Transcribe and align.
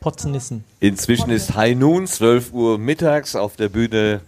Potzenissen. 0.00 0.64
Inzwischen 0.80 1.30
ist 1.30 1.54
High 1.54 1.76
Noon, 1.76 2.06
12 2.06 2.52
Uhr 2.52 2.78
mittags 2.78 3.36
auf 3.36 3.56
der 3.56 3.68
Bühne 3.68 4.20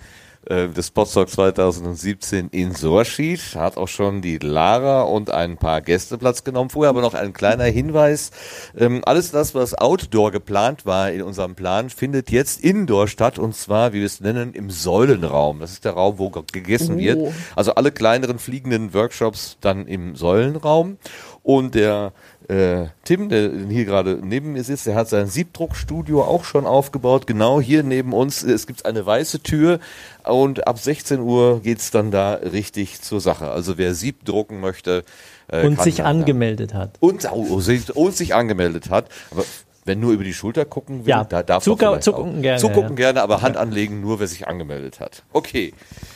äh, 0.46 0.66
des 0.68 0.90
Potsdok 0.90 1.30
2017 1.30 2.48
in 2.50 2.74
Sorschied. 2.74 3.40
Hat 3.54 3.76
auch 3.76 3.86
schon 3.86 4.22
die 4.22 4.38
Lara 4.38 5.02
und 5.02 5.30
ein 5.30 5.56
paar 5.56 5.80
Gäste 5.80 6.18
Platz 6.18 6.42
genommen. 6.42 6.68
Vorher 6.68 6.90
aber 6.90 7.00
noch 7.00 7.14
ein 7.14 7.32
kleiner 7.32 7.64
Hinweis. 7.64 8.32
Ähm, 8.76 9.02
alles 9.04 9.30
das, 9.30 9.54
was 9.54 9.74
Outdoor 9.74 10.32
geplant 10.32 10.84
war 10.84 11.12
in 11.12 11.22
unserem 11.22 11.54
Plan, 11.54 11.90
findet 11.90 12.30
jetzt 12.32 12.60
Indoor 12.60 13.06
statt 13.06 13.38
und 13.38 13.54
zwar, 13.54 13.92
wie 13.92 14.00
wir 14.00 14.06
es 14.06 14.20
nennen, 14.20 14.52
im 14.52 14.68
Säulenraum. 14.68 15.60
Das 15.60 15.70
ist 15.72 15.84
der 15.84 15.92
Raum, 15.92 16.18
wo 16.18 16.28
gegessen 16.30 16.96
Oh. 16.96 16.98
wird. 16.98 17.32
Also 17.54 17.76
alle 17.76 17.92
kleineren 17.92 18.40
fliegenden 18.40 18.92
Workshops 18.94 19.58
dann 19.60 19.86
im 19.86 20.16
Säulenraum. 20.16 20.98
Und 21.44 21.74
der 21.74 22.12
äh, 22.48 22.86
Tim, 23.04 23.28
der 23.28 23.50
hier 23.68 23.84
gerade 23.84 24.18
neben 24.22 24.52
mir 24.52 24.62
sitzt, 24.62 24.86
der 24.86 24.94
hat 24.94 25.08
sein 25.08 25.26
Siebdruckstudio 25.26 26.22
auch 26.22 26.44
schon 26.44 26.66
aufgebaut. 26.66 27.26
Genau 27.26 27.60
hier 27.60 27.82
neben 27.82 28.12
uns. 28.12 28.42
Es 28.42 28.66
gibt 28.66 28.84
eine 28.86 29.04
weiße 29.04 29.40
Tür 29.42 29.80
und 30.24 30.66
ab 30.68 30.78
16 30.78 31.20
Uhr 31.20 31.60
geht's 31.60 31.90
dann 31.90 32.10
da 32.10 32.34
richtig 32.34 33.00
zur 33.00 33.20
Sache. 33.20 33.50
Also 33.50 33.76
wer 33.78 33.94
Sieb 33.94 34.24
drucken 34.24 34.60
möchte 34.60 35.02
äh, 35.48 35.66
Und 35.66 35.80
sich 35.80 36.04
angemeldet 36.04 36.74
hat. 36.74 36.90
und, 37.00 37.28
oh, 37.32 37.58
sich- 37.60 37.94
und 37.96 38.16
sich 38.16 38.34
angemeldet 38.34 38.88
hat. 38.90 39.06
Aber 39.30 39.44
wenn 39.84 39.98
nur 39.98 40.12
über 40.12 40.22
die 40.22 40.34
Schulter 40.34 40.64
gucken 40.64 41.04
will, 41.06 41.10
Ja, 41.10 41.24
da 41.24 41.42
darf 41.42 41.64
zucker- 41.64 41.90
man 41.92 42.02
zugucken 42.02 42.38
auch. 42.38 42.42
gerne, 42.42 42.60
Zugucken 42.60 42.90
ja. 42.90 42.94
gerne, 42.94 43.22
aber 43.22 43.42
Hand 43.42 43.56
anlegen 43.56 44.00
nur, 44.00 44.20
wer 44.20 44.28
sich 44.28 44.46
angemeldet 44.46 45.00
hat. 45.00 45.24
Okay. 45.32 45.74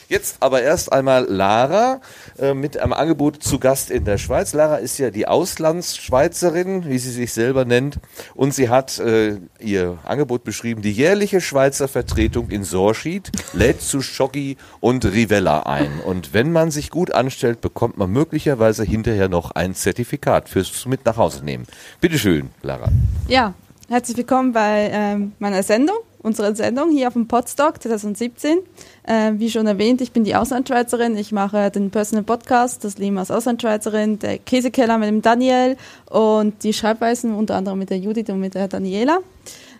Jetzt 0.08 0.36
aber 0.38 0.62
erst 0.62 0.92
einmal 0.92 1.24
Lara 1.24 2.00
äh, 2.38 2.54
mit 2.54 2.78
einem 2.78 2.92
Angebot 2.92 3.42
zu 3.42 3.58
Gast 3.58 3.90
in 3.90 4.04
der 4.04 4.18
Schweiz. 4.18 4.52
Lara 4.52 4.76
ist 4.76 4.98
ja 4.98 5.10
die 5.10 5.26
Auslandsschweizerin, 5.26 6.84
wie 6.88 6.98
sie 6.98 7.10
sich 7.10 7.32
selber 7.32 7.64
nennt. 7.64 7.98
Und 8.34 8.54
sie 8.54 8.68
hat 8.68 9.00
äh, 9.00 9.38
ihr 9.58 9.98
Angebot 10.04 10.44
beschrieben, 10.44 10.80
die 10.80 10.92
jährliche 10.92 11.40
Schweizer 11.40 11.88
Vertretung 11.88 12.50
in 12.50 12.62
Sorschied 12.62 13.32
lädt 13.52 13.82
zu 13.82 14.00
Schoggi 14.00 14.56
und 14.78 15.04
Rivella 15.04 15.64
ein. 15.64 16.00
Und 16.04 16.32
wenn 16.32 16.52
man 16.52 16.70
sich 16.70 16.90
gut 16.90 17.10
anstellt, 17.10 17.60
bekommt 17.60 17.98
man 17.98 18.10
möglicherweise 18.10 18.84
hinterher 18.84 19.28
noch 19.28 19.50
ein 19.50 19.74
Zertifikat 19.74 20.48
fürs 20.48 20.86
mit 20.86 21.04
nach 21.04 21.16
Hause 21.16 21.44
nehmen. 21.44 21.66
Bitteschön, 22.00 22.50
Lara. 22.62 22.88
Ja, 23.26 23.54
herzlich 23.88 24.16
willkommen 24.16 24.52
bei 24.52 24.88
ähm, 24.92 25.32
meiner 25.40 25.64
Sendung, 25.64 25.96
unserer 26.26 26.54
Sendung 26.56 26.90
hier 26.90 27.06
auf 27.06 27.14
dem 27.14 27.28
Podstock 27.28 27.80
2017. 27.80 28.58
Äh, 29.04 29.32
wie 29.36 29.48
schon 29.48 29.66
erwähnt, 29.68 30.00
ich 30.00 30.10
bin 30.10 30.24
die 30.24 30.34
Auslandschweizerin. 30.34 31.16
Ich 31.16 31.30
mache 31.30 31.70
den 31.70 31.90
Personal 31.90 32.24
Podcast, 32.24 32.82
das 32.84 32.98
Leben 32.98 33.16
als 33.16 33.30
Auslandschweizerin, 33.30 34.18
der 34.18 34.38
Käsekeller 34.38 34.98
mit 34.98 35.08
dem 35.08 35.22
Daniel 35.22 35.76
und 36.10 36.64
die 36.64 36.72
Schreibweisen 36.72 37.32
unter 37.32 37.54
anderem 37.54 37.78
mit 37.78 37.90
der 37.90 37.98
Judith 37.98 38.28
und 38.28 38.40
mit 38.40 38.54
der 38.54 38.66
Daniela. 38.66 39.20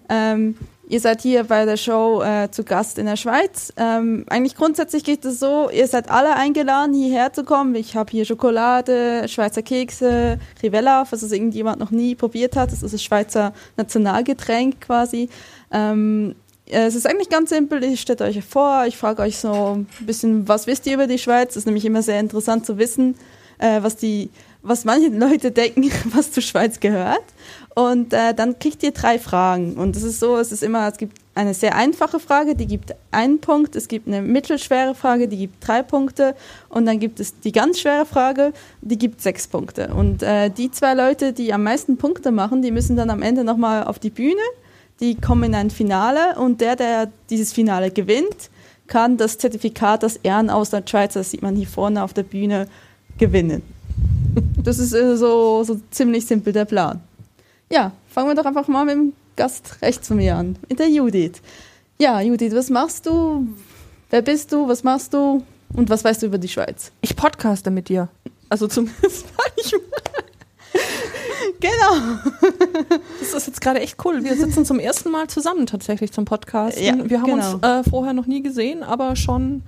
Ähm, 0.09 0.57
ihr 0.89 1.01
seid 1.01 1.23
hier 1.23 1.43
bei 1.43 1.65
der 1.65 1.77
Show 1.77 2.23
äh, 2.23 2.49
zu 2.51 2.63
Gast 2.63 2.99
in 2.99 3.07
der 3.07 3.17
Schweiz. 3.17 3.73
Ähm, 3.77 4.25
eigentlich 4.29 4.55
grundsätzlich 4.55 5.03
geht 5.03 5.25
es 5.25 5.41
so, 5.41 5.69
ihr 5.71 5.89
seid 5.89 6.11
alle 6.11 6.37
eingeladen, 6.37 6.95
hierher 6.95 7.33
zu 7.33 7.43
kommen. 7.43 7.75
Ich 7.75 7.97
habe 7.97 8.13
hier 8.13 8.25
Schokolade, 8.25 9.29
Schweizer 9.29 9.63
Kekse, 9.63 10.39
Rivella, 10.63 11.05
falls 11.05 11.23
es 11.23 11.33
irgendjemand 11.33 11.81
noch 11.81 11.91
nie 11.91 12.15
probiert 12.15 12.55
hat. 12.55 12.71
Das 12.71 12.85
ist 12.85 12.95
das 12.95 13.03
Schweizer 13.03 13.53
Nationalgetränk 13.77 14.81
quasi. 14.81 15.29
Ähm, 15.73 16.35
es 16.69 16.95
ist 16.95 17.07
eigentlich 17.07 17.29
ganz 17.29 17.51
simpel. 17.51 17.83
Ich 17.85 18.01
stelle 18.01 18.25
euch 18.25 18.45
vor, 18.45 18.87
ich 18.87 18.97
frage 18.97 19.23
euch 19.23 19.39
so 19.39 19.77
ein 19.77 19.87
bisschen, 20.01 20.49
was 20.49 20.67
wisst 20.67 20.87
ihr 20.87 20.95
über 20.95 21.07
die 21.07 21.19
Schweiz? 21.19 21.51
Es 21.51 21.59
ist 21.59 21.67
nämlich 21.67 21.85
immer 21.85 22.03
sehr 22.03 22.19
interessant 22.19 22.67
zu 22.67 22.77
wissen, 22.77 23.15
äh, 23.59 23.83
was 23.83 23.97
die, 23.97 24.31
was 24.63 24.85
manche 24.85 25.09
Leute 25.09 25.53
denken, 25.53 25.91
was 26.13 26.33
zur 26.33 26.43
Schweiz 26.43 26.81
gehört. 26.81 27.23
Und 27.77 28.13
äh, 28.13 28.35
dann 28.35 28.59
kriegt 28.59 28.83
ihr 28.83 28.91
drei 28.91 29.19
Fragen. 29.19 29.75
Und 29.77 29.95
es 29.97 30.03
ist 30.03 30.19
so, 30.19 30.39
es 30.39 30.51
ist 30.51 30.63
immer, 30.63 30.89
es 30.89 30.97
gibt 30.97 31.19
eine 31.37 31.55
sehr 31.55 31.77
einfache 31.77 32.19
Frage, 32.19 32.57
die 32.57 32.67
gibt 32.67 32.95
einen 33.13 33.39
Punkt. 33.41 33.77
Es 33.77 33.87
gibt 33.87 34.09
eine 34.09 34.23
mittelschwere 34.23 34.95
Frage, 34.95 35.29
die 35.29 35.37
gibt 35.37 35.67
drei 35.67 35.83
Punkte. 35.83 36.35
Und 36.69 36.87
dann 36.87 36.99
gibt 36.99 37.21
es 37.21 37.39
die 37.39 37.53
ganz 37.53 37.79
schwere 37.79 38.07
Frage, 38.07 38.53
die 38.81 38.99
gibt 38.99 39.21
sechs 39.21 39.47
Punkte. 39.47 39.95
Und 39.95 40.23
äh, 40.23 40.51
die 40.51 40.71
zwei 40.71 40.95
Leute, 40.95 41.33
die 41.33 41.53
am 41.53 41.63
meisten 41.63 41.97
Punkte 41.97 42.33
machen, 42.33 42.63
die 42.63 42.73
müssen 42.73 42.97
dann 42.97 43.11
am 43.11 43.23
Ende 43.23 43.45
nochmal 43.45 43.85
auf 43.85 44.01
die 44.01 44.11
Bühne. 44.11 44.41
Die 45.01 45.15
kommen 45.15 45.45
in 45.45 45.55
ein 45.55 45.71
Finale 45.71 46.39
und 46.39 46.61
der, 46.61 46.77
der 46.77 47.11
dieses 47.29 47.53
Finale 47.53 47.91
gewinnt, 47.91 48.51
kann 48.87 49.17
das 49.17 49.39
Zertifikat, 49.39 50.03
das 50.03 50.17
Ehrenausland 50.17 50.89
Schweizer, 50.89 51.21
das 51.21 51.31
sieht 51.31 51.43
man 51.43 51.57
hier 51.57 51.67
vorne 51.67 52.03
auf 52.03 52.13
der 52.15 52.23
Bühne, 52.23 52.69
gewinnen. 53.19 53.63
Das 54.63 54.79
ist 54.79 54.93
äh, 54.93 55.17
so, 55.17 55.65
so 55.65 55.81
ziemlich 55.91 56.27
simpel 56.27 56.53
der 56.53 56.65
Plan. 56.65 57.01
Ja, 57.71 57.93
fangen 58.09 58.29
wir 58.29 58.35
doch 58.35 58.45
einfach 58.45 58.69
mal 58.69 58.85
mit 58.85 58.95
dem 58.95 59.13
Gast 59.35 59.77
rechts 59.83 60.09
von 60.09 60.17
mir 60.19 60.37
an, 60.37 60.57
mit 60.69 60.79
der 60.79 60.89
Judith. 60.89 61.41
Ja, 61.99 62.21
Judith, 62.21 62.55
was 62.55 62.71
machst 62.71 63.07
du? 63.07 63.47
Wer 64.11 64.23
bist 64.23 64.53
du? 64.53 64.69
Was 64.69 64.85
machst 64.85 65.15
du? 65.15 65.43
Und 65.73 65.91
was 65.91 66.05
weißt 66.05 66.23
du 66.23 66.27
über 66.27 66.39
die 66.39 66.49
Schweiz? 66.49 66.93
Ich 67.01 67.17
podcaste 67.17 67.71
mit 67.71 67.89
dir. 67.89 68.09
Also 68.49 68.69
zumindest 68.69 69.27
manchmal. 69.37 70.06
Genau. 71.61 72.19
Das 73.21 73.33
ist 73.35 73.47
jetzt 73.47 73.61
gerade 73.61 73.81
echt 73.81 73.97
cool. 74.05 74.23
Wir 74.25 74.37
sitzen 74.37 74.65
zum 74.65 74.79
ersten 74.79 75.11
Mal 75.11 75.29
zusammen 75.29 75.67
tatsächlich 75.67 76.13
zum 76.13 76.25
Podcasten. 76.25 76.83
Ja, 76.83 76.95
wir 77.11 77.21
haben 77.23 77.31
genau. 77.31 77.55
uns 77.55 77.63
äh, 77.63 77.83
vorher 77.89 78.13
noch 78.13 78.27
nie 78.27 78.43
gesehen, 78.43 78.83
aber 78.83 79.17
schon 79.17 79.63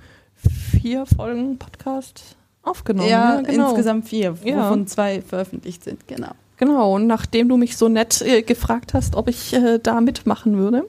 vier 0.81 1.05
Folgen 1.05 1.57
Podcast 1.57 2.35
aufgenommen. 2.63 3.09
ja, 3.09 3.41
genau. 3.41 3.69
insgesamt 3.69 4.07
vier, 4.07 4.35
Ja. 4.43 4.65
wovon 4.65 4.87
zwei 4.87 5.21
veröffentlicht 5.21 5.83
sind, 5.83 6.07
genau. 6.07 6.31
Genau, 6.57 6.95
und 6.95 7.07
nachdem 7.07 7.47
du 7.49 7.57
mich 7.57 7.77
so 7.77 7.87
nett 7.89 8.21
äh, 8.21 8.41
gefragt 8.41 8.93
hast, 8.93 9.15
ob 9.15 9.27
ich 9.29 9.53
äh, 9.53 9.79
da 9.81 10.01
mitmachen 10.01 10.57
würde, 10.57 10.83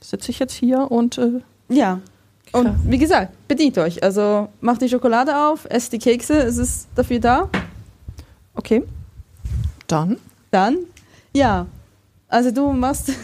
sitze 0.00 0.30
ich 0.30 0.38
jetzt 0.38 0.52
hier 0.54 0.90
und 0.90 1.18
äh, 1.18 1.40
Ja. 1.68 2.00
Und 2.52 2.70
wie 2.88 2.98
gesagt, 2.98 3.32
bedient 3.48 3.78
euch. 3.78 4.02
Also 4.04 4.48
macht 4.60 4.80
die 4.82 4.88
Schokolade 4.88 5.36
auf, 5.48 5.66
esst 5.68 5.92
die 5.92 5.98
Kekse, 5.98 6.34
es 6.34 6.56
ist 6.56 6.86
dafür 6.94 7.18
da. 7.18 7.48
okay. 8.54 8.84
Dann. 9.88 10.18
Dann, 10.54 10.78
ja. 11.32 11.66
Also 12.28 12.52
du 12.52 12.72
machst. 12.72 13.10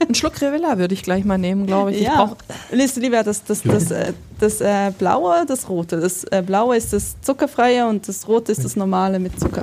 Einen 0.00 0.16
Schluck 0.16 0.40
Revella 0.40 0.76
würde 0.76 0.92
ich 0.92 1.04
gleich 1.04 1.24
mal 1.24 1.38
nehmen, 1.38 1.68
glaube 1.68 1.92
ich. 1.92 1.98
Ich 1.98 2.02
ja. 2.02 2.24
brauch, 2.24 2.36
Liest 2.72 2.96
du 2.96 3.00
lieber 3.00 3.22
das, 3.22 3.44
das, 3.44 3.62
das, 3.62 3.92
äh, 3.92 4.12
das 4.40 4.60
äh, 4.60 4.90
Blaue, 4.98 5.46
das 5.46 5.68
Rote. 5.68 6.00
Das 6.00 6.24
äh, 6.24 6.42
Blaue 6.44 6.76
ist 6.76 6.92
das 6.92 7.14
Zuckerfreie 7.20 7.86
und 7.86 8.08
das 8.08 8.26
Rote 8.26 8.50
ist 8.50 8.64
das 8.64 8.74
Normale 8.74 9.20
mit 9.20 9.38
Zucker. 9.38 9.62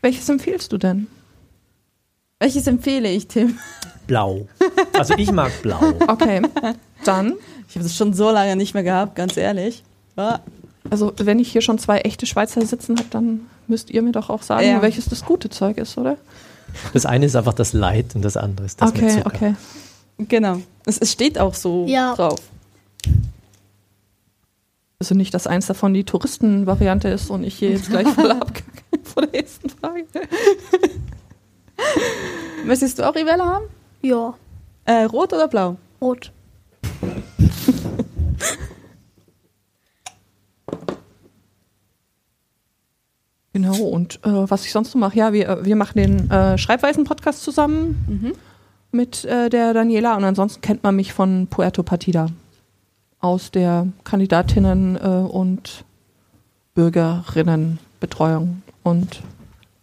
welches 0.00 0.26
empfiehlst 0.30 0.72
du 0.72 0.78
denn? 0.78 1.06
Welches 2.38 2.66
empfehle 2.66 3.10
ich, 3.10 3.28
Tim? 3.28 3.58
Blau. 4.06 4.48
Also 4.94 5.12
ich 5.18 5.30
mag 5.32 5.52
blau. 5.60 5.92
Okay, 6.08 6.40
dann. 7.04 7.34
Ich 7.68 7.74
habe 7.76 7.84
das 7.84 7.94
schon 7.94 8.14
so 8.14 8.30
lange 8.30 8.56
nicht 8.56 8.72
mehr 8.72 8.84
gehabt, 8.84 9.16
ganz 9.16 9.36
ehrlich. 9.36 9.84
Ja. 10.16 10.40
Also, 10.90 11.12
wenn 11.18 11.38
ich 11.38 11.50
hier 11.52 11.62
schon 11.62 11.78
zwei 11.78 11.98
echte 11.98 12.26
Schweizer 12.26 12.64
sitzen 12.66 12.96
habe, 12.98 13.08
dann 13.10 13.46
müsst 13.68 13.90
ihr 13.90 14.02
mir 14.02 14.12
doch 14.12 14.30
auch 14.30 14.42
sagen, 14.42 14.66
Ja. 14.66 14.82
welches 14.82 15.06
das 15.06 15.24
gute 15.24 15.48
Zeug 15.48 15.78
ist, 15.78 15.96
oder? 15.96 16.16
Das 16.92 17.06
eine 17.06 17.26
ist 17.26 17.36
einfach 17.36 17.54
das 17.54 17.72
Light 17.72 18.14
und 18.14 18.22
das 18.22 18.36
andere 18.36 18.66
ist 18.66 18.80
das 18.80 18.92
mit 18.92 19.02
okay, 19.02 19.16
Zucker. 19.22 19.26
okay. 19.34 19.54
Genau. 20.18 20.58
Es, 20.86 20.98
es 20.98 21.12
steht 21.12 21.38
auch 21.38 21.54
so 21.54 21.86
Ja. 21.86 22.14
drauf. 22.14 22.40
Also 24.98 25.14
nicht, 25.14 25.34
dass 25.34 25.46
eins 25.46 25.66
davon 25.66 25.94
die 25.94 26.04
Touristenvariante 26.04 27.08
ist 27.08 27.28
und 27.30 27.44
ich 27.44 27.54
hier 27.56 27.70
jetzt 27.70 27.90
gleich 27.90 28.06
voll 28.14 28.30
abkacke 28.30 28.72
vor 29.02 29.26
der 29.26 29.42
ersten 29.42 29.68
Frage. 29.68 30.04
Möchtest 32.64 32.98
du 32.98 33.08
auch 33.08 33.14
Rivella 33.14 33.44
haben? 33.44 33.64
Ja, 34.02 34.34
Äh, 34.84 35.04
rot 35.04 35.32
oder 35.32 35.48
blau? 35.48 35.76
rot. 36.00 36.32
Genau, 43.52 43.74
und 44.02 44.18
äh, 44.24 44.50
was 44.50 44.64
ich 44.64 44.72
sonst 44.72 44.94
noch 44.94 45.00
mache, 45.00 45.16
ja, 45.16 45.32
wir, 45.32 45.48
äh, 45.48 45.64
wir 45.64 45.76
machen 45.76 45.96
den 45.96 46.30
äh, 46.30 46.58
Schreibweisen-Podcast 46.58 47.42
zusammen 47.42 48.04
Mhm. 48.08 48.32
mit 48.90 49.24
äh, 49.24 49.48
der 49.48 49.72
Daniela 49.74 50.16
und 50.16 50.24
ansonsten 50.24 50.60
kennt 50.60 50.82
man 50.82 50.96
mich 50.96 51.12
von 51.12 51.46
Puerto 51.48 51.82
Partida 51.82 52.26
aus 53.20 53.50
der 53.52 53.86
Kandidatinnen- 54.04 54.96
äh, 54.96 55.24
und 55.28 55.84
Bürgerinnenbetreuung 56.74 58.62
und 58.82 59.20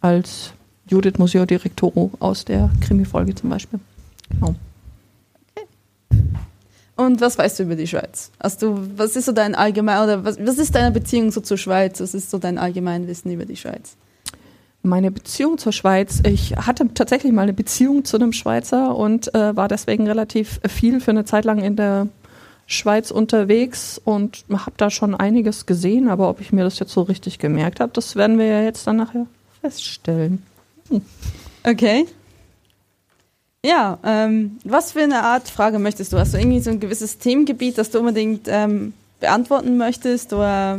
als 0.00 0.52
Judith 0.88 1.18
Museodirektoro 1.18 2.10
aus 2.18 2.44
der 2.44 2.70
Krimi-Folge 2.80 3.34
zum 3.34 3.48
Beispiel. 3.50 3.78
Genau. 4.30 4.54
Und 6.96 7.20
was 7.22 7.38
weißt 7.38 7.58
du 7.60 7.62
über 7.62 7.76
die 7.76 7.86
Schweiz? 7.86 8.30
Hast 8.42 8.60
du, 8.60 8.76
was 8.96 9.16
ist 9.16 9.24
so 9.24 9.32
dein 9.32 9.54
allgemein 9.54 10.02
oder 10.04 10.24
was, 10.24 10.38
was 10.38 10.58
ist 10.58 10.74
deine 10.74 10.90
Beziehung 10.90 11.30
so 11.30 11.40
zur 11.40 11.56
Schweiz? 11.56 11.98
Was 12.00 12.12
ist 12.12 12.30
so 12.30 12.36
dein 12.38 12.58
Allgemeinwissen 12.58 13.30
über 13.32 13.46
die 13.46 13.56
Schweiz? 13.56 13.96
Meine 14.82 15.10
Beziehung 15.10 15.58
zur 15.58 15.72
Schweiz, 15.72 16.22
ich 16.26 16.56
hatte 16.56 16.88
tatsächlich 16.94 17.32
mal 17.32 17.42
eine 17.42 17.52
Beziehung 17.52 18.04
zu 18.04 18.16
einem 18.16 18.32
Schweizer 18.32 18.96
und 18.96 19.34
äh, 19.34 19.54
war 19.54 19.68
deswegen 19.68 20.06
relativ 20.06 20.60
viel 20.66 21.00
für 21.00 21.10
eine 21.10 21.26
Zeit 21.26 21.44
lang 21.44 21.58
in 21.58 21.76
der 21.76 22.08
Schweiz 22.66 23.10
unterwegs 23.10 24.00
und 24.02 24.44
habe 24.50 24.72
da 24.76 24.90
schon 24.90 25.14
einiges 25.14 25.66
gesehen, 25.66 26.08
aber 26.08 26.30
ob 26.30 26.40
ich 26.40 26.52
mir 26.52 26.64
das 26.64 26.78
jetzt 26.78 26.92
so 26.92 27.02
richtig 27.02 27.38
gemerkt 27.38 27.80
habe, 27.80 27.92
das 27.92 28.16
werden 28.16 28.38
wir 28.38 28.46
ja 28.46 28.62
jetzt 28.62 28.86
dann 28.86 28.96
nachher 28.96 29.26
feststellen. 29.60 30.42
Okay. 31.62 32.06
Ja, 33.64 33.98
ähm, 34.04 34.58
was 34.64 34.92
für 34.92 35.02
eine 35.02 35.22
Art 35.22 35.48
Frage 35.48 35.78
möchtest 35.78 36.12
du? 36.12 36.18
Hast 36.18 36.32
du 36.32 36.38
irgendwie 36.38 36.60
so 36.60 36.70
ein 36.70 36.80
gewisses 36.80 37.18
Themengebiet, 37.18 37.76
das 37.76 37.90
du 37.90 37.98
unbedingt 37.98 38.46
ähm, 38.46 38.94
beantworten 39.18 39.76
möchtest? 39.76 40.32
Oder 40.32 40.78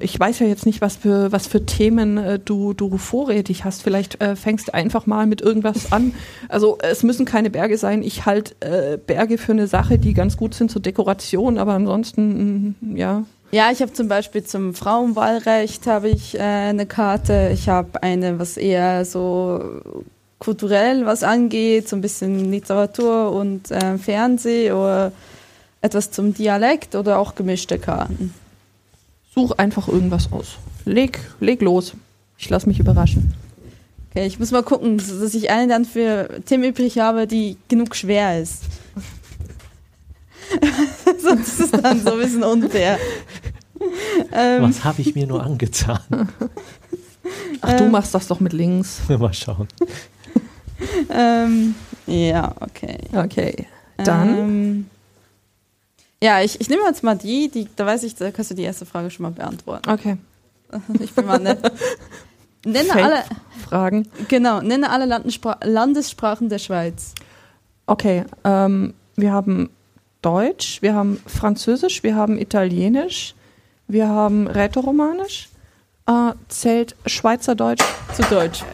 ich 0.00 0.18
weiß 0.18 0.38
ja 0.38 0.46
jetzt 0.46 0.66
nicht, 0.66 0.80
was 0.80 0.96
für, 0.96 1.32
was 1.32 1.46
für 1.46 1.64
Themen 1.66 2.18
äh, 2.18 2.38
du, 2.38 2.72
du 2.72 2.96
vorrätig 2.98 3.64
hast. 3.64 3.82
Vielleicht 3.82 4.20
äh, 4.20 4.36
fängst 4.36 4.68
du 4.68 4.74
einfach 4.74 5.06
mal 5.06 5.26
mit 5.26 5.40
irgendwas 5.40 5.92
an. 5.92 6.14
Also 6.48 6.78
es 6.80 7.02
müssen 7.02 7.26
keine 7.26 7.50
Berge 7.50 7.78
sein. 7.78 8.02
Ich 8.02 8.26
halte 8.26 8.54
äh, 8.60 8.98
Berge 8.98 9.38
für 9.38 9.52
eine 9.52 9.66
Sache, 9.66 9.98
die 9.98 10.14
ganz 10.14 10.36
gut 10.36 10.54
sind 10.54 10.70
zur 10.70 10.82
Dekoration, 10.82 11.58
aber 11.58 11.74
ansonsten, 11.74 12.76
mm, 12.80 12.96
ja. 12.96 13.24
Ja, 13.52 13.70
ich 13.70 13.80
habe 13.80 13.92
zum 13.92 14.08
Beispiel 14.08 14.42
zum 14.42 14.74
Frauenwahlrecht 14.74 15.86
habe 15.86 16.08
ich 16.08 16.36
äh, 16.36 16.40
eine 16.40 16.86
Karte. 16.86 17.50
Ich 17.52 17.68
habe 17.68 18.02
eine, 18.02 18.38
was 18.38 18.56
eher 18.56 19.04
so 19.04 19.60
kulturell 20.38 21.06
was 21.06 21.22
angeht, 21.22 21.88
so 21.88 21.96
ein 21.96 22.02
bisschen 22.02 22.50
Literatur 22.50 23.32
und 23.32 23.70
äh, 23.70 23.98
Fernseh 23.98 24.72
oder 24.72 25.12
etwas 25.80 26.10
zum 26.10 26.34
Dialekt 26.34 26.94
oder 26.94 27.18
auch 27.18 27.34
gemischte 27.34 27.78
Karten. 27.78 28.34
Such 29.36 29.52
einfach 29.58 29.86
irgendwas 29.88 30.32
aus. 30.32 30.56
Leg, 30.86 31.20
leg 31.40 31.60
los. 31.60 31.92
Ich 32.38 32.48
lass 32.48 32.64
mich 32.66 32.80
überraschen. 32.80 33.34
Okay, 34.10 34.26
ich 34.26 34.38
muss 34.38 34.50
mal 34.50 34.62
gucken, 34.62 34.96
dass 34.96 35.34
ich 35.34 35.50
eine 35.50 35.68
dann 35.68 35.84
für 35.84 36.28
Tim 36.46 36.62
übrig 36.62 36.98
habe, 36.98 37.26
die 37.26 37.58
genug 37.68 37.94
schwer 37.96 38.40
ist. 38.40 38.62
Sonst 41.22 41.48
ist 41.60 41.60
es 41.74 41.82
dann 41.82 42.00
so 42.02 42.12
ein 42.12 42.18
bisschen 42.18 42.44
unfair. 42.44 42.98
Ähm, 44.32 44.62
Was 44.62 44.84
habe 44.84 45.02
ich 45.02 45.14
mir 45.14 45.26
nur 45.26 45.42
angetan? 45.42 45.98
Ach, 47.60 47.72
du 47.76 47.84
Ähm. 47.84 47.90
machst 47.90 48.14
das 48.14 48.26
doch 48.26 48.40
mit 48.40 48.52
links. 48.54 49.00
Mal 49.08 49.34
schauen. 49.34 49.68
ähm, 51.10 51.74
ja, 52.06 52.54
okay. 52.60 52.98
Okay. 53.12 53.66
Dann? 53.98 54.88
Ja, 56.22 56.40
ich, 56.40 56.60
ich 56.60 56.68
nehme 56.68 56.82
jetzt 56.84 57.02
mal 57.02 57.16
die, 57.16 57.50
die, 57.50 57.68
da 57.76 57.84
weiß 57.84 58.02
ich, 58.04 58.14
da 58.14 58.30
kannst 58.30 58.50
du 58.50 58.54
die 58.54 58.62
erste 58.62 58.86
Frage 58.86 59.10
schon 59.10 59.24
mal 59.24 59.32
beantworten. 59.32 59.90
Okay. 59.90 60.16
Ich 61.00 61.12
bin 61.14 61.26
mal 61.26 61.38
nett. 61.38 61.60
Nenne 62.64 62.88
Fake. 62.88 63.04
alle, 63.04 63.24
Fragen. 63.68 64.08
genau, 64.26 64.60
nenne 64.60 64.90
alle 64.90 65.04
Landesspra 65.04 65.58
Landessprachen 65.62 66.48
der 66.48 66.58
Schweiz. 66.58 67.14
Okay. 67.86 68.24
Ähm, 68.42 68.94
wir 69.14 69.32
haben 69.32 69.70
Deutsch, 70.22 70.82
wir 70.82 70.94
haben 70.94 71.22
Französisch, 71.26 72.02
wir 72.02 72.16
haben 72.16 72.36
Italienisch, 72.36 73.36
wir 73.86 74.08
haben 74.08 74.48
Rätoromanisch. 74.48 75.48
Äh, 76.08 76.32
zählt 76.48 76.96
Schweizerdeutsch? 77.06 77.84
Zu 78.14 78.22
Deutsch. 78.24 78.64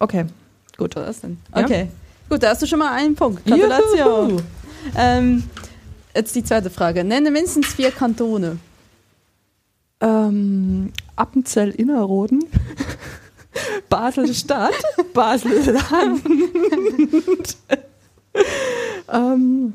Okay, 0.00 0.24
gut. 0.76 0.96
Was 0.96 1.20
denn? 1.20 1.38
Ja. 1.54 1.62
Okay. 1.62 1.88
Gut, 2.28 2.42
da 2.42 2.50
hast 2.50 2.62
du 2.62 2.66
schon 2.66 2.80
mal 2.80 2.92
einen 2.92 3.14
Punkt. 3.14 3.44
Gratulation. 3.46 4.42
Ähm, 4.96 5.44
jetzt 6.14 6.34
die 6.34 6.44
zweite 6.44 6.70
Frage. 6.70 7.04
Nenne 7.04 7.30
mindestens 7.30 7.68
vier 7.68 7.90
Kantone. 7.90 8.58
Ähm, 10.00 10.92
Appenzell-Innerrhoden, 11.16 12.44
Basel-Stadt, 13.88 14.74
Basel-Land. 15.14 16.22
ähm, 19.12 19.74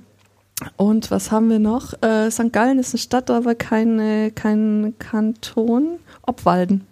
und 0.75 1.12
was 1.12 1.31
haben 1.31 1.50
wir 1.50 1.60
noch? 1.60 1.94
Äh, 2.01 2.30
St. 2.31 2.51
Gallen 2.51 2.80
ist 2.80 2.94
eine 2.94 3.00
Stadt, 3.00 3.30
aber 3.30 3.56
keine, 3.56 4.31
kein 4.31 4.95
Kanton. 5.00 6.00
Obwalden. 6.24 6.86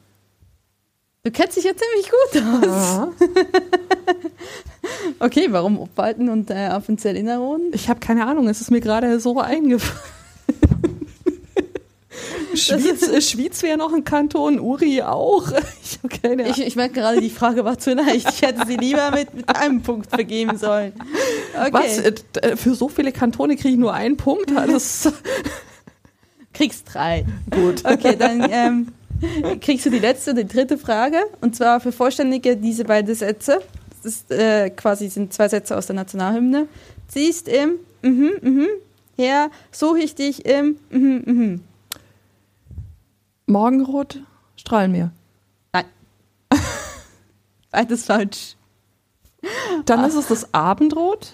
Du 1.23 1.31
kennst 1.31 1.57
dich 1.57 1.65
ja 1.65 1.71
ziemlich 1.75 2.09
gut 2.09 2.41
aus. 2.63 3.07
Okay, 5.19 5.47
warum 5.49 5.79
Obwalden 5.79 6.29
und 6.29 6.49
äh, 6.49 6.67
Appenzell 6.67 7.15
Innerrhoden? 7.15 7.71
Ich 7.73 7.89
habe 7.89 7.99
keine 7.99 8.25
Ahnung, 8.27 8.47
es 8.47 8.61
ist 8.61 8.71
mir 8.71 8.81
gerade 8.81 9.19
so 9.19 9.39
eingefallen. 9.39 9.99
Schwyz, 12.55 13.29
Schwyz 13.29 13.61
wäre 13.63 13.77
noch 13.77 13.93
ein 13.93 14.03
Kanton, 14.03 14.59
Uri 14.59 15.01
auch. 15.01 15.51
Ich 15.83 16.21
keine. 16.21 16.49
Ich, 16.49 16.61
ich 16.61 16.75
merke 16.75 16.95
gerade, 16.95 17.21
die 17.21 17.29
Frage 17.29 17.63
war 17.63 17.77
zu 17.77 17.93
leicht. 17.93 18.27
Ich 18.29 18.41
hätte 18.41 18.65
sie 18.65 18.75
lieber 18.75 19.11
mit, 19.11 19.33
mit 19.33 19.55
einem 19.55 19.81
Punkt 19.81 20.09
vergeben 20.09 20.57
sollen. 20.57 20.93
Okay. 21.53 21.69
Was? 21.71 21.99
Äh, 21.99 22.13
äh, 22.41 22.57
Für 22.57 22.75
so 22.75 22.89
viele 22.89 23.11
Kantone 23.11 23.55
kriege 23.55 23.69
ich 23.69 23.77
nur 23.77 23.93
einen 23.93 24.17
Punkt? 24.17 24.51
Das, 24.51 25.11
Kriegst 26.53 26.93
drei. 26.93 27.25
gut. 27.51 27.83
Okay, 27.85 28.15
dann 28.17 28.47
ähm, 28.51 28.87
kriegst 29.61 29.85
du 29.85 29.89
die 29.89 29.99
letzte, 29.99 30.33
die 30.33 30.47
dritte 30.47 30.77
Frage. 30.77 31.17
Und 31.41 31.55
zwar 31.55 31.79
vervollständige 31.79 32.57
diese 32.57 32.85
beiden 32.85 33.13
Sätze. 33.13 33.61
Das 34.05 34.29
äh, 34.29 34.69
quasi 34.69 35.09
sind 35.09 35.33
zwei 35.33 35.49
Sätze 35.49 35.75
aus 35.75 35.87
der 35.87 35.95
Nationalhymne. 35.95 36.67
Ziehst 37.07 37.47
im 37.47 37.79
mhm, 38.03 38.33
mhm, 38.41 38.67
her, 39.17 39.49
suche 39.71 39.97
ich 39.99 40.13
dich 40.13 40.45
im 40.45 40.77
mhm, 40.91 41.23
mhm. 41.25 41.63
Morgenrot, 43.47 44.19
Strahlenmeer. 44.57 45.11
Beides 47.71 48.05
falsch. 48.05 48.55
Dann 49.85 50.05
ist 50.05 50.15
es 50.15 50.27
das 50.27 50.53
Abendrot. 50.53 51.33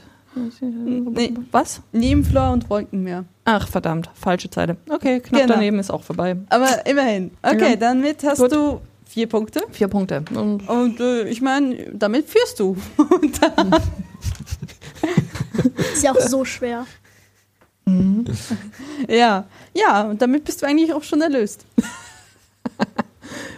Nee. 0.62 1.34
Was? 1.52 1.82
Nebenflor 1.92 2.52
und 2.52 2.70
Wolkenmeer. 2.70 3.26
Ach, 3.44 3.68
verdammt, 3.68 4.10
falsche 4.14 4.50
Zeile. 4.50 4.78
Okay, 4.90 5.20
knapp 5.20 5.42
Genau. 5.42 5.54
daneben 5.56 5.78
ist 5.80 5.92
auch 5.92 6.04
vorbei. 6.04 6.38
Aber 6.50 6.86
immerhin. 6.86 7.32
Okay, 7.44 7.72
Ja. 7.72 7.76
damit 7.76 8.24
hast 8.24 8.40
Gut. 8.40 8.54
du 8.54 8.82
vier 9.12 9.28
Punkte. 9.28 9.62
Vier 9.72 9.88
Punkte. 9.88 10.24
Und 10.34 10.68
Und 10.68 11.00
äh, 11.00 11.28
ich 11.30 11.42
meine, 11.42 11.76
damit 11.94 12.28
führst 12.30 12.60
du. 12.60 12.76
Ist 15.94 16.04
ja 16.04 16.12
auch 16.12 16.20
so 16.20 16.46
schwer. 16.46 16.86
Ja, 19.08 19.46
ja, 19.74 20.04
und 20.04 20.22
damit 20.22 20.46
bist 20.46 20.62
du 20.62 20.66
eigentlich 20.66 20.94
auch 20.94 21.04
schon 21.04 21.22
erlöst. 21.22 21.66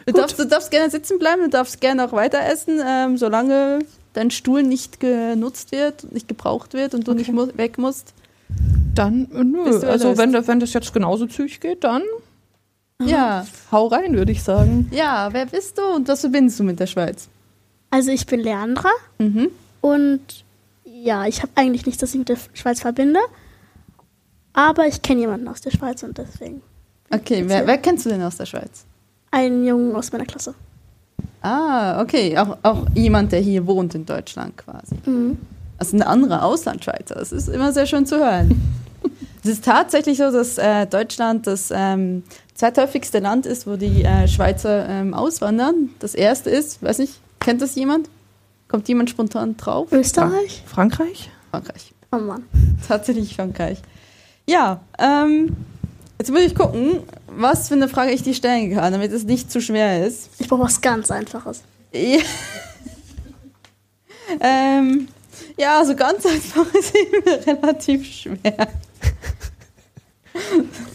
Du 0.05 0.13
darfst, 0.13 0.39
du 0.39 0.45
darfst 0.45 0.71
gerne 0.71 0.89
sitzen 0.89 1.19
bleiben, 1.19 1.43
du 1.43 1.49
darfst 1.49 1.79
gerne 1.81 2.05
auch 2.05 2.13
weiter 2.13 2.39
essen, 2.45 2.79
ähm, 2.85 3.17
solange 3.17 3.79
dein 4.13 4.31
Stuhl 4.31 4.63
nicht 4.63 4.99
genutzt 4.99 5.71
wird, 5.71 6.11
nicht 6.11 6.27
gebraucht 6.27 6.73
wird 6.73 6.93
und 6.93 7.07
du 7.07 7.11
Okay. 7.11 7.19
nicht 7.19 7.31
mu 7.31 7.47
weg 7.55 7.77
musst. 7.77 8.13
dann, 8.95 9.29
äh, 9.33 9.43
nö. 9.43 9.63
Bist 9.65 9.83
du 9.83 9.89
Also, 9.89 10.17
wenn, 10.17 10.33
wenn 10.47 10.59
das 10.59 10.73
jetzt 10.73 10.93
genauso 10.93 11.25
zügig 11.27 11.59
geht, 11.61 11.83
dann 11.83 12.01
Ja, 13.01 13.45
hau 13.71 13.87
rein, 13.87 14.15
würde 14.15 14.31
ich 14.31 14.43
sagen. 14.43 14.89
ja, 14.91 15.29
wer 15.31 15.45
bist 15.45 15.77
du 15.77 15.81
und 15.95 16.07
was 16.07 16.21
verbindest 16.21 16.59
du 16.59 16.63
mit 16.63 16.79
der 16.79 16.87
Schweiz? 16.87 17.27
Also 17.89 18.11
ich 18.11 18.25
bin 18.25 18.39
Leandra 18.39 18.89
Mhm. 19.19 19.49
und 19.81 20.21
ja, 20.85 21.25
ich 21.25 21.41
habe 21.41 21.51
eigentlich 21.55 21.85
nichts, 21.85 21.99
das 22.01 22.11
ich 22.11 22.19
mit 22.19 22.29
der 22.29 22.37
Schweiz 22.53 22.79
verbinde. 22.81 23.19
Aber 24.53 24.87
ich 24.87 25.01
kenne 25.01 25.21
jemanden 25.21 25.47
aus 25.47 25.61
der 25.61 25.71
Schweiz 25.71 26.03
und 26.03 26.17
deswegen 26.17 26.61
Okay, 27.11 27.43
wer, 27.47 27.67
wer 27.67 27.77
kennst 27.77 28.05
du 28.05 28.09
denn 28.09 28.21
aus 28.23 28.37
der 28.37 28.45
Schweiz? 28.45 28.85
einen 29.31 29.65
Jungen 29.65 29.95
aus 29.95 30.11
meiner 30.11 30.25
Klasse. 30.25 30.53
Ah, 31.41 31.99
okay, 32.01 32.37
auch, 32.37 32.55
auch 32.61 32.85
jemand, 32.93 33.31
der 33.31 33.39
hier 33.39 33.65
wohnt 33.65 33.95
in 33.95 34.05
Deutschland 34.05 34.55
quasi. 34.57 34.95
Mhm. 35.05 35.37
Also 35.79 35.97
ein 35.97 36.03
anderer 36.03 36.43
Auslandschweizer. 36.43 37.15
Das 37.15 37.31
ist 37.31 37.49
immer 37.49 37.73
sehr 37.73 37.87
schön 37.87 38.05
zu 38.05 38.17
hören. 38.19 38.61
es 39.43 39.49
ist 39.49 39.65
tatsächlich 39.65 40.19
so, 40.19 40.31
dass 40.31 40.59
äh, 40.59 40.85
Deutschland 40.85 41.47
das 41.47 41.71
ähm, 41.75 42.21
zweithäufigste 42.55 43.19
Land 43.19 43.45
ist, 43.45 43.67
wo 43.67 43.75
die 43.75 44.03
äh, 44.03 44.27
Schweizer 44.27 44.87
ähm, 44.87 45.13
auswandern. 45.13 45.89
Das 45.99 46.15
erste 46.15 46.49
ist, 46.49 46.81
weiß 46.81 46.99
nicht, 46.99 47.19
kennt 47.39 47.61
das 47.61 47.75
jemand? 47.75 48.09
Kommt 48.67 48.87
jemand 48.87 49.09
spontan 49.09 49.57
drauf? 49.57 49.91
Österreich? 49.91 50.63
Frankreich? 50.65 51.29
Frankreich. 51.51 51.93
Oh 52.11 52.17
Mann. 52.17 52.43
Tatsächlich 52.87 53.35
Frankreich. 53.35 53.79
Ja, 54.47 54.81
ähm, 54.99 55.55
jetzt 56.19 56.31
muss 56.31 56.41
ich 56.41 56.55
gucken, 56.55 56.99
was 57.27 57.67
für 57.67 57.75
eine 57.75 57.87
Frage 57.87 58.11
ich 58.11 58.23
dir 58.23 58.33
stellen 58.33 58.73
kann, 58.73 58.93
damit 58.93 59.11
es 59.11 59.23
nicht 59.23 59.51
zu 59.51 59.61
schwer 59.61 60.05
ist. 60.05 60.29
Ich 60.39 60.47
brauche 60.47 60.63
was 60.63 60.81
ganz 60.81 61.11
Einfaches. 61.11 61.61
Ja. 61.91 62.19
ähm, 64.39 65.07
ja, 65.57 65.83
so 65.85 65.95
ganz 65.95 66.25
einfach 66.25 66.65
ist 66.73 66.93
immer 66.95 67.45
relativ 67.45 68.05
schwer. 68.05 68.67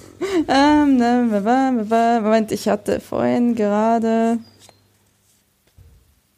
ähm, 0.49 0.97
ne, 0.97 2.21
Moment, 2.23 2.53
ich 2.53 2.69
hatte 2.69 3.01
vorhin 3.01 3.55
gerade. 3.55 4.39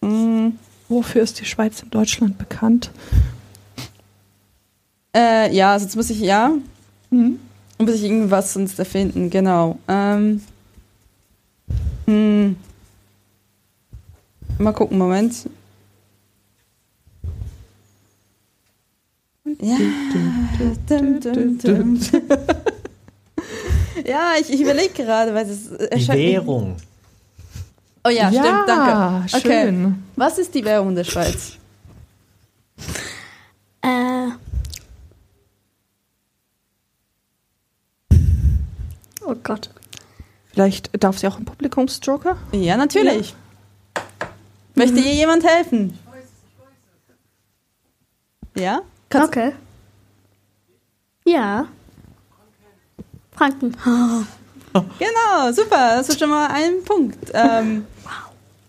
Hm, 0.02 0.58
Wofür 0.88 1.22
ist 1.22 1.38
die 1.40 1.44
Schweiz 1.44 1.82
in 1.82 1.90
Deutschland 1.90 2.36
bekannt? 2.36 2.90
äh, 5.16 5.54
ja, 5.54 5.72
also 5.72 5.84
jetzt 5.86 5.96
muss 5.96 6.10
ich, 6.10 6.20
ja. 6.20 6.52
Muss 7.78 7.94
ich 7.94 8.02
irgendwas 8.02 8.52
sonst 8.52 8.78
erfinden, 8.78 9.30
genau. 9.30 9.78
Ähm, 9.88 10.42
hm. 12.06 12.56
Mal 14.58 14.72
gucken, 14.72 14.98
Moment. 14.98 15.48
Ja. 19.60 19.76
Dum, 20.88 21.20
dum, 21.20 21.58
dum. 21.58 22.00
Ja, 24.06 24.32
ich, 24.40 24.50
ich 24.52 24.60
überlege 24.60 24.92
gerade, 24.92 25.34
weil 25.34 25.48
es 25.48 25.70
Die 25.70 25.76
erscheint. 25.84 26.18
Währung. 26.18 26.76
Oh 28.04 28.08
ja, 28.08 28.28
stimmt, 28.30 28.68
danke. 28.68 29.26
Okay. 29.36 29.42
schön. 29.42 30.04
Was 30.16 30.38
ist 30.38 30.54
die 30.54 30.64
Währung 30.64 30.94
der 30.94 31.04
Schweiz? 31.04 31.52
Äh. 33.82 34.28
Oh 39.24 39.34
Gott. 39.42 39.70
Vielleicht 40.52 40.90
darf 41.02 41.18
sie 41.18 41.26
auch 41.28 41.38
ein 41.38 41.44
Publikumsjoker? 41.44 42.36
Ja, 42.52 42.76
natürlich. 42.76 43.34
Möchte 44.74 44.98
ihr 44.98 45.14
jemand 45.14 45.44
helfen? 45.44 45.98
Ja? 48.56 48.80
Kannst, 49.08 49.28
Okay. 49.28 49.52
Ja. 51.24 51.68
Franken. 53.40 53.74
Genau, 54.72 55.50
super. 55.50 55.96
Das 55.96 56.08
ist 56.10 56.20
schon 56.20 56.30
mal 56.30 56.46
ein 56.48 56.84
Punkt. 56.84 57.18
Ähm, 57.34 57.86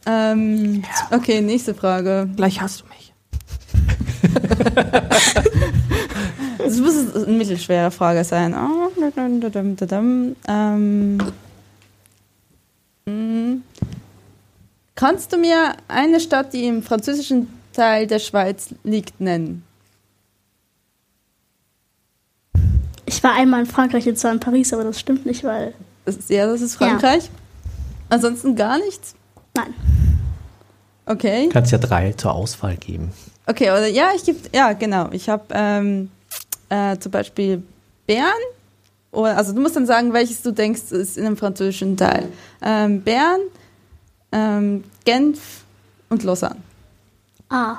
ähm, 0.08 0.84
okay, 1.12 1.42
nächste 1.42 1.76
Frage. 1.76 2.28
Gleich 2.36 2.60
hast 2.60 2.82
du 2.82 2.86
mich. 2.88 3.14
Das 6.58 6.78
muss 6.78 7.16
eine 7.16 7.34
mittelschwere 7.34 7.92
Frage 7.92 8.24
sein. 8.24 8.56
Dadam. 9.76 10.36
Ähm, 10.48 11.18
mm. 13.06 13.62
Kannst 14.96 15.34
du 15.34 15.38
mir 15.38 15.74
eine 15.88 16.20
Stadt, 16.20 16.54
die 16.54 16.66
im 16.66 16.82
französischen 16.82 17.48
Teil 17.74 18.08
der 18.08 18.20
Schweiz 18.20 18.70
liegt, 18.84 19.20
nennen? 19.20 19.64
Ich 23.12 23.22
war 23.24 23.34
einmal 23.34 23.60
in 23.60 23.66
Frankreich 23.66 24.08
und 24.08 24.18
zwar 24.18 24.32
in 24.32 24.40
Paris, 24.40 24.72
aber 24.72 24.86
das 24.86 24.98
stimmt 24.98 25.26
nicht, 25.26 25.44
weil. 25.44 25.74
Das 26.06 26.16
ist, 26.16 26.30
ja, 26.30 26.48
das 26.48 26.62
ist 26.62 26.76
Frankreich. 26.76 27.30
Ansonsten 28.10 28.56
gar 28.56 28.78
nichts? 28.78 29.16
Nein. 29.54 29.74
Okay. 31.06 31.50
Kannst 31.52 31.74
ja 31.74 31.78
drei 31.78 32.14
zur 32.14 32.34
Auswahl 32.34 32.78
geben. 32.78 33.12
Okay, 33.48 33.70
oder 33.70 33.88
ja, 33.88 34.12
ich 34.16 34.24
gebe, 34.24 34.40
ja, 34.54 34.72
genau. 34.72 35.10
Ich 35.12 35.28
habe 35.28 35.44
ähm, 35.52 36.10
äh, 36.70 36.98
zum 37.00 37.12
Beispiel 37.12 37.62
Bern. 38.08 38.32
Oder, 39.12 39.36
also 39.36 39.52
du 39.52 39.60
musst 39.60 39.76
dann 39.76 39.86
sagen, 39.86 40.14
welches 40.14 40.42
du 40.42 40.52
denkst, 40.52 40.92
ist 40.92 41.18
in 41.18 41.26
dem 41.26 41.36
französischen 41.36 41.98
Teil. 41.98 42.30
Ähm, 42.62 43.02
Bern, 43.02 43.42
ähm, 44.32 44.86
Genf 45.04 45.66
und 46.08 46.24
Lausanne. 46.24 46.62
Ah. 47.50 47.78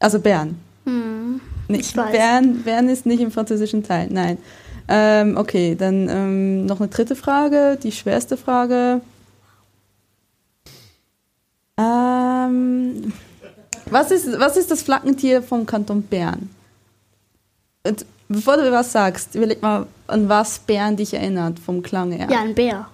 Also 0.00 0.18
Bern. 0.18 0.60
Hm. 0.84 1.40
Nicht. 1.68 1.94
Bern, 1.94 2.62
Bern 2.62 2.88
ist 2.88 3.06
nicht 3.06 3.20
im 3.20 3.30
französischen 3.30 3.82
Teil, 3.82 4.08
nein. 4.10 4.38
Ähm, 4.86 5.36
okay, 5.36 5.74
dann 5.74 6.08
ähm, 6.08 6.66
noch 6.66 6.80
eine 6.80 6.88
dritte 6.88 7.16
Frage, 7.16 7.78
die 7.82 7.92
schwerste 7.92 8.36
Frage. 8.36 9.00
Ähm, 11.78 13.12
was, 13.86 14.10
ist, 14.10 14.38
was 14.38 14.56
ist 14.56 14.70
das 14.70 14.82
Flaggentier 14.82 15.42
vom 15.42 15.64
Kanton 15.64 16.02
Bern? 16.02 16.50
Und 17.86 18.04
bevor 18.28 18.56
du 18.56 18.70
was 18.70 18.92
sagst, 18.92 19.34
überleg 19.34 19.62
mal, 19.62 19.86
an 20.06 20.28
was 20.28 20.58
Bern 20.58 20.96
dich 20.96 21.14
erinnert, 21.14 21.58
vom 21.58 21.82
Klang 21.82 22.12
her. 22.12 22.28
Ja, 22.30 22.40
ein 22.40 22.54
Bär. 22.54 22.86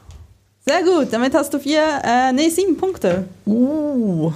Sehr 0.65 0.83
gut, 0.85 1.09
damit 1.13 1.35
hast 1.35 1.53
du 1.53 1.59
vier, 1.59 1.83
äh, 2.05 2.33
nee, 2.33 2.49
sieben 2.49 2.77
Punkte. 2.77 3.25
Uh. 3.47 4.33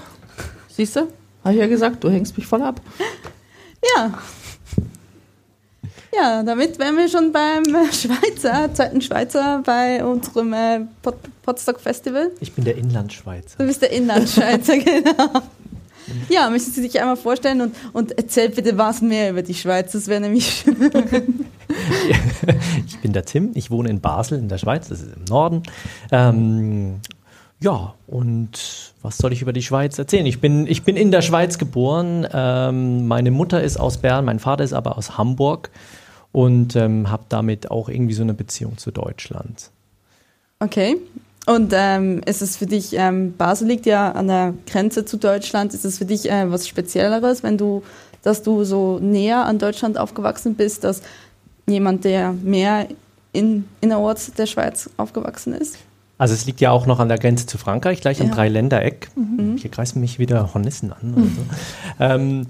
Siehst 0.68 0.96
du? 0.96 1.08
Habe 1.44 1.54
ich 1.54 1.60
ja 1.60 1.66
gesagt, 1.66 2.02
du 2.02 2.10
hängst 2.10 2.36
mich 2.36 2.46
voll 2.46 2.62
ab. 2.62 2.80
Ja. 3.96 4.18
Ja, 6.16 6.42
damit 6.44 6.78
wären 6.78 6.96
wir 6.96 7.08
schon 7.08 7.32
beim 7.32 7.64
Schweizer, 7.92 8.72
zweiten 8.72 9.00
Schweizer 9.00 9.62
bei 9.64 10.04
unserem 10.04 10.52
äh, 10.52 10.80
Pot 11.02 11.16
Potsdok 11.42 11.80
Festival. 11.80 12.30
Ich 12.40 12.52
bin 12.52 12.64
der 12.64 12.76
Inlandschweizer. 12.76 13.58
Du 13.58 13.66
bist 13.66 13.82
der 13.82 13.90
Inlandschweizer, 13.90 14.78
genau. 14.78 15.42
Ja, 16.28 16.48
möchten 16.50 16.70
Sie 16.70 16.82
sich 16.82 17.00
einmal 17.00 17.16
vorstellen 17.16 17.60
und, 17.60 17.74
und 17.92 18.16
erzähl 18.16 18.50
bitte 18.50 18.78
was 18.78 19.02
mehr 19.02 19.30
über 19.30 19.42
die 19.42 19.54
Schweiz, 19.54 19.92
das 19.92 20.06
wäre 20.06 20.20
nämlich 20.20 20.64
schön. 20.64 21.46
Ich 22.86 22.98
bin 23.00 23.12
der 23.12 23.24
Tim, 23.24 23.50
ich 23.54 23.70
wohne 23.70 23.88
in 23.88 24.00
Basel 24.00 24.38
in 24.38 24.48
der 24.48 24.58
Schweiz, 24.58 24.88
das 24.88 25.00
ist 25.00 25.16
im 25.16 25.24
Norden. 25.24 25.62
Ähm, 26.12 27.00
ja, 27.64 27.94
und 28.06 28.92
was 29.00 29.16
soll 29.16 29.32
ich 29.32 29.40
über 29.40 29.54
die 29.54 29.62
Schweiz 29.62 29.98
erzählen? 29.98 30.26
Ich 30.26 30.38
bin, 30.38 30.66
ich 30.66 30.82
bin 30.82 30.96
in 30.96 31.10
der 31.10 31.22
Schweiz 31.22 31.56
geboren. 31.56 32.28
Ähm, 32.30 33.08
meine 33.08 33.30
Mutter 33.30 33.62
ist 33.62 33.78
aus 33.78 33.96
Bern, 33.96 34.26
mein 34.26 34.38
Vater 34.38 34.62
ist 34.64 34.74
aber 34.74 34.98
aus 34.98 35.16
Hamburg 35.16 35.70
und 36.30 36.76
ähm, 36.76 37.10
habe 37.10 37.24
damit 37.30 37.70
auch 37.70 37.88
irgendwie 37.88 38.12
so 38.12 38.22
eine 38.22 38.34
Beziehung 38.34 38.76
zu 38.76 38.90
Deutschland. 38.90 39.70
Okay. 40.60 40.98
Und 41.46 41.72
ähm, 41.74 42.20
ist 42.26 42.42
es 42.42 42.58
für 42.58 42.66
dich, 42.66 42.92
ähm, 42.92 43.34
Basel 43.34 43.68
liegt 43.68 43.86
ja 43.86 44.12
an 44.12 44.28
der 44.28 44.52
Grenze 44.66 45.06
zu 45.06 45.16
Deutschland, 45.16 45.72
ist 45.72 45.86
es 45.86 45.96
für 45.96 46.04
dich 46.04 46.30
äh, 46.30 46.50
was 46.50 46.68
Spezielleres, 46.68 47.42
wenn 47.42 47.56
du, 47.56 47.82
dass 48.22 48.42
du 48.42 48.64
so 48.64 48.98
näher 48.98 49.46
an 49.46 49.58
Deutschland 49.58 49.96
aufgewachsen 49.96 50.54
bist, 50.54 50.84
dass 50.84 51.00
jemand, 51.66 52.04
der 52.04 52.32
mehr 52.32 52.88
in, 53.32 53.64
innerorts 53.80 54.32
der 54.34 54.46
Schweiz 54.46 54.90
aufgewachsen 54.98 55.54
ist? 55.54 55.78
Also 56.16 56.34
es 56.34 56.46
liegt 56.46 56.60
ja 56.60 56.70
auch 56.70 56.86
noch 56.86 57.00
an 57.00 57.08
der 57.08 57.18
Grenze 57.18 57.46
zu 57.46 57.58
Frankreich, 57.58 58.00
gleich 58.00 58.20
am 58.20 58.28
Ja. 58.28 58.34
Dreiländereck. 58.34 59.08
Hier 59.56 59.70
greifen 59.70 60.00
mich 60.00 60.18
wieder 60.18 60.54
Hornissen 60.54 60.92
an. 60.92 61.14
Oder 61.14 61.24
so. 61.26 61.42
ähm, 62.00 62.46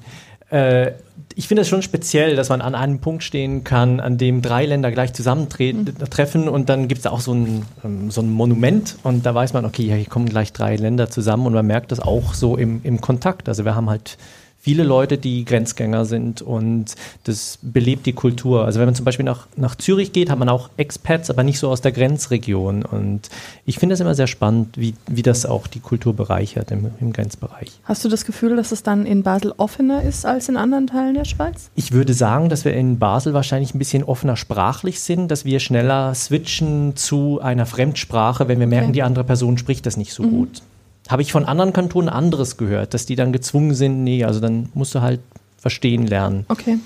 äh, 0.50 0.92
ich 1.36 1.48
finde 1.48 1.62
es 1.62 1.68
schon 1.68 1.82
speziell, 1.82 2.36
dass 2.36 2.48
man 2.48 2.60
an 2.60 2.74
einem 2.74 3.00
Punkt 3.00 3.24
stehen 3.24 3.64
kann, 3.64 3.98
an 4.00 4.18
dem 4.18 4.40
drei 4.42 4.66
Länder 4.66 4.92
gleich 4.92 5.12
zusammentreffen 5.14 6.48
und 6.48 6.68
dann 6.68 6.86
gibt 6.88 7.00
es 7.00 7.06
auch 7.06 7.20
so 7.20 7.32
ein, 7.32 7.62
ähm, 7.84 8.10
so 8.10 8.20
ein 8.20 8.30
Monument 8.30 8.96
und 9.02 9.26
da 9.26 9.34
weiß 9.34 9.52
man, 9.52 9.64
okay, 9.64 9.84
hier 9.84 10.04
kommen 10.04 10.26
gleich 10.26 10.52
drei 10.52 10.76
Länder 10.76 11.10
zusammen 11.10 11.46
und 11.46 11.54
man 11.54 11.66
merkt 11.66 11.90
das 11.90 12.00
auch 12.00 12.34
so 12.34 12.56
im, 12.56 12.80
im 12.84 13.00
Kontakt. 13.00 13.48
Also 13.48 13.64
wir 13.64 13.74
haben 13.74 13.90
halt 13.90 14.16
viele 14.64 14.82
Leute, 14.82 15.18
die 15.18 15.44
Grenzgänger 15.44 16.06
sind 16.06 16.40
und 16.40 16.94
das 17.24 17.58
belebt 17.60 18.06
die 18.06 18.14
Kultur. 18.14 18.64
Also 18.64 18.80
wenn 18.80 18.86
man 18.86 18.94
zum 18.94 19.04
Beispiel 19.04 19.26
nach, 19.26 19.46
nach 19.56 19.74
Zürich 19.74 20.12
geht, 20.12 20.30
hat 20.30 20.38
man 20.38 20.48
auch 20.48 20.70
Expats, 20.78 21.28
aber 21.28 21.42
nicht 21.42 21.58
so 21.58 21.68
aus 21.68 21.82
der 21.82 21.92
Grenzregion. 21.92 22.82
Und 22.82 23.28
ich 23.66 23.78
finde 23.78 23.92
es 23.92 24.00
immer 24.00 24.14
sehr 24.14 24.26
spannend, 24.26 24.78
wie, 24.78 24.94
wie 25.06 25.20
das 25.20 25.44
auch 25.44 25.66
die 25.66 25.80
Kultur 25.80 26.14
bereichert 26.14 26.70
im, 26.70 26.86
im 26.98 27.12
Grenzbereich. 27.12 27.72
Hast 27.84 28.06
du 28.06 28.08
das 28.08 28.24
Gefühl, 28.24 28.56
dass 28.56 28.72
es 28.72 28.82
dann 28.82 29.04
in 29.04 29.22
Basel 29.22 29.52
offener 29.58 30.02
ist 30.02 30.24
als 30.24 30.48
in 30.48 30.56
anderen 30.56 30.86
Teilen 30.86 31.12
der 31.12 31.26
Schweiz? 31.26 31.68
Ich 31.74 31.92
würde 31.92 32.14
sagen, 32.14 32.48
dass 32.48 32.64
wir 32.64 32.72
in 32.72 32.98
Basel 32.98 33.34
wahrscheinlich 33.34 33.74
ein 33.74 33.78
bisschen 33.78 34.02
offener 34.02 34.36
sprachlich 34.38 35.00
sind, 35.00 35.30
dass 35.30 35.44
wir 35.44 35.60
schneller 35.60 36.14
switchen 36.14 36.96
zu 36.96 37.38
einer 37.42 37.66
Fremdsprache, 37.66 38.48
wenn 38.48 38.60
wir 38.60 38.66
merken, 38.66 38.84
Okay. 38.84 38.92
die 38.94 39.02
andere 39.02 39.24
Person 39.24 39.58
spricht 39.58 39.84
das 39.84 39.98
nicht 39.98 40.14
so 40.14 40.22
gut. 40.22 40.62
Habe 41.08 41.22
ich 41.22 41.32
von 41.32 41.44
anderen 41.44 41.72
Kantonen 41.72 42.08
anderes 42.08 42.56
gehört, 42.56 42.94
dass 42.94 43.06
die 43.06 43.16
dann 43.16 43.32
gezwungen 43.32 43.74
sind, 43.74 44.04
nee, 44.04 44.24
also 44.24 44.40
dann 44.40 44.70
musst 44.74 44.94
du 44.94 45.02
halt 45.02 45.20
verstehen 45.58 46.06
lernen. 46.06 46.46
Okay. 46.48 46.78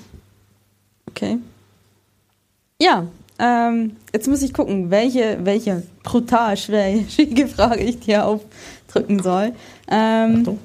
Okay. 1.09 1.37
Ja, 2.81 3.07
ähm, 3.39 3.95
jetzt 4.13 4.27
muss 4.27 4.41
ich 4.41 4.53
gucken, 4.53 4.91
welche, 4.91 5.39
welche 5.43 5.83
brutal 6.03 6.57
schwierige 6.57 7.47
Frage 7.55 7.83
ich 7.83 7.99
dir 7.99 8.25
aufdrücken 8.25 9.21
soll. 9.23 9.53
Ähm, 9.89 10.39
Achtung. 10.39 10.59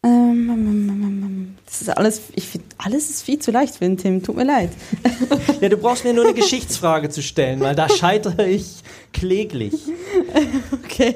das 0.04 1.82
ist 1.82 1.90
alles, 1.90 2.22
ich 2.34 2.48
finde, 2.48 2.68
alles 2.80 3.10
ist 3.10 3.24
viel 3.24 3.38
zu 3.38 3.52
leicht 3.52 3.76
für 3.76 3.86
den 3.86 3.98
Tim, 3.98 4.24
tut 4.24 4.36
mir 4.36 4.46
leid. 4.46 4.72
Ja, 5.62 5.70
du 5.70 5.78
brauchst 5.78 6.04
mir 6.04 6.14
nur 6.14 6.26
eine 6.26 6.34
Geschichtsfrage 6.34 7.10
zu 7.10 7.22
stellen, 7.22 7.60
weil 7.60 7.76
da 7.76 7.88
scheitere 7.88 8.48
ich 8.48 8.82
kläglich. 9.14 9.76
Okay. 10.84 11.14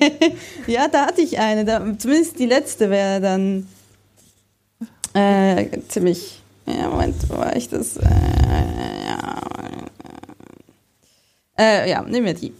Ja, 0.67 0.87
da 0.87 1.07
hatte 1.07 1.21
ich 1.21 1.39
eine. 1.39 1.65
Da, 1.65 1.83
zumindest 1.97 2.37
die 2.37 2.45
letzte 2.45 2.91
wäre 2.91 3.19
dann 3.21 3.67
äh, 5.13 5.65
ziemlich. 5.87 6.41
Ja, 6.67 6.89
Moment, 6.89 7.15
wo 7.27 7.37
war 7.37 7.55
ich 7.55 7.69
das? 7.69 7.97
Äh, 7.97 8.03
ja, 9.07 9.41
äh, 11.57 11.89
ja, 11.89 12.03
nehmen 12.03 12.27
wir 12.27 12.35
die. 12.35 12.53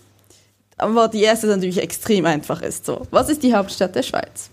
Aber 0.77 1.07
die 1.07 1.21
erste 1.21 1.45
natürlich 1.45 1.79
extrem 1.79 2.25
einfach 2.25 2.63
ist. 2.63 2.85
So, 2.85 3.05
was 3.11 3.29
ist 3.29 3.43
die 3.43 3.53
Hauptstadt 3.53 3.95
der 3.95 4.03
Schweiz? 4.03 4.49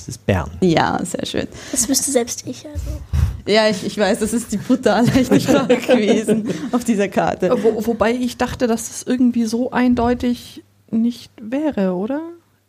Das 0.00 0.08
ist 0.16 0.24
Bern. 0.26 0.50
Ja, 0.62 0.98
sehr 1.04 1.26
schön. 1.26 1.46
Das 1.72 1.88
wüsste 1.88 2.10
selbst 2.10 2.44
ich. 2.46 2.66
Also. 2.66 3.02
Ja, 3.46 3.68
ich, 3.68 3.84
ich 3.84 3.98
weiß, 3.98 4.18
das 4.20 4.32
ist 4.32 4.50
die 4.52 4.56
brutal 4.56 5.04
leichte 5.06 5.38
Frage 5.40 5.76
gewesen 5.76 6.48
auf 6.72 6.84
dieser 6.84 7.08
Karte. 7.08 7.50
Wo, 7.62 7.86
wobei 7.86 8.12
ich 8.12 8.36
dachte, 8.38 8.66
dass 8.66 8.88
es 8.90 9.02
irgendwie 9.02 9.44
so 9.44 9.70
eindeutig 9.72 10.64
nicht 10.90 11.30
wäre, 11.40 11.92
oder? 11.94 12.20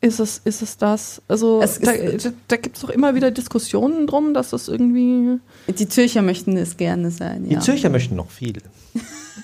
Ist 0.04 0.20
es, 0.20 0.42
ist 0.44 0.62
es 0.64 0.78
das? 0.78 1.22
Also 1.28 1.62
Es 1.62 1.80
da, 1.80 1.94
da, 1.94 2.30
da 2.48 2.56
gibt 2.58 2.76
es 2.76 2.82
doch 2.82 2.90
immer 2.90 3.14
wieder 3.16 3.30
Diskussionen 3.32 4.08
drum, 4.08 4.34
dass 4.34 4.50
das 4.50 4.68
irgendwie. 4.68 5.40
Die 5.68 5.88
Zürcher 5.88 6.22
möchten 6.24 6.58
es 6.58 6.76
gerne 6.76 7.12
sein. 7.12 7.46
Die 7.48 7.54
Ja. 7.54 7.60
Zürcher 7.60 7.90
möchten 7.90 8.16
noch 8.16 8.32
viel. 8.32 8.62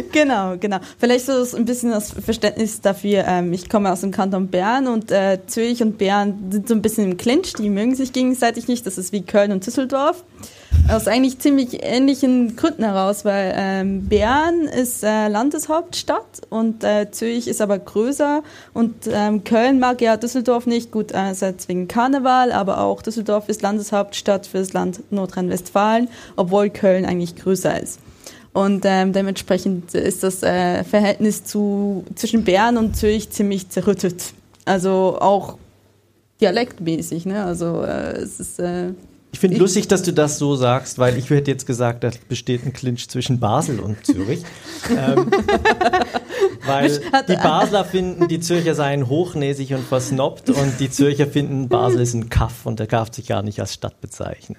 genau, 0.12 0.56
genau. 0.58 0.78
Vielleicht 0.98 1.26
so 1.26 1.56
ein 1.56 1.64
bisschen 1.64 1.90
das 1.90 2.12
Verständnis 2.12 2.80
dafür. 2.80 3.24
Ähm, 3.26 3.52
ich 3.52 3.68
komme 3.68 3.92
aus 3.92 4.00
dem 4.00 4.10
Kanton 4.10 4.48
Bern 4.48 4.86
und 4.86 5.10
äh, 5.10 5.38
Zürich 5.46 5.82
und 5.82 5.98
Bern 5.98 6.50
sind 6.50 6.68
so 6.68 6.74
ein 6.74 6.82
bisschen 6.82 7.12
im 7.12 7.16
Clinch. 7.16 7.54
Die 7.54 7.70
mögen 7.70 7.94
sich 7.94 8.12
gegenseitig 8.12 8.68
nicht. 8.68 8.86
Das 8.86 8.98
ist 8.98 9.12
wie 9.12 9.22
Köln 9.22 9.52
und 9.52 9.66
Düsseldorf. 9.66 10.24
Aus 10.88 11.08
eigentlich 11.08 11.38
ziemlich 11.38 11.84
ähnlichen 11.84 12.56
Gründen 12.56 12.84
heraus, 12.84 13.24
weil 13.24 13.52
ähm, 13.56 14.08
Bern 14.08 14.62
ist 14.62 15.04
äh, 15.04 15.28
Landeshauptstadt 15.28 16.42
und 16.48 16.82
äh, 16.84 17.10
Zürich 17.10 17.48
ist 17.48 17.60
aber 17.60 17.78
größer 17.78 18.42
und 18.72 18.94
ähm, 19.12 19.44
Köln 19.44 19.78
mag 19.78 20.00
ja 20.00 20.16
Düsseldorf 20.16 20.66
nicht. 20.66 20.90
Gut, 20.90 21.12
einerseits 21.12 21.68
wegen 21.68 21.86
Karneval, 21.86 22.50
aber 22.52 22.80
auch 22.80 23.02
Düsseldorf 23.02 23.48
ist 23.48 23.62
Landeshauptstadt 23.62 24.46
für 24.46 24.58
das 24.58 24.72
Land 24.72 25.02
Nordrhein-Westfalen, 25.12 26.08
obwohl 26.36 26.70
Köln 26.70 27.04
eigentlich 27.04 27.36
größer 27.36 27.80
ist. 27.80 28.00
Und 28.52 28.82
ähm, 28.84 29.12
dementsprechend 29.12 29.94
ist 29.94 30.22
das 30.22 30.42
äh, 30.42 30.82
Verhältnis 30.82 31.44
zu, 31.44 32.04
zwischen 32.16 32.44
Bern 32.44 32.76
und 32.76 32.96
Zürich 32.96 33.30
ziemlich 33.30 33.68
zerrüttet. 33.68 34.32
Also 34.64 35.18
auch 35.20 35.56
dialektmäßig. 36.40 37.26
Ne? 37.26 37.44
Also 37.44 37.82
äh, 37.82 38.12
es 38.16 38.40
ist 38.40 38.58
äh, 38.58 38.90
ich 39.32 39.38
finde 39.38 39.58
lustig, 39.58 39.86
dass 39.86 40.02
du 40.02 40.12
das 40.12 40.38
so 40.38 40.56
sagst, 40.56 40.98
weil 40.98 41.16
ich 41.16 41.30
hätte 41.30 41.50
jetzt 41.50 41.66
gesagt, 41.66 42.02
da 42.02 42.10
besteht 42.28 42.66
ein 42.66 42.72
Clinch 42.72 43.08
zwischen 43.08 43.38
Basel 43.38 43.78
und 43.78 44.04
Zürich. 44.04 44.42
ähm, 44.90 45.30
weil 46.66 47.00
die 47.28 47.36
Basler 47.36 47.84
finden, 47.84 48.28
die 48.28 48.40
Zürcher 48.40 48.74
seien 48.74 49.08
hochnäsig 49.08 49.72
und 49.74 49.84
versnobbt 49.86 50.50
und 50.50 50.80
die 50.80 50.90
Zürcher 50.90 51.26
finden, 51.26 51.68
Basel 51.68 52.00
ist 52.00 52.14
ein 52.14 52.28
Kaff 52.28 52.66
und 52.66 52.80
der 52.80 52.86
darf 52.86 53.14
sich 53.14 53.26
gar 53.28 53.42
nicht 53.42 53.60
als 53.60 53.74
Stadt 53.74 54.00
bezeichnen. 54.00 54.56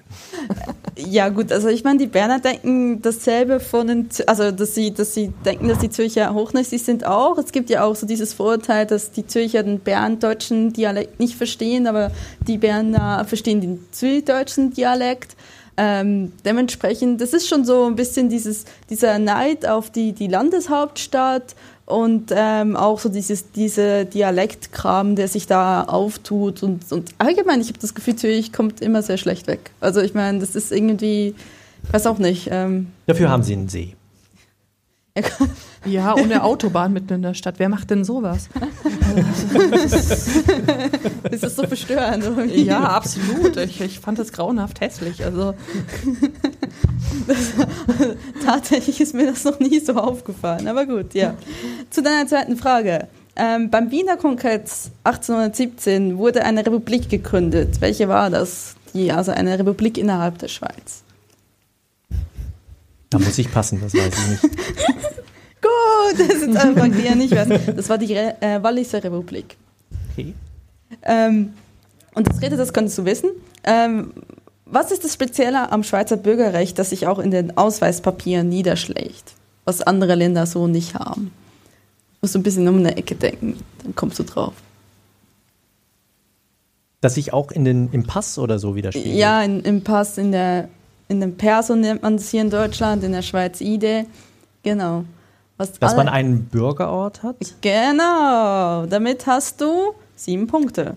Ja 0.96 1.28
gut, 1.28 1.52
also 1.52 1.68
ich 1.68 1.84
meine, 1.84 1.98
die 1.98 2.06
Berner 2.06 2.40
denken 2.40 3.02
dasselbe 3.02 3.60
von 3.60 3.86
den, 3.86 4.08
also 4.26 4.50
dass 4.50 4.74
sie, 4.74 4.92
dass 4.92 5.14
sie 5.14 5.32
denken, 5.44 5.68
dass 5.68 5.78
die 5.78 5.90
Zürcher 5.90 6.32
hochnäsig 6.32 6.82
sind 6.82 7.06
auch. 7.06 7.38
Es 7.38 7.52
gibt 7.52 7.70
ja 7.70 7.84
auch 7.84 7.96
so 7.96 8.06
dieses 8.06 8.32
Vorurteil, 8.32 8.86
dass 8.86 9.10
die 9.10 9.26
Zürcher 9.26 9.62
den 9.62 9.80
berndeutschen 9.80 10.72
Dialekt 10.72 11.20
nicht 11.20 11.34
verstehen, 11.34 11.86
aber 11.86 12.10
die 12.46 12.58
Berner 12.58 13.24
verstehen 13.26 13.60
den 13.60 13.84
zürichdeutschen 13.90 14.61
Dialekt. 14.70 15.36
Ähm, 15.76 16.32
dementsprechend, 16.44 17.20
das 17.20 17.32
ist 17.32 17.48
schon 17.48 17.64
so 17.64 17.86
ein 17.86 17.96
bisschen 17.96 18.28
dieses, 18.28 18.66
dieser 18.90 19.18
Neid 19.18 19.66
auf 19.66 19.90
die, 19.90 20.12
die 20.12 20.28
Landeshauptstadt 20.28 21.54
und 21.86 22.30
ähm, 22.34 22.76
auch 22.76 22.98
so 22.98 23.08
dieses 23.08 23.52
diese 23.52 24.04
Dialektkram, 24.04 25.16
der 25.16 25.28
sich 25.28 25.46
da 25.46 25.84
auftut 25.84 26.62
und, 26.62 26.92
und 26.92 27.10
allgemein, 27.18 27.60
ich 27.60 27.68
habe 27.68 27.78
das 27.78 27.94
Gefühl, 27.94 28.16
Zürich 28.16 28.52
kommt 28.52 28.80
immer 28.80 29.02
sehr 29.02 29.16
schlecht 29.16 29.46
weg. 29.46 29.70
Also 29.80 30.00
ich 30.00 30.14
meine, 30.14 30.38
das 30.38 30.54
ist 30.54 30.72
irgendwie, 30.72 31.34
weiß 31.90 32.06
auch 32.06 32.18
nicht. 32.18 32.48
Ähm, 32.50 32.88
Dafür 33.06 33.30
haben 33.30 33.42
sie 33.42 33.54
einen 33.54 33.68
See. 33.68 33.96
Ja, 35.84 36.14
ohne 36.14 36.42
Autobahn 36.42 36.92
mitten 36.92 37.12
in 37.14 37.22
der 37.22 37.34
Stadt. 37.34 37.56
Wer 37.58 37.68
macht 37.68 37.90
denn 37.90 38.04
sowas? 38.04 38.48
ist 41.30 41.42
das 41.42 41.56
so 41.56 41.66
verstörend? 41.66 42.24
Ja, 42.54 42.84
absolut. 42.84 43.56
Ich, 43.56 43.80
ich 43.80 43.98
fand 43.98 44.18
das 44.18 44.32
grauenhaft 44.32 44.80
hässlich. 44.80 45.24
Also 45.24 45.54
das, 47.26 47.52
tatsächlich 48.44 49.00
ist 49.00 49.12
mir 49.14 49.26
das 49.26 49.44
noch 49.44 49.58
nie 49.58 49.80
so 49.80 49.94
aufgefallen. 49.94 50.68
Aber 50.68 50.86
gut, 50.86 51.14
ja. 51.14 51.34
Zu 51.90 52.02
deiner 52.02 52.26
zweiten 52.26 52.56
Frage. 52.56 53.08
Ähm, 53.34 53.70
beim 53.70 53.90
Wiener 53.90 54.16
Kongress 54.16 54.90
1817 55.04 56.16
wurde 56.18 56.44
eine 56.44 56.64
Republik 56.64 57.08
gegründet. 57.08 57.80
Welche 57.80 58.08
war 58.08 58.30
das? 58.30 58.76
Die, 58.94 59.10
also 59.10 59.32
eine 59.32 59.58
Republik 59.58 59.98
innerhalb 59.98 60.38
der 60.38 60.48
Schweiz. 60.48 61.02
Da 63.12 63.18
muss 63.18 63.36
ich 63.36 63.52
passen, 63.52 63.78
das 63.82 63.92
weiß 63.92 64.14
ich 64.14 64.28
nicht. 64.28 64.42
Gut, 65.62 66.18
das 66.18 66.36
ist 66.36 66.56
einfach 66.56 66.88
die 66.88 67.02
ja 67.02 67.14
nicht 67.14 67.34
was. 67.34 67.48
Das 67.76 67.88
war 67.90 67.98
die 67.98 68.14
äh, 68.14 68.62
Walliser 68.62 69.04
Republik. 69.04 69.56
Okay. 70.12 70.32
Ähm, 71.02 71.52
und 72.14 72.26
das 72.26 72.40
Rede, 72.40 72.56
das 72.56 72.72
kannst 72.72 72.96
du 72.96 73.04
wissen. 73.04 73.30
Ähm, 73.64 74.12
was 74.64 74.90
ist 74.90 75.04
das 75.04 75.12
Spezielle 75.12 75.70
am 75.70 75.84
Schweizer 75.84 76.16
Bürgerrecht, 76.16 76.78
das 76.78 76.88
sich 76.88 77.06
auch 77.06 77.18
in 77.18 77.30
den 77.30 77.56
Ausweispapieren 77.58 78.48
niederschlägt, 78.48 79.34
was 79.66 79.82
andere 79.82 80.14
Länder 80.14 80.46
so 80.46 80.66
nicht 80.66 80.94
haben? 80.94 81.32
Du 82.14 82.18
musst 82.22 82.34
ein 82.34 82.42
bisschen 82.42 82.66
um 82.66 82.78
eine 82.78 82.96
Ecke 82.96 83.14
denken, 83.14 83.58
dann 83.82 83.94
kommst 83.94 84.18
du 84.18 84.22
drauf. 84.22 84.54
Dass 87.02 87.16
sich 87.16 87.34
auch 87.34 87.50
in 87.50 87.66
den, 87.66 87.90
im 87.92 88.04
Pass 88.04 88.38
oder 88.38 88.58
so 88.58 88.74
widerspiegelt? 88.74 89.16
Ja, 89.16 89.42
in, 89.42 89.60
im 89.60 89.84
Pass, 89.84 90.16
in, 90.16 90.32
der, 90.32 90.70
in 91.12 91.20
dem 91.20 91.36
Perso 91.36 91.76
nennt 91.76 92.02
man 92.02 92.16
es 92.16 92.30
hier 92.30 92.40
in 92.40 92.50
Deutschland, 92.50 93.04
in 93.04 93.12
der 93.12 93.22
Schweiz 93.22 93.60
ID. 93.60 94.06
Genau. 94.62 95.04
Was 95.56 95.78
Dass 95.78 95.94
man 95.94 96.08
einen 96.08 96.46
Bürgerort 96.46 97.22
hat? 97.22 97.36
Genau. 97.60 98.86
Damit 98.86 99.26
hast 99.26 99.60
du 99.60 99.92
sieben 100.16 100.46
Punkte. 100.46 100.96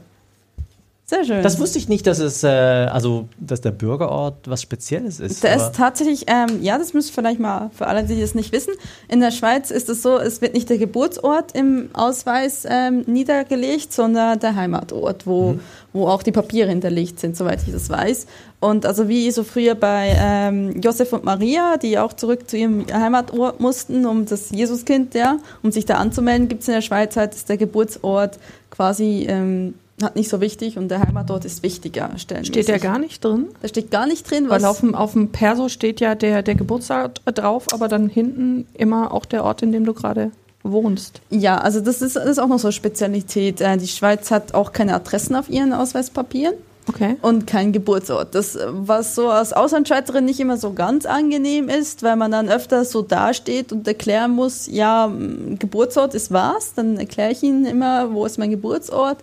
Sehr 1.08 1.24
schön. 1.24 1.44
Das 1.44 1.60
wusste 1.60 1.78
ich 1.78 1.88
nicht, 1.88 2.08
dass 2.08 2.18
es, 2.18 2.44
äh, 2.44 2.48
also, 2.48 3.30
dass 3.38 3.62
der 3.62 3.70
Bürgerort 3.70 4.50
was 4.50 4.64
Spezielles 4.64 5.20
ist. 5.20 5.44
Der 5.44 5.56
ist 5.56 5.76
tatsächlich, 5.76 6.26
ähm, 6.26 6.64
ja, 6.64 6.80
das 6.80 6.96
müsst 6.96 7.12
ihr 7.12 7.14
vielleicht 7.14 7.40
mal 7.40 7.70
für 7.78 7.86
alle, 7.86 8.04
die 8.06 8.20
das 8.20 8.34
nicht 8.34 8.52
wissen. 8.52 8.74
In 9.08 9.20
der 9.20 9.30
Schweiz 9.30 9.70
ist 9.70 9.88
es 9.88 10.02
so, 10.02 10.18
es 10.18 10.42
wird 10.42 10.56
nicht 10.56 10.68
der 10.68 10.80
Geburtsort 10.80 11.52
im 11.56 11.90
Ausweis 11.94 12.66
ähm, 12.68 13.04
niedergelegt, 13.06 13.94
sondern 13.94 14.40
der 14.40 14.56
Heimatort, 14.56 15.28
wo, 15.28 15.54
mhm. 15.54 15.60
wo 15.94 16.08
auch 16.08 16.24
die 16.24 16.32
Papiere 16.32 16.70
hinterlegt 16.70 17.20
sind, 17.20 17.38
soweit 17.38 17.62
ich 17.68 17.72
das 17.72 17.88
weiß. 17.88 18.26
Und 18.60 18.88
also 18.88 19.08
wie 19.08 19.30
so 19.30 19.44
früher 19.44 19.76
bei 19.76 20.16
ähm, 20.20 20.82
Josef 20.82 21.14
und 21.14 21.24
Maria, 21.24 21.78
die 21.78 22.00
auch 22.00 22.14
zurück 22.14 22.50
zu 22.50 22.58
ihrem 22.58 22.84
Heimatort 22.92 23.60
mussten, 23.60 24.08
um 24.08 24.26
das 24.26 24.50
Jesuskind, 24.50 25.14
ja, 25.14 25.38
um 25.62 25.72
sich 25.72 25.86
da 25.86 25.98
anzumelden, 25.98 26.48
gibt 26.48 26.64
es 26.64 26.68
in 26.68 26.74
der 26.74 26.82
Schweiz 26.82 27.16
halt, 27.16 27.36
ist 27.36 27.48
der 27.48 27.58
Geburtsort 27.58 28.40
quasi 28.72 29.28
ähm, 29.30 29.76
nicht 30.16 30.30
so 30.30 30.42
wichtig 30.42 30.78
und 30.78 30.90
der 30.90 31.00
Heimatort 31.00 31.46
ist 31.46 31.64
wichtiger. 31.64 32.12
Steht 32.18 32.68
der 32.68 32.80
gar 32.80 33.00
nicht 33.00 33.24
drin? 33.24 33.48
Der 33.62 33.70
steht 33.70 33.92
gar 33.92 34.08
nicht 34.08 34.30
drin. 34.30 34.50
Weil 34.50 34.66
auf 34.66 34.82
dem, 34.82 34.94
auf 34.94 35.14
dem 35.14 35.30
Perso 35.30 35.70
steht 35.70 36.02
ja 36.02 36.16
der, 36.16 36.44
der 36.44 36.56
Geburtsort 36.56 37.22
drauf, 37.26 37.68
aber 37.72 37.88
dann 37.88 38.10
hinten 38.10 38.68
immer 38.74 39.14
auch 39.14 39.26
der 39.26 39.44
Ort, 39.44 39.62
in 39.62 39.72
dem 39.72 39.86
du 39.86 39.94
gerade 39.94 40.32
wohnst. 40.64 41.22
Ja, 41.30 41.58
also 41.58 41.80
das 41.80 42.02
ist, 42.02 42.16
das 42.16 42.26
ist 42.26 42.40
auch 42.40 42.48
noch 42.48 42.60
so 42.60 42.68
eine 42.68 42.74
Spezialität. 42.74 43.62
Äh, 43.62 43.78
die 43.78 43.88
Schweiz 43.88 44.32
hat 44.32 44.54
auch 44.54 44.74
keine 44.74 44.96
Adressen 44.96 45.36
auf 45.36 45.50
ihren 45.50 45.72
Ausweispapieren. 45.74 46.56
Okay. 46.88 47.18
Und 47.22 47.48
kein 47.48 47.72
Geburtsort. 47.72 48.36
Das, 48.36 48.58
was 48.68 49.16
so 49.16 49.30
als 49.30 49.54
Auslandschweizerin 49.54 50.26
nicht 50.26 50.40
immer 50.40 50.58
so 50.58 50.74
ganz 50.74 51.06
angenehm 51.06 51.68
ist, 51.68 52.04
weil 52.04 52.16
man 52.16 52.32
dann 52.32 52.48
öfter 52.48 52.86
so 52.86 53.02
dasteht 53.02 53.72
und 53.72 53.88
erklären 53.88 54.32
muss, 54.32 54.68
ja, 54.68 55.12
Geburtsort 55.58 56.14
ist 56.14 56.32
was, 56.32 56.74
dann 56.76 56.98
erkläre 56.98 57.32
ich 57.32 57.42
ihnen 57.42 57.66
immer, 57.66 58.14
wo 58.14 58.26
ist 58.26 58.38
mein 58.38 58.52
Geburtsort. 58.52 59.18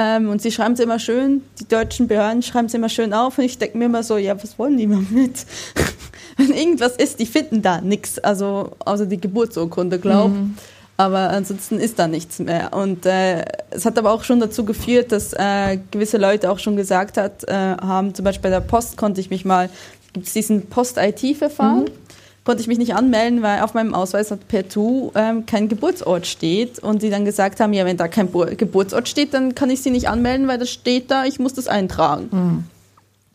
Ähm, 0.00 0.28
und 0.28 0.40
sie 0.40 0.52
schreiben 0.52 0.74
es 0.74 0.80
immer 0.80 1.00
schön, 1.00 1.42
die 1.58 1.66
deutschen 1.66 2.06
Behörden 2.06 2.40
schreiben 2.42 2.66
es 2.66 2.74
immer 2.74 2.88
schön 2.88 3.12
auf 3.12 3.36
und 3.36 3.42
ich 3.42 3.58
denke 3.58 3.76
mir 3.76 3.86
immer 3.86 4.04
so, 4.04 4.16
ja, 4.16 4.40
was 4.40 4.56
wollen 4.56 4.76
die 4.76 4.86
mit? 4.86 5.44
Wenn 6.36 6.52
irgendwas 6.52 6.94
ist, 6.94 7.18
die 7.18 7.26
finden 7.26 7.62
da 7.62 7.80
nichts, 7.80 8.20
also 8.20 8.76
außer 8.78 9.06
die 9.06 9.20
Geburtsurkunde, 9.20 9.98
glaube 9.98 10.34
ich. 10.36 10.40
Mhm. 10.40 10.54
Aber 10.98 11.30
ansonsten 11.30 11.80
ist 11.80 11.98
da 11.98 12.06
nichts 12.06 12.38
mehr. 12.38 12.72
Und 12.74 13.06
äh, 13.06 13.44
es 13.70 13.84
hat 13.84 13.98
aber 13.98 14.12
auch 14.12 14.22
schon 14.22 14.38
dazu 14.38 14.64
geführt, 14.64 15.10
dass 15.10 15.32
äh, 15.32 15.78
gewisse 15.90 16.16
Leute 16.16 16.50
auch 16.50 16.60
schon 16.60 16.76
gesagt 16.76 17.16
hat, 17.16 17.42
äh, 17.48 17.52
haben, 17.52 18.14
zum 18.14 18.24
Beispiel 18.24 18.50
bei 18.50 18.56
der 18.56 18.64
Post 18.64 18.96
konnte 18.96 19.20
ich 19.20 19.30
mich 19.30 19.44
mal, 19.44 19.68
gibt 20.12 20.28
es 20.28 20.32
diesen 20.32 20.66
Post-IT-Verfahren. 20.66 21.86
Mhm 21.86 22.07
konnte 22.48 22.62
ich 22.62 22.66
mich 22.66 22.78
nicht 22.78 22.94
anmelden, 22.94 23.42
weil 23.42 23.60
auf 23.60 23.74
meinem 23.74 23.94
Ausweis 23.94 24.32
per 24.48 24.66
Tu 24.66 25.10
ähm, 25.14 25.44
kein 25.44 25.68
Geburtsort 25.68 26.26
steht. 26.26 26.78
Und 26.78 27.02
sie 27.02 27.10
dann 27.10 27.26
gesagt 27.26 27.60
haben, 27.60 27.74
ja, 27.74 27.84
wenn 27.84 27.98
da 27.98 28.08
kein 28.08 28.32
Geburtsort 28.32 29.06
steht, 29.06 29.34
dann 29.34 29.54
kann 29.54 29.68
ich 29.68 29.82
sie 29.82 29.90
nicht 29.90 30.08
anmelden, 30.08 30.48
weil 30.48 30.56
das 30.56 30.70
steht 30.70 31.10
da, 31.10 31.26
ich 31.26 31.38
muss 31.38 31.52
das 31.52 31.68
eintragen. 31.68 32.28
Mhm. 32.30 32.64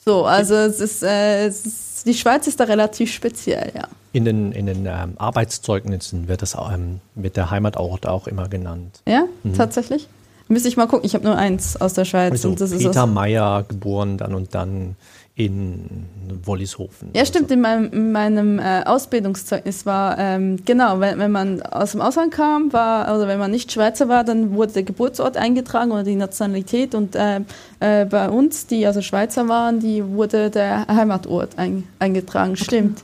So, 0.04 0.26
also 0.26 0.56
es 0.56 0.80
ist, 0.80 1.04
äh, 1.04 1.46
es 1.46 1.64
ist, 1.64 2.08
die 2.08 2.16
Schweiz 2.16 2.48
ist 2.48 2.60
da 2.60 2.64
relativ 2.64 3.14
speziell, 3.14 3.72
ja. 3.76 3.88
In 4.14 4.26
den, 4.26 4.52
in 4.52 4.66
den 4.66 4.88
ähm, 4.88 5.14
Arbeitszeugnissen 5.18 6.28
wird 6.28 6.42
das 6.42 6.56
ähm, 6.56 7.00
mit 7.14 7.38
der 7.38 7.52
Heimatort 7.52 8.08
auch 8.08 8.26
immer 8.26 8.50
genannt. 8.50 9.04
Ja, 9.08 9.26
mhm. 9.44 9.54
tatsächlich? 9.54 10.08
Müsste 10.48 10.70
ich 10.70 10.76
mal 10.76 10.88
gucken, 10.88 11.06
ich 11.06 11.14
habe 11.14 11.24
nur 11.24 11.38
eins 11.38 11.80
aus 11.80 11.94
der 11.94 12.06
Schweiz. 12.06 12.32
Also 12.32 12.50
und 12.50 12.60
das 12.60 12.76
Peter 12.76 13.06
Meyer, 13.06 13.64
geboren 13.68 14.18
dann 14.18 14.34
und 14.34 14.56
dann 14.56 14.96
in 15.36 16.06
Wollishofen. 16.44 17.10
Ja, 17.16 17.26
stimmt. 17.26 17.50
So. 17.50 17.56
In 17.56 17.62
meinem, 17.62 17.92
in 17.92 18.12
meinem 18.12 18.60
äh, 18.60 18.84
Ausbildungszeugnis 18.86 19.86
war, 19.86 20.18
ähm, 20.20 20.64
genau, 20.64 21.00
wenn, 21.00 21.18
wenn 21.18 21.32
man 21.32 21.62
aus 21.64 21.94
dem 21.94 22.02
Ausland 22.02 22.32
kam, 22.32 22.72
war, 22.72 23.16
oder 23.16 23.28
wenn 23.28 23.40
man 23.40 23.50
nicht 23.50 23.72
Schweizer 23.72 24.08
war, 24.08 24.24
dann 24.24 24.54
wurde 24.54 24.74
der 24.74 24.84
Geburtsort 24.84 25.36
eingetragen 25.36 25.92
oder 25.92 26.04
die 26.04 26.16
Nationalität. 26.16 26.94
Und 26.94 27.16
äh, 27.16 27.42
äh, 27.80 28.06
bei 28.06 28.30
uns, 28.30 28.68
die 28.68 28.86
also 28.86 29.02
Schweizer 29.02 29.48
waren, 29.48 29.80
die 29.80 30.06
wurde 30.06 30.52
der 30.52 30.86
Heimatort 30.88 31.58
ein, 31.58 31.88
eingetragen. 31.98 32.52
Okay. 32.52 32.64
Stimmt. 32.64 33.04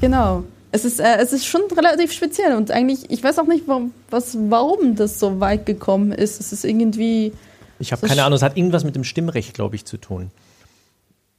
Genau. 0.00 0.44
Es 0.70 0.84
ist, 0.84 1.00
äh, 1.00 1.16
es 1.18 1.32
ist 1.32 1.46
schon 1.46 1.62
relativ 1.76 2.12
speziell 2.12 2.54
und 2.54 2.70
eigentlich, 2.70 3.10
ich 3.10 3.24
weiß 3.24 3.38
auch 3.40 3.46
nicht, 3.46 3.66
warum, 3.66 3.92
was, 4.10 4.36
warum 4.50 4.94
das 4.94 5.18
so 5.18 5.40
weit 5.40 5.66
gekommen 5.66 6.12
ist. 6.12 6.38
Es 6.38 6.52
ist 6.52 6.64
irgendwie. 6.64 7.32
Ich 7.78 7.92
habe 7.92 8.02
so 8.02 8.06
keine 8.06 8.24
Ahnung, 8.24 8.36
es 8.36 8.42
hat 8.42 8.56
irgendwas 8.56 8.84
mit 8.84 8.94
dem 8.94 9.02
Stimmrecht, 9.02 9.54
glaube 9.54 9.74
ich, 9.74 9.84
zu 9.84 9.96
tun. 9.96 10.30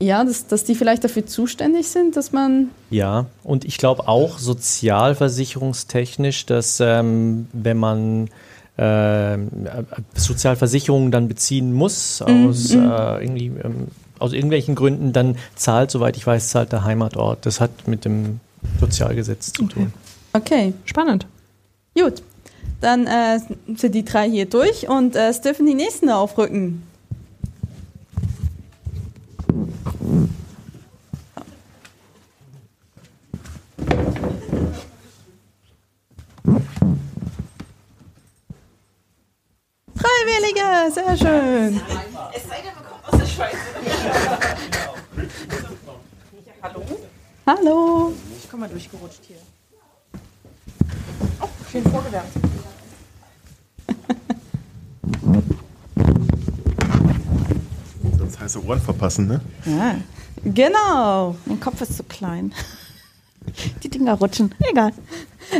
Ja, 0.01 0.23
dass, 0.23 0.45
dass 0.45 0.63
die 0.63 0.75
vielleicht 0.75 1.03
dafür 1.03 1.25
zuständig 1.25 1.87
sind, 1.87 2.15
dass 2.15 2.31
man. 2.31 2.69
Ja, 2.91 3.25
und 3.43 3.65
ich 3.65 3.79
glaube 3.79 4.07
auch 4.07 4.37
sozialversicherungstechnisch, 4.37 6.45
dass 6.45 6.79
ähm, 6.79 7.47
wenn 7.51 7.77
man 7.77 8.29
äh, 8.77 9.37
Sozialversicherungen 10.13 11.11
dann 11.11 11.27
beziehen 11.27 11.73
muss 11.73 12.21
aus, 12.21 12.73
Mhm. 12.73 12.79
äh, 12.91 13.23
irgendwie, 13.23 13.45
ähm, 13.63 13.87
aus 14.19 14.33
irgendwelchen 14.33 14.75
Gründen, 14.75 15.13
dann 15.13 15.35
zahlt, 15.55 15.89
soweit 15.91 16.15
ich 16.17 16.25
weiß, 16.27 16.49
zahlt 16.49 16.71
der 16.71 16.83
Heimatort. 16.83 17.45
Das 17.45 17.59
hat 17.59 17.87
mit 17.87 18.05
dem 18.05 18.39
Sozialgesetz 18.79 19.51
zu 19.53 19.63
tun. 19.65 19.93
Okay, 20.33 20.73
Spannend. 20.85 21.25
gut. 21.99 22.21
Dann 22.81 23.07
äh, 23.07 23.39
sind 23.75 23.95
die 23.95 24.05
drei 24.05 24.29
hier 24.29 24.45
durch 24.47 24.87
und 24.87 25.15
äh, 25.15 25.29
es 25.29 25.41
dürfen 25.41 25.65
die 25.65 25.73
nächsten 25.73 26.11
aufrücken. 26.11 26.83
Sehr 40.93 41.17
schön. 41.17 41.81
Hallo. 47.45 48.13
Ich 48.37 48.49
komme 48.49 48.61
mal 48.61 48.69
durchgerutscht 48.69 49.21
hier. 49.27 49.37
Oh, 51.41 51.47
schön 51.71 51.83
vorgewärmt. 51.83 52.27
Sonst 58.17 58.39
heiße 58.39 58.63
Ohren 58.65 58.81
verpassen, 58.81 59.27
ne? 59.27 59.41
Ja, 59.65 59.95
Genau. 60.43 61.35
mein 61.45 61.59
Kopf 61.59 61.81
ist 61.81 61.97
zu 61.97 62.03
klein. 62.03 62.53
Die 63.83 63.89
Dinger 63.89 64.13
rutschen. 64.13 64.53
Egal. 64.69 64.91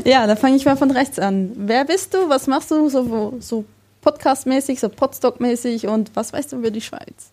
Ja, 0.06 0.28
da 0.28 0.36
fange 0.36 0.56
ich 0.58 0.66
mal 0.66 0.78
von 0.78 0.92
rechts 0.92 1.18
an. 1.20 1.52
Wer 1.56 1.86
bist 1.86 2.14
du? 2.14 2.30
Was 2.30 2.48
machst 2.48 2.70
du 2.72 2.90
so, 2.90 3.38
so 3.40 3.66
podcastmäßig, 4.08 4.80
so 4.80 4.88
podstock-mäßig 4.88 5.88
und 5.88 6.16
was 6.16 6.32
weißt 6.32 6.54
du 6.54 6.56
über 6.56 6.72
die 6.72 6.80
Schweiz? 6.80 7.32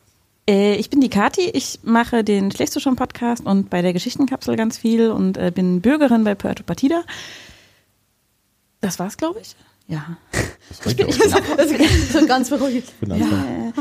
Äh, 0.51 0.75
ich 0.75 0.91
bin 0.91 1.01
die 1.01 1.09
Kati. 1.09 1.43
Ich 1.51 1.79
mache 1.85 2.25
den 2.25 2.51
Schläfst 2.51 2.75
du 2.75 2.81
schon 2.81 2.97
Podcast 2.97 3.47
und 3.47 3.71
bei 3.71 3.81
der 3.81 3.93
Geschichtenkapsel 3.93 4.57
ganz 4.57 4.77
viel 4.77 5.13
und 5.13 5.37
äh, 5.37 5.53
bin 5.55 5.81
Bürgerin 5.81 6.25
bei 6.25 6.35
Puerto 6.35 6.65
Partida. 6.65 7.05
Das 8.81 8.99
war's, 8.99 9.17
glaube 9.17 9.39
ich. 9.41 9.55
Ja. 9.87 10.17
Ich 10.85 10.97
bin, 10.97 11.07
Das 11.57 11.71
ist 11.71 12.13
so 12.13 12.27
ganz 12.27 12.51
beruhigt. 12.51 12.93
bin. 12.99 13.13
Äh, 13.13 13.73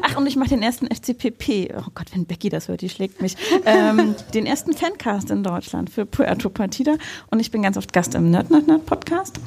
Ach, 0.00 0.16
und 0.16 0.26
ich 0.26 0.36
mache 0.36 0.48
den 0.48 0.62
ersten 0.62 0.86
FCPP. 0.86 1.74
Oh 1.76 1.90
Gott, 1.94 2.06
wenn 2.14 2.24
Becky 2.24 2.48
das 2.48 2.68
hört, 2.68 2.80
die 2.80 2.88
schlägt 2.88 3.20
mich. 3.20 3.36
Ähm, 3.66 4.14
den 4.32 4.46
ersten 4.46 4.72
Fancast 4.72 5.30
in 5.30 5.42
Deutschland 5.42 5.90
für 5.90 6.06
Puerto 6.06 6.48
Partida. 6.48 6.96
Und 7.30 7.40
ich 7.40 7.50
bin 7.50 7.60
ganz 7.60 7.76
oft 7.76 7.92
Gast 7.92 8.14
im 8.14 8.30
Nerd 8.30 8.50
Nerd 8.50 8.66
Nerd 8.66 8.86
Podcast. 8.86 9.38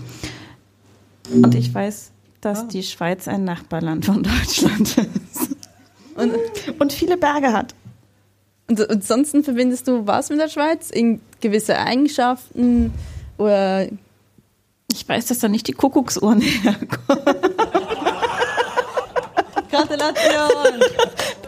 Und 1.32 1.56
ich 1.56 1.74
weiß, 1.74 2.13
dass 2.46 2.68
die 2.68 2.84
Schweiz 2.84 3.28
ein 3.28 3.44
Nachbarland 3.44 4.06
von 4.06 4.24
Deutschland 4.24 4.98
ist. 4.98 5.56
Und, 6.16 6.34
Und 6.80 6.94
viele 6.94 7.18
Berge 7.18 7.54
hat. 7.54 7.74
und, 8.70 8.80
und 8.80 8.90
ansonsten 8.92 9.44
verbindest 9.44 9.88
du 9.88 10.06
was 10.06 10.30
mit 10.30 10.40
der 10.40 10.50
Schweiz? 10.50 10.90
In 10.90 11.22
gewisse 11.42 11.78
Eigenschaften 11.80 12.94
oder 13.38 13.88
Ich 14.92 15.08
weiß, 15.08 15.26
dass 15.28 15.40
da 15.40 15.48
nicht 15.48 15.68
die 15.68 15.74
Kuckucksuhren 15.74 16.42
herkommen. 16.42 17.24
Gratulation! 19.72 20.82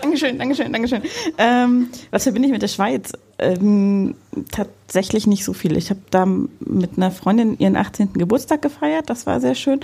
Dankeschön, 0.02 0.40
Dankeschön, 0.40 0.74
Dankeschön. 0.74 1.02
Ähm, 1.38 1.90
was 2.12 2.24
verbinde 2.24 2.48
ich 2.48 2.52
mit 2.52 2.62
der 2.62 2.68
Schweiz? 2.68 3.12
Ähm, 3.38 4.16
tatsächlich 4.52 5.28
nicht 5.28 5.44
so 5.46 5.54
viel. 5.54 5.78
Ich 5.78 5.90
habe 5.90 6.00
da 6.10 6.26
mit 6.26 6.98
einer 6.98 7.12
Freundin 7.12 7.58
ihren 7.60 7.76
18. 7.76 8.14
Geburtstag 8.14 8.62
gefeiert. 8.62 9.10
Das 9.10 9.26
war 9.28 9.40
sehr 9.42 9.56
schön. 9.56 9.80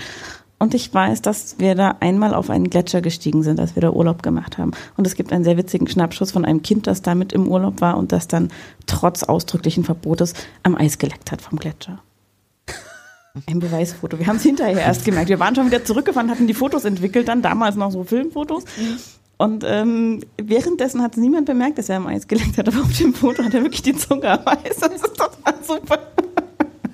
Und 0.62 0.76
ich 0.76 0.94
weiß, 0.94 1.24
dass 1.24 1.56
wir 1.58 1.74
da 1.74 1.96
einmal 2.02 2.36
auf 2.36 2.52
einen 2.52 2.70
Gletscher 2.70 3.02
gestiegen 3.02 3.42
sind, 3.42 3.60
als 3.60 3.74
wir 3.76 3.82
da 3.82 3.90
Urlaub 3.90 4.22
gemacht 4.22 4.60
haben. 4.60 4.74
Und 4.96 5.08
es 5.08 5.16
gibt 5.16 5.34
einen 5.34 5.44
sehr 5.44 5.58
witzigen 5.58 5.88
Schnappschuss 5.88 6.30
von 6.30 6.46
einem 6.46 6.62
Kind, 6.62 6.86
das 6.86 7.02
da 7.02 7.16
mit 7.16 7.34
im 7.34 7.48
Urlaub 7.48 7.82
war 7.82 7.98
und 7.98 8.12
das 8.12 8.28
dann 8.28 8.50
trotz 8.86 9.24
ausdrücklichen 9.24 9.84
Verbotes 9.84 10.36
am 10.62 10.76
Eis 10.76 11.00
geleckt 11.00 11.32
hat 11.32 11.42
vom 11.42 11.58
Gletscher. 11.58 12.04
Ein 13.48 13.60
Beweisfoto. 13.60 14.20
Wir 14.20 14.28
haben 14.28 14.36
es 14.36 14.44
hinterher 14.44 14.78
erst 14.78 15.04
gemerkt. 15.04 15.30
Wir 15.30 15.40
waren 15.40 15.56
schon 15.56 15.66
wieder 15.66 15.84
zurückgefahren, 15.84 16.30
hatten 16.30 16.46
die 16.46 16.54
Fotos 16.54 16.86
entwickelt, 16.86 17.28
dann 17.28 17.42
damals 17.42 17.76
noch 17.76 17.90
so 17.90 18.04
Filmfotos. 18.04 18.66
Und 19.38 19.64
ähm, 19.66 20.20
währenddessen 20.40 21.02
hat 21.02 21.14
es 21.14 21.18
niemand 21.18 21.48
bemerkt, 21.48 21.80
dass 21.80 21.90
er 21.90 21.98
am 21.98 22.06
Eis 22.06 22.28
geleckt 22.28 22.60
hat, 22.60 22.68
aber 22.68 22.82
auf 22.82 22.96
dem 23.00 23.16
Foto 23.16 23.44
hat 23.44 23.56
er 23.56 23.64
wirklich 23.64 23.82
die 23.82 23.96
Zunge 23.96 24.30
am 24.30 24.48
Eis. 24.48 24.78
Das 24.80 24.94
ist 24.94 25.18
total 25.18 25.56
super. 25.66 25.98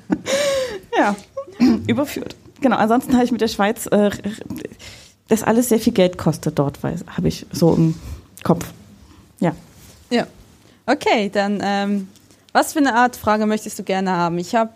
ja, 0.98 1.14
überführt. 1.86 2.38
Genau, 2.62 2.78
ansonsten 2.78 3.14
habe 3.14 3.26
ich 3.26 3.32
mit 3.32 3.42
der 3.42 3.48
Schweiz, 3.48 3.88
äh, 3.88 4.10
das 5.28 5.44
alles 5.44 5.70
sehr 5.70 5.80
viel 5.80 5.94
Geld 5.94 6.18
kostet 6.18 6.58
dort, 6.58 6.84
weil 6.84 6.96
habe 7.16 7.28
ich 7.28 7.46
so 7.52 7.74
im 7.74 7.96
Kopf. 8.44 8.66
Ja. 9.40 9.54
Ja. 10.10 10.28
Okay, 10.86 11.30
dann 11.30 11.60
ähm, 11.62 12.08
was 12.54 12.74
für 12.74 12.80
eine 12.80 12.96
Art 12.96 13.16
Frage 13.16 13.46
möchtest 13.46 13.78
du 13.78 13.84
gerne 13.84 14.12
haben? 14.12 14.40
Ich 14.40 14.56
habe 14.56 14.72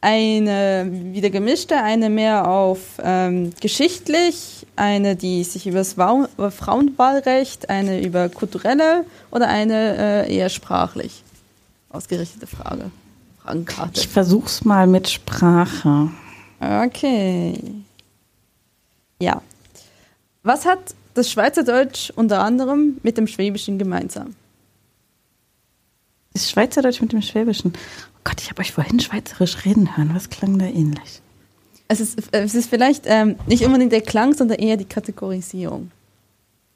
eine 0.00 0.88
wieder 0.90 1.30
gemischte, 1.30 1.76
eine 1.76 2.10
mehr 2.10 2.48
auf 2.48 2.80
ähm, 3.02 3.52
geschichtlich, 3.60 4.66
eine, 4.74 5.14
die 5.14 5.44
sich 5.44 5.66
über 5.66 5.78
das 5.78 5.92
Frauenwahlrecht, 5.92 7.68
eine 7.68 8.02
über 8.02 8.28
kulturelle 8.28 9.04
oder 9.30 9.48
eine 9.48 10.26
äh, 10.26 10.34
eher 10.34 10.48
sprachlich 10.48 11.22
ausgerichtete 11.90 12.46
Frage. 12.46 12.90
Fragenkarte. 13.42 14.00
Ich 14.00 14.08
versuch's 14.08 14.64
mal 14.64 14.86
mit 14.86 15.08
Sprache. 15.08 16.10
Okay. 16.62 17.58
Ja. 19.20 19.42
Was 20.44 20.64
hat 20.64 20.94
das 21.14 21.30
Schweizerdeutsch 21.30 22.10
unter 22.14 22.42
anderem 22.42 22.98
mit 23.02 23.18
dem 23.18 23.26
Schwäbischen 23.26 23.78
gemeinsam? 23.78 24.34
Das 26.32 26.50
Schweizerdeutsch 26.50 27.00
mit 27.00 27.12
dem 27.12 27.20
Schwäbischen. 27.20 27.72
Oh 27.74 28.20
Gott, 28.24 28.40
ich 28.40 28.50
habe 28.50 28.60
euch 28.60 28.72
vorhin 28.72 29.00
Schweizerisch 29.00 29.64
reden 29.64 29.96
hören. 29.96 30.14
Was 30.14 30.30
klang 30.30 30.58
da 30.58 30.66
ähnlich? 30.66 31.20
Es 31.88 32.00
ist, 32.00 32.18
es 32.30 32.54
ist 32.54 32.70
vielleicht 32.70 33.04
ähm, 33.06 33.36
nicht 33.46 33.64
unbedingt 33.64 33.92
der 33.92 34.00
Klang, 34.00 34.32
sondern 34.32 34.58
eher 34.58 34.76
die 34.76 34.84
Kategorisierung. 34.84 35.90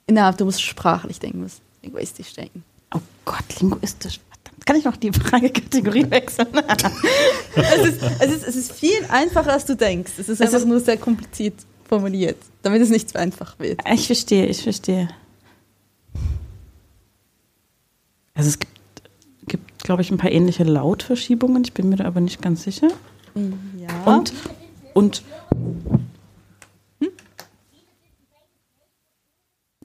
Innerhalb, 0.07 0.37
du 0.37 0.45
musst 0.45 0.63
sprachlich 0.63 1.21
denken, 1.21 1.39
du 1.39 1.43
musst 1.45 1.63
egoistisch 1.83 2.35
denken. 2.35 2.65
Oh 2.95 3.01
Gott, 3.25 3.61
linguistisch. 3.61 4.21
Kann 4.67 4.77
ich 4.77 4.85
noch 4.85 4.97
die 4.97 5.11
Fragekategorie 5.13 6.11
wechseln? 6.11 6.49
Es 7.57 7.87
ist, 7.87 8.03
es, 8.21 8.31
ist, 8.33 8.47
es 8.49 8.57
ist 8.57 8.73
viel 8.73 8.99
einfacher, 9.09 9.53
als 9.55 9.65
du 9.65 9.75
denkst. 9.75 10.13
Es 10.19 10.29
ist 10.29 10.43
einfach 10.43 10.59
ist- 10.59 10.67
nur 10.67 10.79
sehr 10.81 10.99
kompliziert 10.99 11.55
formuliert, 11.89 12.37
damit 12.63 12.83
es 12.83 12.91
nicht 12.91 13.09
zu 13.09 13.19
einfach 13.19 13.59
wird. 13.59 13.81
ich 13.91 14.07
verstehe, 14.07 14.45
ich 14.47 14.63
verstehe. 14.63 15.09
Also 18.35 18.49
es 18.51 18.59
gibt, 18.59 18.73
gibt 19.47 19.85
glaube 19.85 20.03
ich, 20.03 20.11
ein 20.11 20.19
paar 20.19 20.31
ähnliche 20.31 20.65
Lautverschiebungen. 20.65 21.65
Ich 21.65 21.73
bin 21.73 21.89
mir 21.89 21.97
da 21.97 22.05
aber 22.05 22.21
nicht 22.21 22.43
ganz 22.43 22.65
sicher. 22.65 22.89
Ja. 23.35 24.05
Und, 24.13 24.33
und 24.93 25.23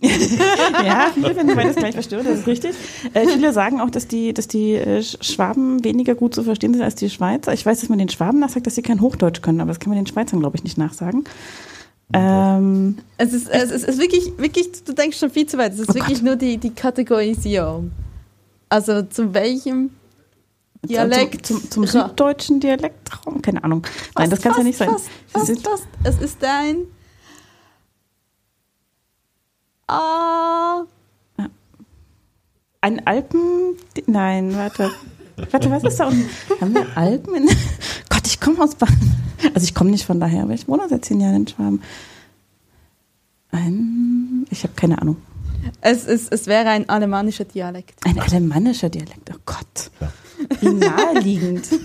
ja, 0.84 1.12
viele 1.14 1.36
finden 1.36 1.56
beides 1.56 1.76
gleich 1.76 1.94
verstörend, 1.94 2.28
das 2.28 2.40
ist 2.40 2.48
richtig. 2.48 2.72
Äh, 3.14 3.28
viele 3.28 3.54
sagen 3.54 3.80
auch, 3.82 3.90
dass 3.92 4.08
die, 4.08 4.34
dass 4.34 4.48
die 4.48 4.74
äh, 4.74 5.00
Sch- 5.00 5.24
Schwaben 5.24 5.84
weniger 5.84 6.16
gut 6.16 6.34
zu 6.34 6.44
verstehen 6.44 6.74
sind 6.74 6.82
als 6.82 6.96
die 6.96 7.10
Schweizer. 7.10 7.54
Ich 7.54 7.66
weiß, 7.66 7.82
dass 7.82 7.90
man 7.90 8.00
den 8.00 8.10
Schwaben 8.10 8.40
nachsagt, 8.40 8.66
dass 8.66 8.76
sie 8.76 8.82
kein 8.82 9.00
Hochdeutsch 9.02 9.42
können, 9.42 9.62
aber 9.62 9.70
das 9.70 9.80
kann 9.80 9.90
man 9.90 9.98
den 9.98 10.08
Schweizern, 10.08 10.40
glaube 10.40 10.58
ich, 10.58 10.64
nicht 10.64 10.78
nachsagen. 10.78 11.24
Ähm, 12.14 12.98
es, 13.18 13.32
ist, 13.32 13.48
es, 13.50 13.64
ist, 13.66 13.72
es 13.72 13.84
ist 13.84 14.00
wirklich, 14.02 14.34
wirklich, 14.38 14.68
du 14.84 14.94
denkst 14.94 15.18
schon 15.18 15.30
viel 15.30 15.46
zu 15.46 15.58
weit. 15.58 15.74
Es 15.74 15.80
ist 15.80 15.92
Oh 15.92 15.94
wirklich 15.94 16.22
nur 16.22 16.36
die, 16.36 16.58
die 16.58 16.72
Kategorisierung. 16.72 17.92
Also 18.70 19.04
zu 19.04 19.34
welchem 19.34 19.92
Dialekt? 20.84 21.46
Zum, 21.46 21.62
zum, 21.70 21.70
zum 21.70 21.88
süddeutschen 21.88 22.60
Dialektraum? 22.60 23.42
Keine 23.42 23.64
Ahnung. 23.64 23.84
Nein, 24.18 24.30
das 24.30 24.42
kann 24.42 24.52
es 24.54 24.58
ja 24.58 24.64
nicht 24.64 24.78
sein. 24.78 24.90
Fast, 24.90 25.06
fast, 25.28 25.62
fast. 25.62 25.88
Es 26.04 26.20
ist 26.20 26.44
ein. 26.44 26.78
Ah. 29.92 30.86
Ein 32.80 33.06
Alpen. 33.06 33.76
Nein, 34.08 34.56
warte. 34.56 34.90
Warte, 35.52 35.70
was 35.70 35.84
ist 35.84 36.00
da 36.00 36.08
unten? 36.08 36.30
Haben 36.62 36.74
wir 36.74 36.86
Alpen? 36.96 37.36
In, 37.36 37.48
Gott, 38.10 38.26
ich 38.26 38.40
komme 38.40 38.64
aus 38.64 38.76
Baden. 38.76 39.12
Also 39.54 39.66
ich 39.66 39.76
komme 39.76 39.92
nicht 39.92 40.06
von 40.06 40.20
daher, 40.20 40.44
aber 40.44 40.54
ich 40.54 40.68
wohne 40.68 40.88
seit 40.88 41.04
zehn 41.04 41.20
Jahren 41.20 41.36
in 41.36 41.48
Schwaben. 41.48 41.82
Ein. 43.52 44.46
Ich 44.50 44.64
habe 44.64 44.74
keine 44.76 45.02
Ahnung. 45.02 45.18
Es, 45.82 46.06
ist, 46.06 46.32
es 46.32 46.48
wäre 46.48 46.70
ein 46.70 46.88
alemannischer 46.88 47.44
Dialekt. 47.44 48.00
Ein 48.06 48.18
alemannischer 48.20 48.90
Dialekt. 48.90 49.30
Oh 49.30 49.40
Gott. 49.46 49.92
Wie 50.62 50.70
naheliegend. 50.70 51.68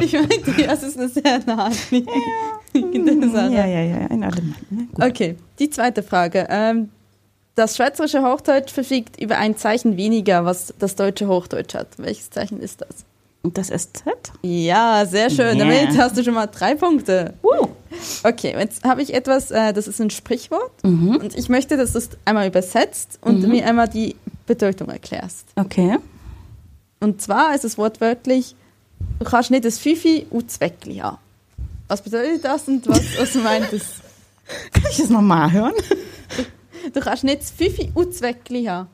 Ich 0.00 0.12
meinte, 0.12 0.66
das 0.66 0.82
ist 0.82 0.98
eine 0.98 1.08
sehr 1.08 1.40
naheliegende 1.46 3.30
Sache. 3.30 3.52
Ja, 3.54 3.66
ja, 3.66 3.80
ja, 3.80 4.06
ein 4.06 4.22
Alemann. 4.22 4.54
Gut. 4.94 5.04
Okay, 5.04 5.36
die 5.58 5.70
zweite 5.70 6.02
Frage. 6.02 6.46
Ähm, 6.50 6.90
Das 7.56 7.76
schweizerische 7.76 8.22
Hochdeutsch 8.22 8.70
verfügt 8.70 9.18
über 9.20 9.38
ein 9.38 9.56
Zeichen 9.56 9.96
weniger, 9.96 10.44
was 10.44 10.74
das 10.78 10.94
deutsche 10.94 11.26
Hochdeutsch 11.26 11.74
hat. 11.74 11.88
Welches 11.96 12.28
Zeichen 12.30 12.60
ist 12.60 12.82
das? 12.82 13.04
Und 13.42 13.56
das 13.56 13.68
SZ? 13.68 14.02
Ja, 14.42 15.06
sehr 15.06 15.30
schön. 15.30 15.56
Yeah. 15.56 15.66
Damit 15.66 15.98
hast 15.98 16.16
du 16.18 16.22
schon 16.24 16.34
mal 16.34 16.46
drei 16.48 16.74
Punkte. 16.74 17.32
Okay, 18.24 18.54
jetzt 18.58 18.84
habe 18.84 19.00
ich 19.00 19.14
etwas, 19.14 19.50
äh, 19.50 19.72
das 19.72 19.88
ist 19.88 20.00
ein 20.00 20.10
Sprichwort. 20.10 20.72
Und 20.82 21.34
ich 21.34 21.48
möchte, 21.48 21.76
dass 21.78 21.92
du 21.92 21.98
es 21.98 22.10
einmal 22.26 22.46
übersetzt 22.48 23.18
und 23.22 23.40
Mhm. 23.42 23.48
mir 23.48 23.66
einmal 23.66 23.88
die 23.88 24.16
Bedeutung 24.46 24.88
erklärst. 24.90 25.46
Okay. 25.56 25.96
Und 27.00 27.22
zwar 27.22 27.54
ist 27.54 27.64
es 27.64 27.78
wortwörtlich, 27.78 28.54
du 29.18 29.24
kannst 29.24 29.50
nicht 29.50 29.64
das 29.64 29.78
Fifi 29.78 30.26
und 30.28 30.50
Zweckli 30.50 30.96
haben. 30.96 31.18
Was 31.88 32.02
bedeutet 32.02 32.44
das 32.44 32.68
und 32.68 32.86
was, 32.88 33.00
was 33.18 33.34
meint 33.36 33.72
es? 33.72 33.84
Kann 34.72 34.90
ich 34.90 34.98
das 34.98 35.08
nochmal 35.08 35.50
hören? 35.52 35.72
Du 36.92 37.00
kannst 37.00 37.24
nicht 37.24 37.40
das 37.40 37.50
Fifi 37.50 37.90
und 37.94 38.14
Zweckli 38.14 38.64
haben. 38.64 38.88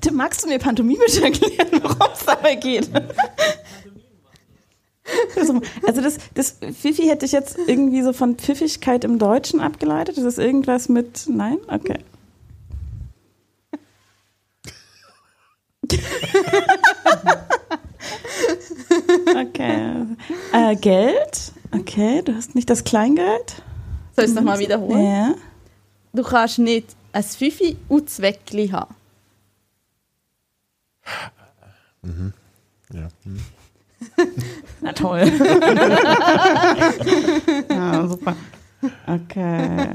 Tim, 0.00 0.16
magst 0.16 0.44
du 0.44 0.48
mir 0.48 0.58
pantomimisch 0.58 1.18
erklären, 1.18 1.82
worum 1.82 2.12
es 2.12 2.24
dabei 2.24 2.54
geht? 2.56 2.90
Also, 5.36 5.60
also 5.86 6.00
das, 6.00 6.18
das 6.34 6.56
Fifi 6.78 7.02
hätte 7.04 7.26
ich 7.26 7.32
jetzt 7.32 7.58
irgendwie 7.66 8.02
so 8.02 8.12
von 8.12 8.36
Pfiffigkeit 8.36 9.04
im 9.04 9.18
Deutschen 9.18 9.60
abgeleitet. 9.60 10.16
Ist 10.16 10.24
das 10.24 10.38
irgendwas 10.38 10.88
mit. 10.88 11.24
Nein? 11.28 11.58
Okay. 11.66 11.98
okay. 19.28 20.06
Äh, 20.52 20.76
Geld? 20.76 21.52
Okay, 21.72 22.22
du 22.22 22.34
hast 22.34 22.54
nicht 22.54 22.68
das 22.70 22.84
Kleingeld? 22.84 23.62
Soll 24.16 24.24
ich 24.24 24.30
es 24.30 24.34
nochmal 24.36 24.58
wiederholen? 24.58 25.04
Ja. 25.04 25.34
Du 26.12 26.22
kannst 26.22 26.58
nicht 26.58 26.96
ein 27.12 27.22
Fifi 27.22 27.76
und 27.88 28.10
Zweckli 28.10 28.68
haben. 28.68 28.94
Ja. 32.92 33.08
Hm. 33.24 33.40
Na 34.80 34.92
toll. 34.92 35.20
ja, 37.68 38.08
super. 38.08 38.36
Okay. 39.06 39.94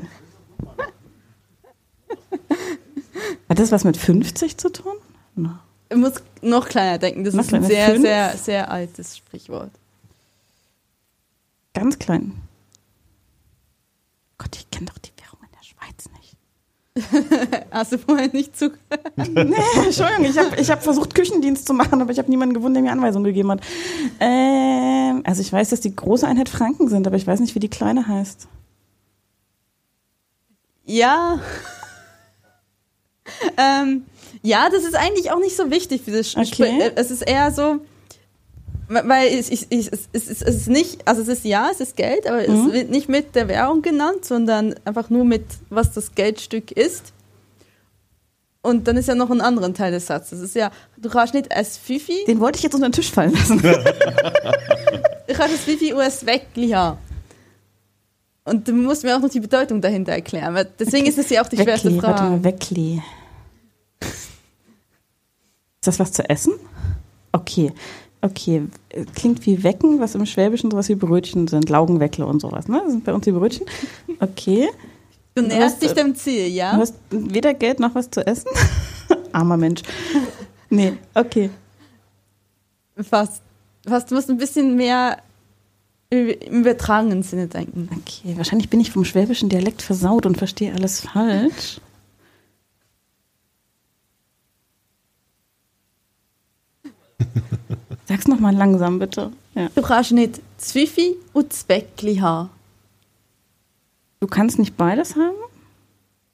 Hat 3.49 3.59
das 3.59 3.71
was 3.71 3.83
mit 3.83 3.97
50 3.97 4.57
zu 4.57 4.71
tun? 4.71 4.95
No. 5.35 5.57
Du 5.89 5.97
musst 5.97 6.21
noch 6.41 6.67
kleiner 6.67 6.97
denken. 6.97 7.23
Das 7.23 7.33
Noch 7.33 7.43
ist 7.43 7.53
ein 7.53 7.63
sehr, 7.63 7.87
Fünf? 7.89 8.01
sehr, 8.01 8.37
sehr 8.37 8.71
altes 8.71 9.17
Sprichwort. 9.17 9.71
Ganz 11.73 11.99
klein. 11.99 12.33
Gott, 14.37 14.55
ich 14.55 14.69
kenne 14.71 14.87
doch 14.87 14.97
die 14.97 15.11
Währung 15.21 15.39
in 15.43 15.51
der 15.51 15.63
Schweiz 15.63 16.09
nicht. 16.17 17.63
Hast 17.71 17.91
du 17.91 17.97
vorher 17.99 18.29
nicht 18.31 18.57
zugehört? 18.57 18.81
Nee, 19.27 19.55
Entschuldigung, 19.85 20.25
ich 20.25 20.37
habe 20.37 20.55
ich 20.59 20.71
hab 20.71 20.83
versucht, 20.83 21.13
Küchendienst 21.13 21.67
zu 21.67 21.73
machen, 21.73 22.01
aber 22.01 22.11
ich 22.11 22.17
habe 22.17 22.29
niemanden 22.29 22.55
gefunden, 22.55 22.75
der 22.75 22.83
mir 22.83 22.91
Anweisungen 22.91 23.25
gegeben 23.25 23.51
hat. 23.51 23.61
Ähm, 24.19 25.21
also 25.25 25.41
ich 25.41 25.51
weiß, 25.51 25.69
dass 25.69 25.81
die 25.81 25.95
große 25.95 26.25
Einheit 26.27 26.49
Franken 26.49 26.87
sind, 26.87 27.05
aber 27.07 27.17
ich 27.17 27.27
weiß 27.27 27.39
nicht, 27.39 27.55
wie 27.55 27.59
die 27.59 27.69
kleine 27.69 28.07
heißt. 28.07 28.47
Ja. 30.85 31.39
ähm, 33.57 34.05
ja, 34.41 34.69
das 34.69 34.83
ist 34.83 34.95
eigentlich 34.95 35.31
auch 35.31 35.39
nicht 35.39 35.55
so 35.55 35.69
wichtig 35.71 36.01
für 36.03 36.11
das 36.11 36.35
Okay. 36.35 36.45
Spiel. 36.45 36.91
Es 36.95 37.11
ist 37.11 37.21
eher 37.21 37.51
so, 37.51 37.77
weil 38.87 39.27
ich, 39.33 39.51
ich, 39.51 39.65
ich, 39.69 39.91
es, 39.91 40.07
es, 40.13 40.27
ist- 40.27 40.41
es 40.43 40.55
ist 40.55 40.67
nicht, 40.69 41.07
also 41.07 41.21
es 41.23 41.27
ist 41.27 41.45
ja, 41.45 41.69
es 41.71 41.79
ist 41.79 41.95
Geld, 41.95 42.27
aber 42.27 42.47
Mhm. 42.47 42.67
es 42.67 42.73
wird 42.73 42.89
nicht 42.91 43.09
mit 43.09 43.33
der 43.35 43.47
Währung 43.47 43.81
genannt, 43.81 44.23
sondern 44.25 44.75
einfach 44.85 45.09
nur 45.09 45.25
mit, 45.25 45.43
was 45.69 45.91
das 45.93 46.13
Geldstück 46.15 46.71
ist. 46.71 47.11
Und 48.61 48.87
dann 48.87 48.97
ist 48.97 49.07
ja 49.07 49.13
noch 49.15 49.29
ein 49.29 49.41
anderer 49.41 49.71
Teil 49.73 49.91
des 49.91 50.07
Satzes. 50.07 50.39
Es 50.39 50.45
ist 50.49 50.55
ja, 50.55 50.71
du 50.97 51.07
kannst 51.09 51.35
nicht 51.35 51.51
als 51.51 51.77
Fifi, 51.77 52.23
Den 52.27 52.39
wollte 52.39 52.57
ich 52.57 52.63
jetzt 52.63 52.73
unter 52.73 52.87
den 52.89 52.93
Tisch 52.93 53.11
fallen 53.11 53.33
lassen. 53.33 53.61
kannst 55.27 55.39
als 55.53 55.61
Fifi 55.63 55.93
als 55.93 56.25
Weckli 56.25 56.69
haben. 56.69 56.97
Und 58.43 58.67
du 58.67 58.73
musst 58.73 59.03
mir 59.03 59.15
auch 59.15 59.19
noch 59.21 59.29
die 59.29 59.39
Bedeutung 59.39 59.81
dahinter 59.81 60.11
erklären. 60.13 60.67
Deswegen 60.79 61.05
ist 61.07 61.17
es 61.17 61.29
ja 61.29 61.43
auch 61.43 61.47
die 61.47 61.57
schwerste 61.57 61.89
Weckli, 61.89 62.01
warte 62.03 62.17
Frage. 62.17 62.31
mal, 62.31 62.43
Weckli. 62.43 63.01
Ist 65.85 65.87
das 65.87 65.99
was 65.99 66.11
zu 66.13 66.27
essen? 66.27 66.53
Okay, 67.31 67.71
okay. 68.21 68.63
Klingt 69.13 69.45
wie 69.45 69.63
Wecken, 69.63 69.99
was 69.99 70.15
im 70.15 70.25
Schwäbischen 70.25 70.71
sowas 70.71 70.89
wie 70.89 70.95
Brötchen 70.95 71.47
sind. 71.47 71.69
Laugenweckle 71.69 72.25
und 72.25 72.39
sowas, 72.39 72.67
ne? 72.67 72.81
Das 72.83 72.91
sind 72.91 73.03
bei 73.03 73.13
uns 73.13 73.23
die 73.25 73.31
Brötchen. 73.31 73.67
Okay. 74.19 74.67
Du 75.35 75.43
näherst 75.43 75.83
dich 75.83 75.93
dem 75.93 76.15
Ziel, 76.15 76.45
Du 76.45 76.55
ja? 76.55 76.71
hast 76.71 76.95
weder 77.11 77.53
Geld 77.53 77.79
noch 77.79 77.93
was 77.93 78.09
zu 78.09 78.25
essen? 78.25 78.49
Armer 79.31 79.57
Mensch. 79.57 79.83
Nee, 80.71 80.93
okay. 81.13 81.51
Fast. 82.97 83.43
Fast. 83.87 84.09
Du 84.09 84.15
musst 84.15 84.31
ein 84.31 84.37
bisschen 84.37 84.75
mehr 84.75 85.19
im 86.09 86.29
übertragenen 86.61 87.21
Sinne 87.21 87.45
denken. 87.45 87.89
Okay, 87.91 88.35
wahrscheinlich 88.37 88.71
bin 88.71 88.79
ich 88.79 88.89
vom 88.89 89.05
schwäbischen 89.05 89.49
Dialekt 89.49 89.83
versaut 89.83 90.25
und 90.25 90.35
verstehe 90.37 90.73
alles 90.73 91.01
falsch. 91.01 91.79
Sag's 98.05 98.27
noch 98.27 98.39
mal 98.39 98.53
langsam, 98.55 98.99
bitte. 98.99 99.31
Ja. 99.55 99.69
Du 99.73 99.81
kannst 99.81 100.11
nicht 100.11 100.41
Zwifi 100.57 101.15
und 101.33 101.51
Zweckli 101.53 102.17
haben. 102.17 102.49
Du 104.19 104.27
kannst 104.27 104.59
nicht 104.59 104.75
beides 104.77 105.15
haben? 105.15 105.35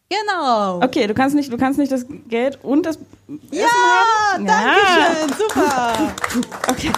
Genau. 0.10 0.82
Okay, 0.84 1.08
du 1.08 1.14
kannst 1.14 1.36
nicht, 1.36 1.52
du 1.52 1.58
kannst 1.58 1.80
nicht 1.80 1.92
das 1.92 2.06
Geld 2.28 2.60
und 2.64 2.86
das 2.86 3.00
Ja, 3.52 3.66
Essen 3.66 3.70
haben? 4.34 4.46
danke 4.46 4.80
schön, 4.88 5.38
super. 5.38 6.14
Okay. 6.70 6.92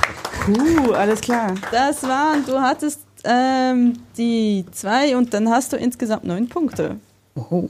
Puh, 0.45 0.91
alles 0.93 1.21
klar. 1.21 1.53
Das 1.71 2.03
waren, 2.03 2.43
du 2.45 2.59
hattest 2.59 2.99
ähm, 3.23 3.93
die 4.17 4.65
zwei 4.71 5.15
und 5.15 5.33
dann 5.33 5.49
hast 5.49 5.71
du 5.73 5.77
insgesamt 5.77 6.25
neun 6.25 6.49
Punkte. 6.49 6.97
Oh. 7.35 7.69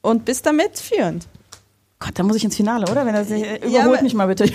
Und 0.00 0.24
bist 0.24 0.44
damit 0.46 0.78
führend. 0.78 1.28
Gott, 2.04 2.18
da 2.18 2.22
muss 2.22 2.36
ich 2.36 2.44
ins 2.44 2.56
Finale, 2.56 2.90
oder? 2.90 3.06
Wenn 3.06 3.14
das, 3.14 3.30
äh, 3.30 3.60
Ja, 3.60 3.80
überholt 3.80 3.94
aber- 3.98 4.02
mich 4.02 4.14
mal 4.14 4.26
bitte. 4.26 4.44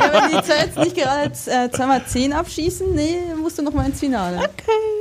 Ja, 0.00 0.12
wenn 0.12 0.30
die 0.30 0.36
jetzt 0.48 0.76
nicht 0.78 0.96
gerade 0.96 1.30
äh, 1.46 1.70
zweimal 1.70 2.04
zehn 2.06 2.32
abschießen, 2.32 2.94
nee, 2.94 3.18
musst 3.40 3.58
du 3.58 3.62
noch 3.62 3.72
mal 3.72 3.86
ins 3.86 3.98
Finale. 4.00 4.38
Okay. 4.38 4.99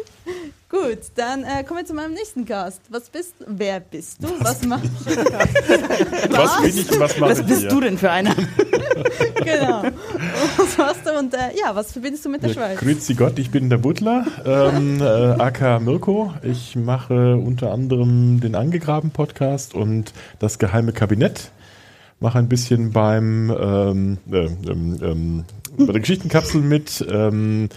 Gut, 0.69 0.99
dann 1.15 1.43
äh, 1.45 1.63
kommen 1.63 1.79
wir 1.79 1.85
zu 1.85 1.95
meinem 1.95 2.13
nächsten 2.13 2.45
Cast. 2.45 2.81
Was 2.89 3.09
bist 3.09 3.33
Wer 3.47 3.79
bist 3.79 4.23
du? 4.23 4.27
Was 4.39 4.63
machst 4.65 4.85
du? 5.03 5.15
Was 6.29 6.61
bin 6.61 6.77
ich 6.77 6.91
und 6.91 6.99
was 6.99 7.17
mache 7.17 7.31
Was 7.31 7.43
bist 7.43 7.61
hier? 7.61 7.69
du 7.69 7.79
denn 7.81 7.97
für 7.97 8.11
einer? 8.11 8.35
Genau. 9.43 9.83
Was 10.57 10.77
machst 10.77 11.01
du? 11.05 11.17
Und 11.17 11.33
äh, 11.33 11.37
ja, 11.59 11.73
was 11.73 11.91
verbindest 11.93 12.25
du 12.25 12.29
mit 12.29 12.43
der 12.43 12.49
Ja, 12.49 12.55
Schweiz? 12.55 12.79
grüezi 12.79 13.15
Gott, 13.15 13.39
ich 13.39 13.49
bin 13.49 13.69
der 13.69 13.77
Butler, 13.77 14.25
ähm, 14.45 15.01
äh, 15.01 15.05
AK 15.05 15.81
Mirko. 15.81 16.33
Ich 16.43 16.75
mache 16.75 17.35
unter 17.37 17.71
anderem 17.71 18.41
den 18.41 18.55
Angegraben-Podcast 18.55 19.73
und 19.73 20.13
das 20.39 20.59
geheime 20.59 20.91
Kabinett. 20.91 21.51
Mache 22.19 22.37
ein 22.37 22.49
bisschen 22.49 22.91
beim 22.91 23.49
ähm, 23.49 24.17
äh, 24.31 24.37
ähm, 24.45 24.97
ähm, 25.01 25.45
bei 25.77 25.93
der 25.93 26.01
Geschichtenkapsel 26.01 26.61
mit 26.61 27.05
ähm, 27.09 27.69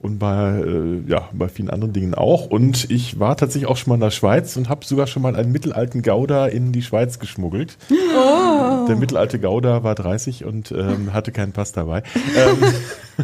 und 0.00 0.18
bei, 0.18 0.60
äh, 0.60 1.02
ja, 1.08 1.28
bei 1.32 1.48
vielen 1.48 1.70
anderen 1.70 1.92
Dingen 1.92 2.14
auch. 2.14 2.46
Und 2.46 2.90
ich 2.90 3.18
war 3.18 3.36
tatsächlich 3.36 3.68
auch 3.68 3.76
schon 3.76 3.90
mal 3.90 3.94
in 3.96 4.00
der 4.00 4.10
Schweiz 4.10 4.56
und 4.56 4.68
habe 4.68 4.84
sogar 4.84 5.06
schon 5.06 5.22
mal 5.22 5.36
einen 5.36 5.52
mittelalten 5.52 6.02
Gouda 6.02 6.46
in 6.46 6.72
die 6.72 6.82
Schweiz 6.82 7.18
geschmuggelt. 7.18 7.76
Der 7.90 8.96
mittelalte 8.96 9.38
Gouda 9.38 9.82
war 9.82 9.94
30 9.94 10.44
und 10.44 10.72
ähm, 10.72 11.12
hatte 11.12 11.32
keinen 11.32 11.52
Pass 11.52 11.72
dabei. 11.72 12.02
Ähm, 12.36 12.74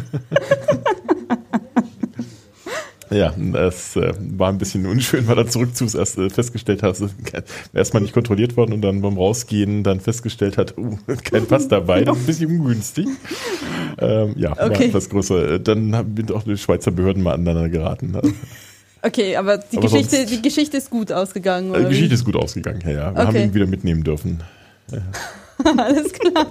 Ja, 3.11 3.33
das 3.37 3.95
äh, 3.95 4.13
war 4.19 4.49
ein 4.49 4.57
bisschen 4.57 4.85
unschön, 4.85 5.27
weil 5.27 5.37
er 5.37 5.47
zurück 5.47 5.75
zu 5.75 5.85
erst 5.85 6.17
äh, 6.17 6.29
festgestellt 6.29 6.81
hat, 6.83 6.99
er 7.31 7.43
erstmal 7.73 8.01
nicht 8.01 8.13
kontrolliert 8.13 8.57
worden 8.57 8.73
und 8.73 8.81
dann 8.81 9.01
beim 9.01 9.17
Rausgehen 9.17 9.83
dann 9.83 9.99
festgestellt 9.99 10.57
hat, 10.57 10.77
uh, 10.77 10.97
kein 11.23 11.45
Pass 11.45 11.67
dabei, 11.67 12.03
das 12.03 12.15
ist 12.17 12.23
ein 12.23 12.25
bisschen 12.25 12.59
ungünstig. 12.59 13.07
Ähm, 13.99 14.33
ja, 14.37 14.57
war 14.57 14.65
Okay. 14.71 14.85
etwas 14.87 15.09
größer. 15.09 15.53
Äh, 15.53 15.59
Dann 15.59 15.95
haben 15.95 16.17
wir 16.17 16.35
auch 16.35 16.43
die 16.43 16.57
Schweizer 16.57 16.91
Behörden 16.91 17.21
mal 17.23 17.33
aneinander 17.33 17.69
geraten. 17.69 18.11
Ne? 18.11 18.21
Okay, 19.01 19.35
aber 19.35 19.59
die, 19.59 19.77
Aber 19.77 19.87
Geschichte, 19.87 20.25
die 20.25 20.41
Geschichte 20.41 20.77
ist 20.77 20.89
gut 20.89 21.11
ausgegangen. 21.11 21.67
Äh, 21.67 21.71
Oder 21.71 21.79
Die 21.83 21.89
Geschichte 21.89 22.15
ist 22.15 22.25
gut 22.25 22.35
ausgegangen, 22.35 22.81
ja, 22.85 22.91
ja. 22.91 22.97
Wir 23.15 23.21
Okay. 23.21 23.25
haben 23.27 23.35
ihn 23.35 23.53
wieder 23.53 23.67
mitnehmen 23.67 24.03
dürfen. 24.03 24.41
wie? 24.89 24.97
Alles 25.63 26.11
klar. 26.11 26.47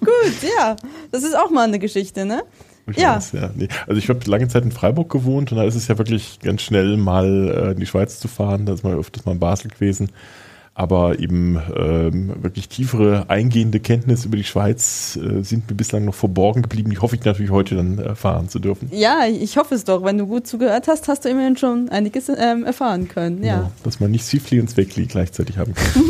gut, 0.00 0.48
ja. 0.58 0.76
Das 1.10 1.22
ist 1.24 1.36
auch 1.36 1.50
mal 1.50 1.64
eine 1.66 1.78
Geschichte, 1.78 2.24
ne? 2.24 2.42
Ich 2.88 2.98
Ja. 2.98 3.16
weiß, 3.16 3.32
ja. 3.32 3.50
Nee. 3.54 3.68
Also 3.86 3.98
ich 3.98 4.08
habe 4.08 4.20
lange 4.26 4.48
Zeit 4.48 4.64
in 4.64 4.70
Freiburg 4.72 5.10
gewohnt 5.10 5.50
und 5.50 5.58
da 5.58 5.64
ist 5.64 5.74
es 5.74 5.88
ja 5.88 5.98
wirklich 5.98 6.38
ganz 6.40 6.62
schnell 6.62 6.96
mal 6.96 7.48
äh, 7.48 7.72
in 7.72 7.78
die 7.80 7.86
Schweiz 7.86 8.20
zu 8.20 8.28
fahren. 8.28 8.64
Da 8.66 8.74
ist 8.74 8.84
man 8.84 8.94
öfters 8.94 9.24
mal 9.24 9.32
in 9.32 9.40
Basel 9.40 9.70
gewesen. 9.70 10.10
Aber 10.78 11.18
eben 11.18 11.58
ähm, 11.74 12.34
wirklich 12.42 12.68
tiefere, 12.68 13.24
eingehende 13.28 13.80
Kenntnisse 13.80 14.28
über 14.28 14.36
die 14.36 14.44
Schweiz 14.44 15.16
äh, 15.16 15.42
sind 15.42 15.70
mir 15.70 15.74
bislang 15.74 16.04
noch 16.04 16.14
verborgen 16.14 16.60
geblieben. 16.60 16.90
Die 16.90 16.98
hoffe 16.98 17.16
ich 17.16 17.24
natürlich 17.24 17.50
heute 17.50 17.76
dann 17.76 17.98
erfahren 17.98 18.50
zu 18.50 18.58
dürfen. 18.58 18.90
Ja, 18.92 19.20
ich 19.26 19.56
hoffe 19.56 19.74
es 19.74 19.84
doch. 19.84 20.04
Wenn 20.04 20.18
du 20.18 20.26
gut 20.26 20.46
zugehört 20.46 20.86
hast, 20.86 21.08
hast 21.08 21.24
du 21.24 21.30
immerhin 21.30 21.56
schon 21.56 21.88
einiges 21.88 22.28
ähm, 22.28 22.64
erfahren 22.64 23.08
können. 23.08 23.42
Ja. 23.42 23.56
Genau, 23.56 23.72
dass 23.84 24.00
man 24.00 24.10
nicht 24.10 24.26
Sifli 24.26 24.60
und 24.60 24.68
Zwekli 24.68 25.06
gleichzeitig 25.06 25.56
haben 25.56 25.72
kann. 25.74 26.02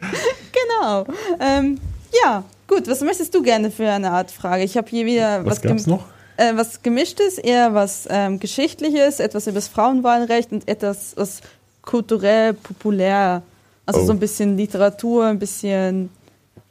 genau. 0.52 1.06
Ähm, 1.40 1.78
ja, 2.22 2.44
gut. 2.68 2.86
Was 2.86 3.00
möchtest 3.00 3.34
du 3.34 3.42
gerne 3.42 3.70
für 3.72 3.90
eine 3.90 4.10
Art 4.12 4.30
Frage? 4.30 4.62
Ich 4.62 4.76
habe 4.76 4.88
hier 4.88 5.04
wieder 5.06 5.44
Was, 5.44 5.56
was, 5.56 5.62
gab's 5.62 5.86
noch? 5.88 6.04
äh, 6.36 6.52
was 6.54 6.82
Gemischtes, 6.82 7.38
eher 7.38 7.74
was 7.74 8.06
ähm, 8.10 8.38
Geschichtliches, 8.38 9.18
etwas 9.18 9.46
über 9.48 9.56
das 9.56 9.66
Frauenwahlrecht 9.68 10.52
und 10.52 10.68
etwas 10.68 11.14
was 11.16 11.40
kulturell 11.82 12.52
populär. 12.52 13.42
Also 13.86 14.00
Oh. 14.00 14.04
so 14.06 14.12
ein 14.12 14.18
bisschen 14.20 14.56
Literatur, 14.56 15.26
ein 15.26 15.38
bisschen 15.38 16.10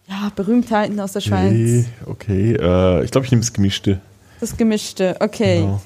ja, 0.08 0.32
Berühmtheiten 0.36 1.00
aus 1.00 1.14
der 1.14 1.22
Schweiz. 1.22 1.52
Okay, 1.52 1.86
okay. 2.06 2.52
Äh, 2.54 3.04
ich 3.04 3.12
glaube, 3.12 3.26
ich 3.26 3.32
nehme 3.32 3.42
das 3.42 3.52
Gemischte. 3.52 4.00
Das 4.40 4.56
Gemischte, 4.56 5.16
okay. 5.20 5.62
Genau. 5.62 5.82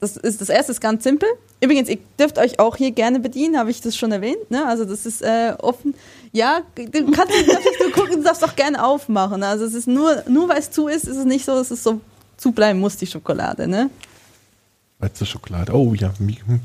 Das 0.00 0.16
ist 0.16 0.40
das 0.40 0.48
erste 0.48 0.72
ist 0.72 0.80
ganz 0.80 1.02
simpel. 1.02 1.28
Übrigens, 1.60 1.88
ihr 1.88 1.98
dürft 2.18 2.38
euch 2.38 2.60
auch 2.60 2.76
hier 2.76 2.92
gerne 2.92 3.18
bedienen, 3.18 3.58
habe 3.58 3.70
ich 3.70 3.80
das 3.80 3.96
schon 3.96 4.12
erwähnt. 4.12 4.50
Ne? 4.50 4.64
Also 4.66 4.84
das 4.84 5.06
ist 5.06 5.22
äh, 5.22 5.54
offen. 5.58 5.94
Ja, 6.32 6.62
du 6.76 7.10
kannst 7.10 7.34
du 7.34 7.46
darfst 7.46 7.64
nicht 7.64 7.80
nur 7.80 7.90
gucken, 7.92 8.16
du 8.18 8.22
darfst 8.22 8.44
auch 8.44 8.54
gerne 8.54 8.84
aufmachen. 8.84 9.42
Also 9.42 9.64
es 9.64 9.74
ist 9.74 9.88
nur, 9.88 10.22
nur 10.28 10.48
weil 10.48 10.58
es 10.58 10.70
zu 10.70 10.86
ist, 10.86 11.04
ist 11.04 11.16
es 11.16 11.24
nicht 11.24 11.44
so, 11.44 11.54
dass 11.54 11.72
es 11.72 11.82
so 11.82 12.00
zubleiben 12.36 12.80
muss, 12.80 12.96
die 12.96 13.06
Schokolade. 13.06 13.66
Ne? 13.66 13.90
Schweizer 14.98 15.26
Schokolade. 15.26 15.72
Oh 15.74 15.94
ja. 15.94 16.12
Wir 16.18 16.38
hatten 16.38 16.60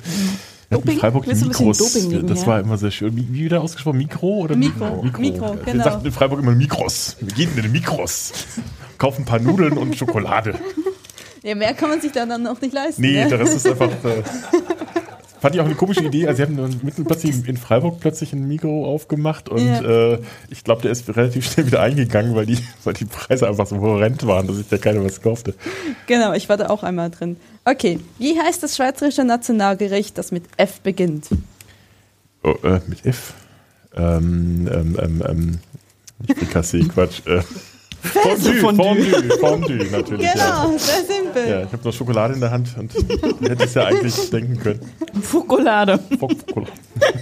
in? 0.88 1.00
Freiburg 1.00 1.26
die 1.26 1.36
Mikros. 1.36 1.78
Doping? 1.78 2.28
Das 2.28 2.48
war 2.48 2.60
immer 2.60 2.78
sehr 2.78 2.91
schön. 2.91 3.15
Wie, 3.15 3.28
wie 3.32 3.46
wieder 3.46 3.62
ausgesprochen? 3.62 3.98
Mikro 3.98 4.39
oder 4.39 4.56
Mikro, 4.56 5.04
Mikro, 5.04 5.56
Wir 5.56 5.74
genau. 5.74 5.84
sagten 5.84 6.06
in 6.06 6.12
Freiburg 6.12 6.39
immer 6.39 6.54
Mikros. 6.54 7.17
Wir 7.19 7.34
gehen 7.34 7.50
in 7.56 7.63
den 7.63 7.72
Mikros. 7.72 8.34
Kaufen 8.98 9.24
ein 9.24 9.26
paar 9.26 9.39
Nudeln 9.39 9.78
und 9.78 9.96
Schokolade. 9.96 10.56
Ja, 11.43 11.56
mehr 11.56 11.73
kann 11.73 11.89
man 11.89 12.01
sich 12.01 12.12
da 12.12 12.25
dann 12.25 12.47
auch 12.47 12.60
nicht 12.62 12.73
leisten. 12.73 13.01
Nee, 13.01 13.23
ne? 13.23 13.29
der 13.29 13.39
Rest 13.39 13.56
ist 13.58 13.67
einfach. 13.67 13.89
Äh, 14.06 14.23
fand 15.41 15.56
ich 15.56 15.62
auch 15.62 15.65
eine 15.65 15.75
komische 15.75 16.03
Idee. 16.06 16.25
Also, 16.25 16.38
sie 16.38 16.43
haben 16.43 16.56
dann 16.56 17.06
plötzlich 17.06 17.45
in 17.47 17.58
Freiburg 17.58 17.99
plötzlich 17.99 18.32
ein 18.32 18.47
Mikro 18.47 18.86
aufgemacht 18.86 19.49
und 19.49 19.65
Ja. 19.65 20.13
äh, 20.13 20.19
ich 20.49 20.63
glaube, 20.63 20.82
der 20.84 20.91
ist 20.91 21.13
relativ 21.15 21.51
schnell 21.51 21.67
wieder 21.67 21.82
eingegangen, 21.82 22.34
weil 22.34 22.45
die, 22.45 22.58
weil 22.86 22.93
die 22.93 23.03
Preise 23.06 23.47
einfach 23.47 23.67
so 23.67 23.77
horrend 23.82 24.25
waren, 24.25 24.47
dass 24.47 24.56
sich 24.56 24.69
da 24.69 24.77
keiner 24.77 25.03
was 25.03 25.21
kaufte. 25.21 25.53
Genau, 26.08 26.32
ich 26.32 26.47
war 26.47 26.56
da 26.56 26.67
auch 26.69 26.84
einmal 26.84 27.10
drin. 27.12 27.36
Okay, 27.65 27.99
wie 28.19 28.39
heißt 28.39 28.63
das 28.63 28.77
schweizerische 28.77 29.25
Nationalgericht, 29.25 30.17
das 30.17 30.32
mit 30.32 30.45
F 30.56 30.79
beginnt? 30.79 31.27
Oh, 32.43 32.56
äh, 32.63 32.79
mit 32.88 33.06
F. 33.06 33.34
Ähm, 33.95 34.67
ähm, 34.71 34.97
ähm, 35.01 35.23
ähm, 35.27 35.60
nicht 36.25 36.39
Frikassee, 36.39 36.84
Quatsch. 36.86 37.21
Äh, 38.04 38.36
Fondue, 38.36 38.76
Fondue, 38.76 39.38
Fondue, 39.39 39.86
natürlich. 39.92 40.26
Ja. 40.26 40.34
Genau, 40.34 40.78
sehr 40.78 41.04
simpel. 41.06 41.50
Ja, 41.50 41.62
ich 41.63 41.72
habe 41.72 41.84
noch 41.84 41.94
Schokolade 41.94 42.34
in 42.34 42.39
der 42.39 42.52
Hand 42.52 42.70
und 42.78 42.94
hätte 43.50 43.63
es 43.63 43.74
ja 43.74 43.86
eigentlich 43.86 44.30
denken 44.30 44.60
können. 44.60 44.80
Schokolade. 45.30 46.00
Schokolade. 46.10 46.72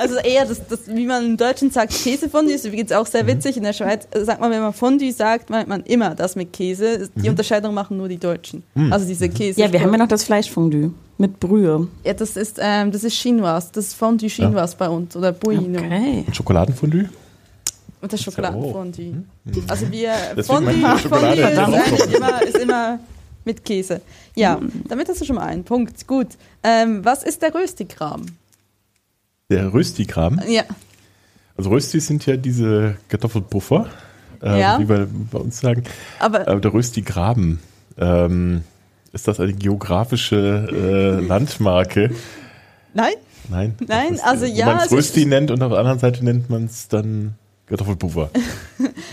Also 0.00 0.14
eher 0.18 0.46
das, 0.46 0.64
das, 0.68 0.86
wie 0.86 1.06
man 1.06 1.24
im 1.26 1.36
Deutschen 1.36 1.72
sagt, 1.72 1.92
Käsefondue 1.92 2.54
ist 2.54 2.64
übrigens 2.64 2.92
auch 2.92 3.06
sehr 3.06 3.26
witzig. 3.26 3.56
In 3.56 3.64
der 3.64 3.72
Schweiz 3.72 4.06
äh, 4.12 4.24
sagt 4.24 4.40
man, 4.40 4.52
wenn 4.52 4.60
man 4.60 4.72
Fondue 4.72 5.10
sagt, 5.10 5.50
meint 5.50 5.68
man 5.68 5.82
immer 5.82 6.14
das 6.14 6.36
mit 6.36 6.52
Käse. 6.52 7.10
Die 7.16 7.28
Unterscheidung 7.28 7.74
machen 7.74 7.96
nur 7.96 8.06
die 8.06 8.18
Deutschen. 8.18 8.62
Also 8.90 9.08
diese 9.08 9.28
Käse. 9.28 9.60
Ja, 9.60 9.72
wir 9.72 9.82
haben 9.82 9.90
ja 9.90 9.98
noch 9.98 10.06
das 10.06 10.22
Fleischfondue 10.22 10.92
mit 11.18 11.40
Brühe. 11.40 11.88
Ja, 12.04 12.14
das 12.14 12.36
ist, 12.36 12.58
ähm, 12.62 12.92
das 12.92 13.02
ist 13.02 13.14
Chinois. 13.14 13.62
Das 13.72 13.86
ist 13.86 13.94
Fondue 13.94 14.28
Chinois 14.28 14.68
bei 14.78 14.88
uns 14.88 15.16
oder 15.16 15.32
Bouillon. 15.32 15.76
Okay. 15.76 16.24
Und 16.26 16.36
Schokoladenfondue? 16.36 17.08
Und 18.00 18.12
das 18.12 18.22
Schokoladenfondue. 18.22 19.24
Also 19.66 19.90
wir 19.90 20.12
Deswegen 20.36 20.64
Fondue, 20.66 20.98
Fondue 20.98 21.32
ist, 21.34 21.58
eigentlich 21.58 22.14
immer, 22.14 22.42
ist 22.42 22.58
immer 22.58 22.98
mit 23.44 23.64
Käse. 23.64 24.00
Ja, 24.36 24.60
damit 24.88 25.08
hast 25.08 25.20
du 25.20 25.24
schon 25.24 25.36
mal 25.36 25.46
einen 25.46 25.64
Punkt. 25.64 26.06
Gut. 26.06 26.28
Ähm, 26.62 27.04
was 27.04 27.22
ist 27.22 27.42
der 27.42 27.54
Röstikram? 27.54 28.26
Der 29.50 29.72
Röstikram. 29.72 30.40
Ja. 30.48 30.62
Also 31.56 31.70
Röstis 31.70 32.06
sind 32.06 32.24
ja 32.26 32.36
diese 32.36 32.96
Kartoffelpuffer, 33.08 33.86
äh, 34.42 34.60
Ja. 34.60 34.78
wie 34.78 34.88
wir 34.88 35.08
bei 35.32 35.38
uns 35.38 35.58
sagen. 35.60 35.82
Aber 36.20 36.46
Aber 36.46 36.60
der 36.60 36.72
Röstigraben, 36.72 37.58
ähm, 37.98 38.62
ist 39.12 39.26
das 39.26 39.40
eine 39.40 39.54
geografische 39.54 40.68
äh, 41.20 41.26
Landmarke? 41.26 42.10
nein, 42.94 43.14
Nein. 43.48 43.74
Nein, 43.86 44.14
ist, 44.14 44.24
also 44.24 44.44
äh, 44.44 44.50
ja, 44.50 44.66
Wo 44.66 44.70
man 44.72 44.86
es 44.86 44.92
Rösti 44.92 45.24
nennt 45.24 45.50
und 45.50 45.62
auf 45.62 45.70
der 45.70 45.78
anderen 45.78 45.98
Seite 45.98 46.22
nennt 46.24 46.50
man 46.50 46.66
es 46.66 46.86
dann 46.88 47.34
Kartoffelpuffer. 47.68 48.30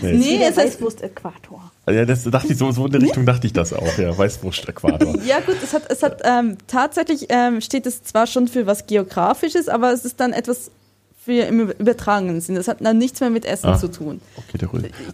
Nee. 0.02 0.12
nee, 0.12 0.36
es 0.42 0.58
heißt, 0.58 0.78
Weißwurst-Äquator. 0.80 1.72
Ja, 1.88 2.04
das 2.04 2.24
dachte 2.24 2.52
ich, 2.52 2.58
so, 2.58 2.70
so 2.70 2.84
in 2.84 2.92
der 2.92 3.00
Richtung 3.06 3.24
dachte 3.24 3.46
ich 3.46 3.52
das 3.54 3.72
auch, 3.72 3.98
ja. 3.98 4.16
Weißwurst-Äquator. 4.16 5.16
Ja 5.24 5.40
gut, 5.40 5.56
es 5.62 5.72
hat, 5.72 5.90
es 5.90 6.02
hat 6.02 6.20
ähm, 6.24 6.58
tatsächlich 6.66 7.26
ähm, 7.30 7.62
steht 7.62 7.86
es 7.86 8.02
zwar 8.02 8.26
schon 8.26 8.46
für 8.46 8.66
was 8.66 8.86
Geografisches, 8.86 9.68
aber 9.68 9.92
es 9.92 10.04
ist 10.04 10.20
dann 10.20 10.34
etwas 10.34 10.70
für 11.26 11.42
im 11.42 11.70
übertragenen 11.70 12.40
Sinn. 12.40 12.54
Das 12.54 12.68
hat 12.68 12.78
dann 12.80 12.98
nichts 12.98 13.20
mehr 13.20 13.30
mit 13.30 13.44
Essen 13.44 13.70
Ah. 13.70 13.78
zu 13.78 13.88
tun. 13.88 14.20
Okay, 14.36 14.58
der. 14.58 14.68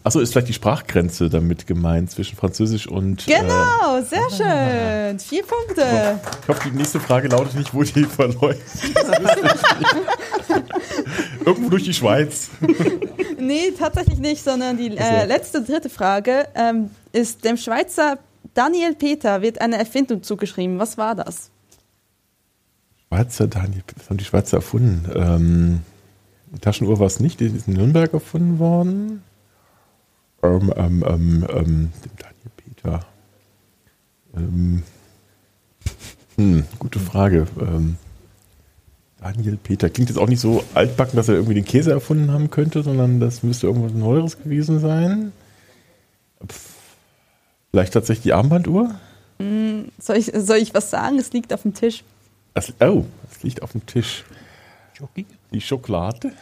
Achso, 0.04 0.20
ist 0.20 0.32
vielleicht 0.32 0.48
die 0.48 0.52
Sprachgrenze 0.52 1.30
damit 1.30 1.66
gemeint 1.66 2.10
zwischen 2.10 2.36
Französisch 2.36 2.86
und. 2.86 3.26
Äh, 3.26 3.40
Genau, 3.40 4.02
sehr 4.02 4.30
schön. 4.30 5.18
Vier 5.18 5.42
Punkte. 5.42 6.20
ich 6.42 6.48
hoffe, 6.48 6.68
die 6.70 6.76
nächste 6.76 7.00
Frage 7.00 7.28
lautet 7.28 7.54
nicht, 7.54 7.72
wo 7.74 7.82
die 7.82 8.04
verläuft. 8.04 8.60
Irgendwo 11.44 11.70
durch 11.70 11.84
die 11.84 11.94
Schweiz. 11.94 12.50
Nee, 13.38 13.72
tatsächlich 13.76 14.20
nicht, 14.20 14.44
sondern 14.44 14.76
die 14.76 14.96
äh, 14.96 15.22
so. 15.22 15.26
letzte, 15.26 15.62
dritte 15.62 15.90
Frage 15.90 16.46
ähm, 16.54 16.90
ist, 17.10 17.44
dem 17.44 17.56
Schweizer 17.56 18.18
Daniel 18.54 18.94
Peter 18.94 19.42
wird 19.42 19.60
eine 19.60 19.78
Erfindung 19.78 20.22
zugeschrieben. 20.22 20.78
Was 20.78 20.96
war 20.96 21.16
das? 21.16 21.50
Schweizer, 23.08 23.48
Daniel, 23.48 23.82
das 23.96 24.08
haben 24.08 24.18
die 24.18 24.24
Schweizer 24.24 24.58
erfunden. 24.58 25.10
Ähm, 25.16 25.80
Taschenuhr 26.60 26.98
war 26.98 27.06
es 27.06 27.20
nicht, 27.20 27.40
die 27.40 27.46
ist 27.46 27.68
in 27.68 27.74
Nürnberg 27.74 28.12
erfunden 28.12 28.58
worden. 28.58 29.22
Ähm, 30.42 30.72
ähm, 30.76 31.04
ähm, 31.06 31.46
ähm, 31.48 31.92
dem 32.04 32.10
Daniel 32.18 32.50
Peter. 32.56 33.06
Ähm, 34.36 34.82
hm, 36.36 36.64
gute 36.78 36.98
Frage. 36.98 37.46
Ähm, 37.60 37.96
Daniel 39.20 39.56
Peter. 39.56 39.88
Klingt 39.88 40.10
jetzt 40.10 40.18
auch 40.18 40.28
nicht 40.28 40.40
so 40.40 40.64
altbacken, 40.74 41.16
dass 41.16 41.28
er 41.28 41.36
irgendwie 41.36 41.54
den 41.54 41.64
Käse 41.64 41.92
erfunden 41.92 42.32
haben 42.32 42.50
könnte, 42.50 42.82
sondern 42.82 43.20
das 43.20 43.42
müsste 43.42 43.68
irgendwas 43.68 43.92
Neueres 43.92 44.42
gewesen 44.42 44.80
sein. 44.80 45.32
Pff, 46.46 46.72
Vielleicht 47.72 47.94
tatsächlich 47.94 48.24
die 48.24 48.32
Armbanduhr? 48.34 48.94
Soll 49.98 50.16
ich, 50.16 50.30
soll 50.36 50.58
ich 50.58 50.74
was 50.74 50.90
sagen? 50.90 51.18
Es 51.18 51.32
liegt 51.32 51.54
auf 51.54 51.62
dem 51.62 51.72
Tisch. 51.72 52.04
Das, 52.52 52.72
oh, 52.80 53.06
es 53.30 53.42
liegt 53.42 53.62
auf 53.62 53.72
dem 53.72 53.86
Tisch. 53.86 54.24
Die 55.52 55.60
Schokolade? 55.60 56.32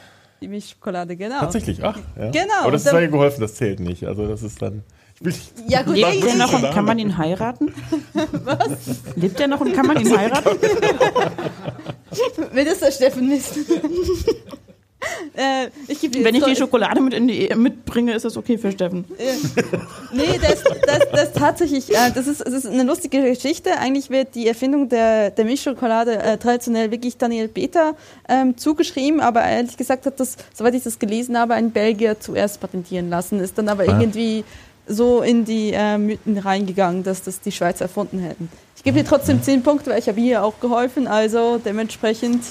Die 0.41 0.49
Milchschokolade, 0.49 1.17
genau. 1.17 1.41
Tatsächlich, 1.41 1.85
ach. 1.85 1.99
Ja. 2.17 2.31
Genau, 2.31 2.63
Aber 2.63 2.73
das 2.73 2.87
ist 2.87 2.93
ja 2.93 3.07
geholfen, 3.07 3.43
das 3.43 3.57
zählt 3.57 3.81
nicht. 3.81 4.05
Also 4.05 4.27
das 4.27 4.43
ist 4.43 4.63
dann. 4.63 4.83
Ich 5.17 5.25
will 5.25 5.33
nicht, 5.33 5.53
Ja 5.69 5.83
gut, 5.83 5.97
Lebt 5.97 6.25
der 6.25 6.35
noch 6.37 6.53
und 6.53 6.71
kann 6.71 6.85
man 6.87 6.99
ihn 6.99 7.19
heiraten? 7.19 7.75
Was? 8.15 9.17
Lebt 9.17 9.39
der 9.39 9.49
noch 9.49 9.61
und 9.61 9.75
kann 9.75 9.87
man 9.87 10.01
ihn 10.01 10.17
heiraten? 10.17 10.59
will 12.53 12.65
das 12.65 12.81
der 12.81 12.91
Steffen 12.91 13.31
wissen? 13.31 13.67
äh, 15.35 15.69
ich 15.89 16.03
Wenn 16.25 16.35
ich 16.35 16.45
die 16.45 16.57
Schokolade 16.57 17.01
mit 17.01 17.15
in 17.15 17.29
die 17.29 17.49
mitbringe, 17.55 18.15
ist 18.15 18.25
das 18.25 18.37
okay 18.37 18.59
für 18.59 18.71
Steffen. 18.73 19.05
Nee, 20.13 20.39
das, 20.41 20.63
das, 20.87 20.99
das 21.13 21.33
tatsächlich, 21.33 21.91
äh, 21.91 22.11
das, 22.15 22.27
ist, 22.27 22.41
das 22.41 22.53
ist 22.53 22.67
eine 22.67 22.83
lustige 22.83 23.23
Geschichte. 23.23 23.79
Eigentlich 23.79 24.11
wird 24.11 24.35
die 24.35 24.47
Erfindung 24.49 24.89
der, 24.89 25.31
der 25.31 25.45
Milchschokolade 25.45 26.19
äh, 26.19 26.37
traditionell 26.39 26.91
wirklich 26.91 27.17
Daniel 27.17 27.49
Peter 27.49 27.95
ähm, 28.29 28.57
zugeschrieben, 28.57 29.21
aber 29.21 29.43
ehrlich 29.43 29.77
gesagt 29.77 30.07
hat 30.07 30.21
das, 30.21 30.37
soweit 30.55 30.75
ich 30.75 30.83
das 30.83 30.99
gelesen 30.99 31.39
habe, 31.39 31.55
ein 31.55 31.71
Belgier 31.71 32.19
zuerst 32.21 32.61
patentieren 32.61 33.09
lassen, 33.11 33.41
ist 33.41 33.57
dann 33.59 33.69
aber 33.69 33.85
Ah. 33.89 33.99
irgendwie 34.01 34.45
so 34.87 35.23
in 35.23 35.45
die 35.45 35.73
äh, 35.73 35.97
Mythen 35.99 36.37
reingegangen, 36.39 37.03
dass 37.03 37.23
das 37.23 37.41
die 37.41 37.53
Schweizer 37.53 37.85
erfunden 37.85 38.19
hätten. 38.19 38.49
Ich 38.77 38.83
gebe 38.83 38.99
dir 38.99 39.05
trotzdem 39.05 39.43
10 39.43 39.63
Punkte, 39.63 39.91
weil 39.91 39.99
ich 39.99 40.09
habe 40.09 40.21
hier 40.21 40.43
auch 40.43 40.59
geholfen, 40.61 41.07
also 41.07 41.59
dementsprechend 41.65 42.43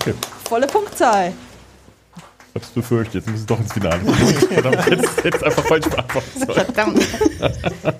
Okay, 0.00 0.14
volle 0.48 0.66
Punktzahl. 0.66 1.28
ich 1.28 2.54
hab's 2.54 2.68
befürchtet. 2.70 3.14
Jetzt 3.14 3.30
muss 3.30 3.40
es 3.40 3.46
doch 3.46 3.58
ins 3.60 3.72
Finale. 3.72 4.00
Verdammt, 4.04 4.86
jetzt, 4.90 5.24
jetzt 5.24 5.44
einfach 5.44 5.64
falsch 5.64 5.86
beantwortet. 5.88 6.32
Verdammt. 6.54 6.98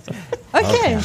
Okay, 0.52 0.96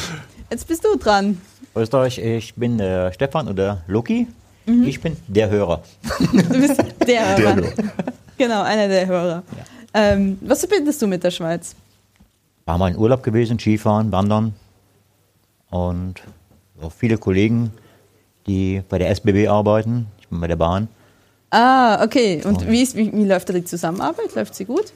jetzt 0.50 0.66
bist 0.66 0.82
du 0.84 0.96
dran. 0.96 1.38
Österreich, 1.76 2.18
ich 2.18 2.54
bin 2.54 2.78
der 2.78 3.12
Stefan 3.12 3.48
oder 3.48 3.82
Loki. 3.86 4.26
Ich 4.64 5.00
bin 5.00 5.16
der 5.28 5.50
Hörer. 5.50 5.82
Du 6.32 6.48
bist 6.60 6.78
der, 6.78 7.04
Der 7.06 7.36
Hörer. 7.36 7.56
Hörer. 7.56 7.72
Genau, 8.38 8.62
einer 8.62 8.88
der 8.88 9.06
Hörer. 9.06 9.42
Ähm, 9.92 10.38
was 10.40 10.60
verbindest 10.60 11.02
du 11.02 11.06
mit 11.06 11.22
der 11.22 11.30
Schweiz? 11.30 11.74
War 12.64 12.78
mal 12.78 12.90
in 12.92 12.96
Urlaub 12.96 13.22
gewesen, 13.22 13.58
Skifahren, 13.58 14.10
Wandern 14.10 14.54
und 15.70 16.14
auch 16.80 16.92
viele 16.92 17.18
Kollegen, 17.18 17.72
die 18.46 18.82
bei 18.88 18.96
der 18.98 19.10
SBB 19.10 19.48
arbeiten. 19.48 20.06
Bei 20.40 20.46
der 20.46 20.56
Bahn 20.56 20.88
Ah, 21.50 22.02
okay. 22.02 22.40
Und 22.44 22.66
wie, 22.66 22.80
ist, 22.82 22.96
wie, 22.96 23.12
wie 23.12 23.24
läuft 23.26 23.50
da 23.50 23.52
die 23.52 23.64
Zusammenarbeit? 23.64 24.34
Läuft 24.34 24.54
sie 24.54 24.64
gut? 24.64 24.90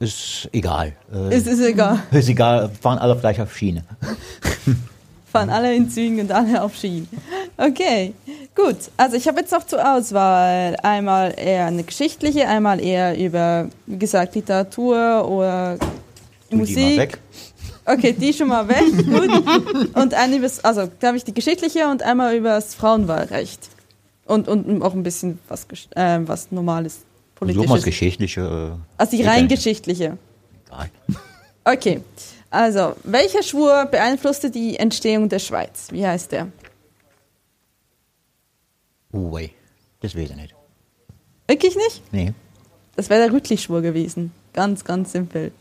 Ist 0.00 0.48
egal. 0.52 0.94
Äh, 1.14 1.36
Ist 1.36 1.46
es 1.46 1.60
egal. 1.60 2.00
ist 2.10 2.28
egal, 2.28 2.70
fahren 2.80 2.98
alle 2.98 3.14
gleich 3.16 3.40
auf 3.40 3.56
Schiene. 3.56 3.84
Fahren 5.30 5.48
alle 5.48 5.72
in 5.76 5.88
Zügen 5.88 6.18
und 6.18 6.32
alle 6.32 6.60
auf 6.60 6.74
Schienen. 6.74 7.08
Okay, 7.56 8.14
gut. 8.56 8.76
Also 8.96 9.16
ich 9.16 9.28
habe 9.28 9.38
jetzt 9.40 9.52
noch 9.52 9.64
zur 9.64 9.78
Auswahl 9.94 10.74
einmal 10.82 11.32
eher 11.36 11.66
eine 11.66 11.84
geschichtliche, 11.84 12.48
einmal 12.48 12.80
eher 12.80 13.16
über, 13.16 13.68
wie 13.86 13.96
gesagt, 13.98 14.34
Literatur 14.34 15.28
oder 15.28 15.76
Tu 15.78 15.86
die 16.50 16.56
mal 16.56 16.58
Musik. 16.62 16.98
weg. 16.98 17.18
Okay, 17.84 18.12
die 18.12 18.32
schon 18.32 18.48
mal 18.48 18.66
weg. 18.68 18.82
Gut. 19.06 19.94
Und 19.94 20.14
eine 20.14 20.36
über, 20.36 20.48
also 20.64 20.88
glaube 20.98 21.16
ich 21.16 21.22
die 21.24 21.32
geschichtliche 21.34 21.86
und 21.88 22.02
einmal 22.02 22.34
über 22.34 22.50
das 22.50 22.74
Frauenwahlrecht. 22.74 23.68
Und, 24.30 24.46
und 24.46 24.82
auch 24.82 24.94
ein 24.94 25.02
bisschen 25.02 25.40
was, 25.48 25.66
äh, 25.96 26.20
was 26.22 26.52
normales 26.52 26.94
Such 26.94 27.46
mal 27.46 27.54
politisches. 27.54 27.82
Geschichtliche. 27.84 28.78
Also 28.96 29.16
die 29.16 29.24
rein 29.24 29.48
geschichtliche. 29.48 30.18
Egal. 30.66 30.90
Okay. 31.62 32.00
Also, 32.48 32.96
welcher 33.04 33.42
Schwur 33.42 33.84
beeinflusste 33.84 34.50
die 34.50 34.76
Entstehung 34.78 35.28
der 35.28 35.38
Schweiz? 35.38 35.88
Wie 35.90 36.04
heißt 36.04 36.32
der? 36.32 36.48
Uh, 39.12 39.36
ey. 39.36 39.50
Das 40.00 40.16
weiß 40.16 40.30
ich 40.30 40.36
nicht. 40.36 40.54
Wirklich 41.46 41.76
nicht? 41.76 42.02
Nee. 42.12 42.32
Das 42.96 43.10
wäre 43.10 43.24
der 43.24 43.32
Rüttli-Schwur 43.32 43.82
gewesen. 43.82 44.32
Ganz, 44.54 44.84
ganz 44.84 45.12
simpel. 45.12 45.52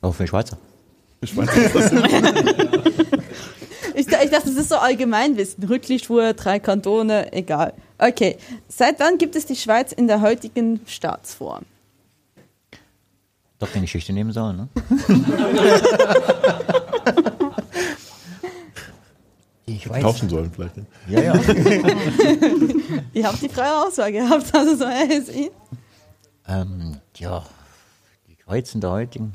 Auch 0.00 0.14
für 0.14 0.26
Schweizer. 0.26 0.56
Ich 1.20 1.36
Ich, 3.94 4.06
ich 4.06 4.30
dachte, 4.30 4.46
das 4.46 4.56
ist 4.56 4.68
so 4.68 4.76
Allgemeinwissen. 4.76 5.64
Rüttli-Schwur, 5.64 6.32
drei 6.34 6.58
Kantone, 6.58 7.32
egal. 7.32 7.74
Okay. 8.02 8.36
Seit 8.68 8.98
wann 8.98 9.16
gibt 9.16 9.36
es 9.36 9.46
die 9.46 9.54
Schweiz 9.54 9.92
in 9.92 10.08
der 10.08 10.20
heutigen 10.20 10.80
Staatsform? 10.86 11.64
Doch 13.60 13.70
keine 13.70 13.84
Geschichte 13.84 14.12
nehmen 14.12 14.32
sollen, 14.32 14.56
ne? 14.56 14.68
ich 19.66 19.88
weiß. 19.88 20.02
tauschen 20.02 20.28
sollen 20.28 20.50
vielleicht. 20.52 20.74
Ja, 21.08 21.20
ja. 21.20 21.34
Ihr 23.12 23.28
habt 23.28 23.40
die 23.40 23.48
freie 23.48 23.86
Auswahl 23.86 24.10
gehabt, 24.10 24.52
also 24.52 24.74
so 24.74 24.84
ist 24.84 25.32
ihn. 25.32 25.50
ähm, 26.48 26.96
ja. 27.18 27.46
Die 28.26 28.36
Schweiz 28.42 28.74
in 28.74 28.80
der 28.80 28.90
heutigen. 28.90 29.34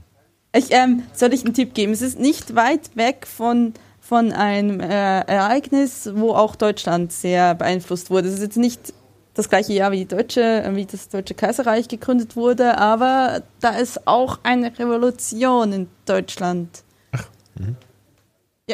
Ich, 0.53 0.71
ähm, 0.71 1.03
soll 1.13 1.33
ich 1.33 1.45
einen 1.45 1.53
Tipp 1.53 1.73
geben? 1.73 1.93
Es 1.93 2.01
ist 2.01 2.19
nicht 2.19 2.53
weit 2.53 2.97
weg 2.97 3.25
von, 3.27 3.75
von 4.07 4.31
einem 4.31 4.79
äh, 4.79 5.19
Ereignis, 5.21 6.09
wo 6.13 6.31
auch 6.31 6.55
Deutschland 6.55 7.11
sehr 7.11 7.55
beeinflusst 7.55 8.09
wurde. 8.09 8.29
Es 8.29 8.35
ist 8.35 8.41
jetzt 8.41 8.57
nicht 8.57 8.93
das 9.33 9.49
gleiche 9.49 9.73
Jahr 9.73 9.91
wie, 9.91 9.97
die 9.97 10.07
deutsche, 10.07 10.63
äh, 10.63 10.75
wie 10.75 10.85
das 10.85 11.09
Deutsche 11.09 11.33
Kaiserreich 11.33 11.89
gegründet 11.89 12.37
wurde, 12.37 12.77
aber 12.77 13.43
da 13.59 13.71
ist 13.71 14.07
auch 14.07 14.39
eine 14.43 14.77
Revolution 14.79 15.73
in 15.73 15.87
Deutschland. 16.05 16.83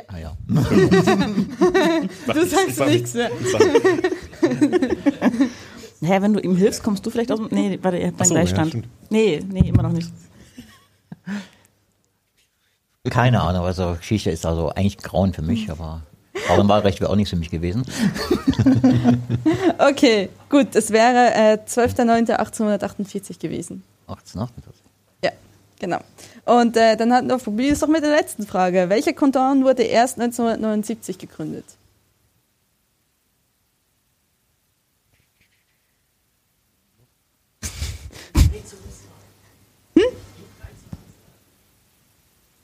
Ah, 0.07 0.17
ja. 0.17 0.35
Du 2.33 2.45
sagst 2.45 2.79
nichts 2.87 3.13
mehr. 3.13 3.29
Hä, 6.01 6.17
wenn 6.21 6.33
du 6.33 6.39
ihm 6.41 6.55
hilfst, 6.55 6.83
kommst 6.83 7.05
du 7.05 7.09
vielleicht 7.09 7.31
aus 7.31 7.39
dem. 7.39 7.47
Nee, 7.51 7.79
warte, 7.81 7.97
ihr 7.97 8.07
habt 8.07 8.19
dann 8.19 8.25
Ach 8.25 8.29
so, 8.29 8.33
ja, 8.33 8.41
Gleichstand. 8.41 8.69
stimmt. 8.69 8.87
nee, 9.09 9.39
nee, 9.49 9.69
immer 9.69 9.83
noch 9.83 9.91
nicht. 9.91 10.11
Keine 13.09 13.41
Ahnung, 13.41 13.65
also 13.65 13.95
Geschichte 13.95 14.31
ist 14.31 14.45
also 14.45 14.69
eigentlich 14.69 14.97
Grauen 14.97 15.33
für 15.33 15.41
mich, 15.41 15.69
aber 15.69 16.03
Frauenwahlrecht 16.33 17.01
wäre 17.01 17.11
auch 17.11 17.17
nichts 17.17 17.31
für 17.31 17.35
mich 17.35 17.49
gewesen. 17.49 17.85
Okay, 19.77 20.29
gut, 20.49 20.75
es 20.75 20.91
wäre 20.91 21.33
äh, 21.33 21.57
12.09.1848 21.67 23.39
gewesen. 23.39 23.83
1848. 24.07 24.81
Ja, 25.23 25.31
genau. 25.79 25.99
Und 26.45 26.77
äh, 26.77 26.95
dann 26.95 27.11
hatten 27.13 27.27
wir 27.27 27.37
probier 27.37 27.73
es 27.73 27.79
doch 27.79 27.87
mit 27.87 28.03
der 28.03 28.11
letzten 28.11 28.47
Frage. 28.47 28.87
Welcher 28.87 29.13
Kanton 29.13 29.65
wurde 29.65 29.83
erst 29.83 30.19
1979 30.19 31.17
gegründet? 31.17 31.65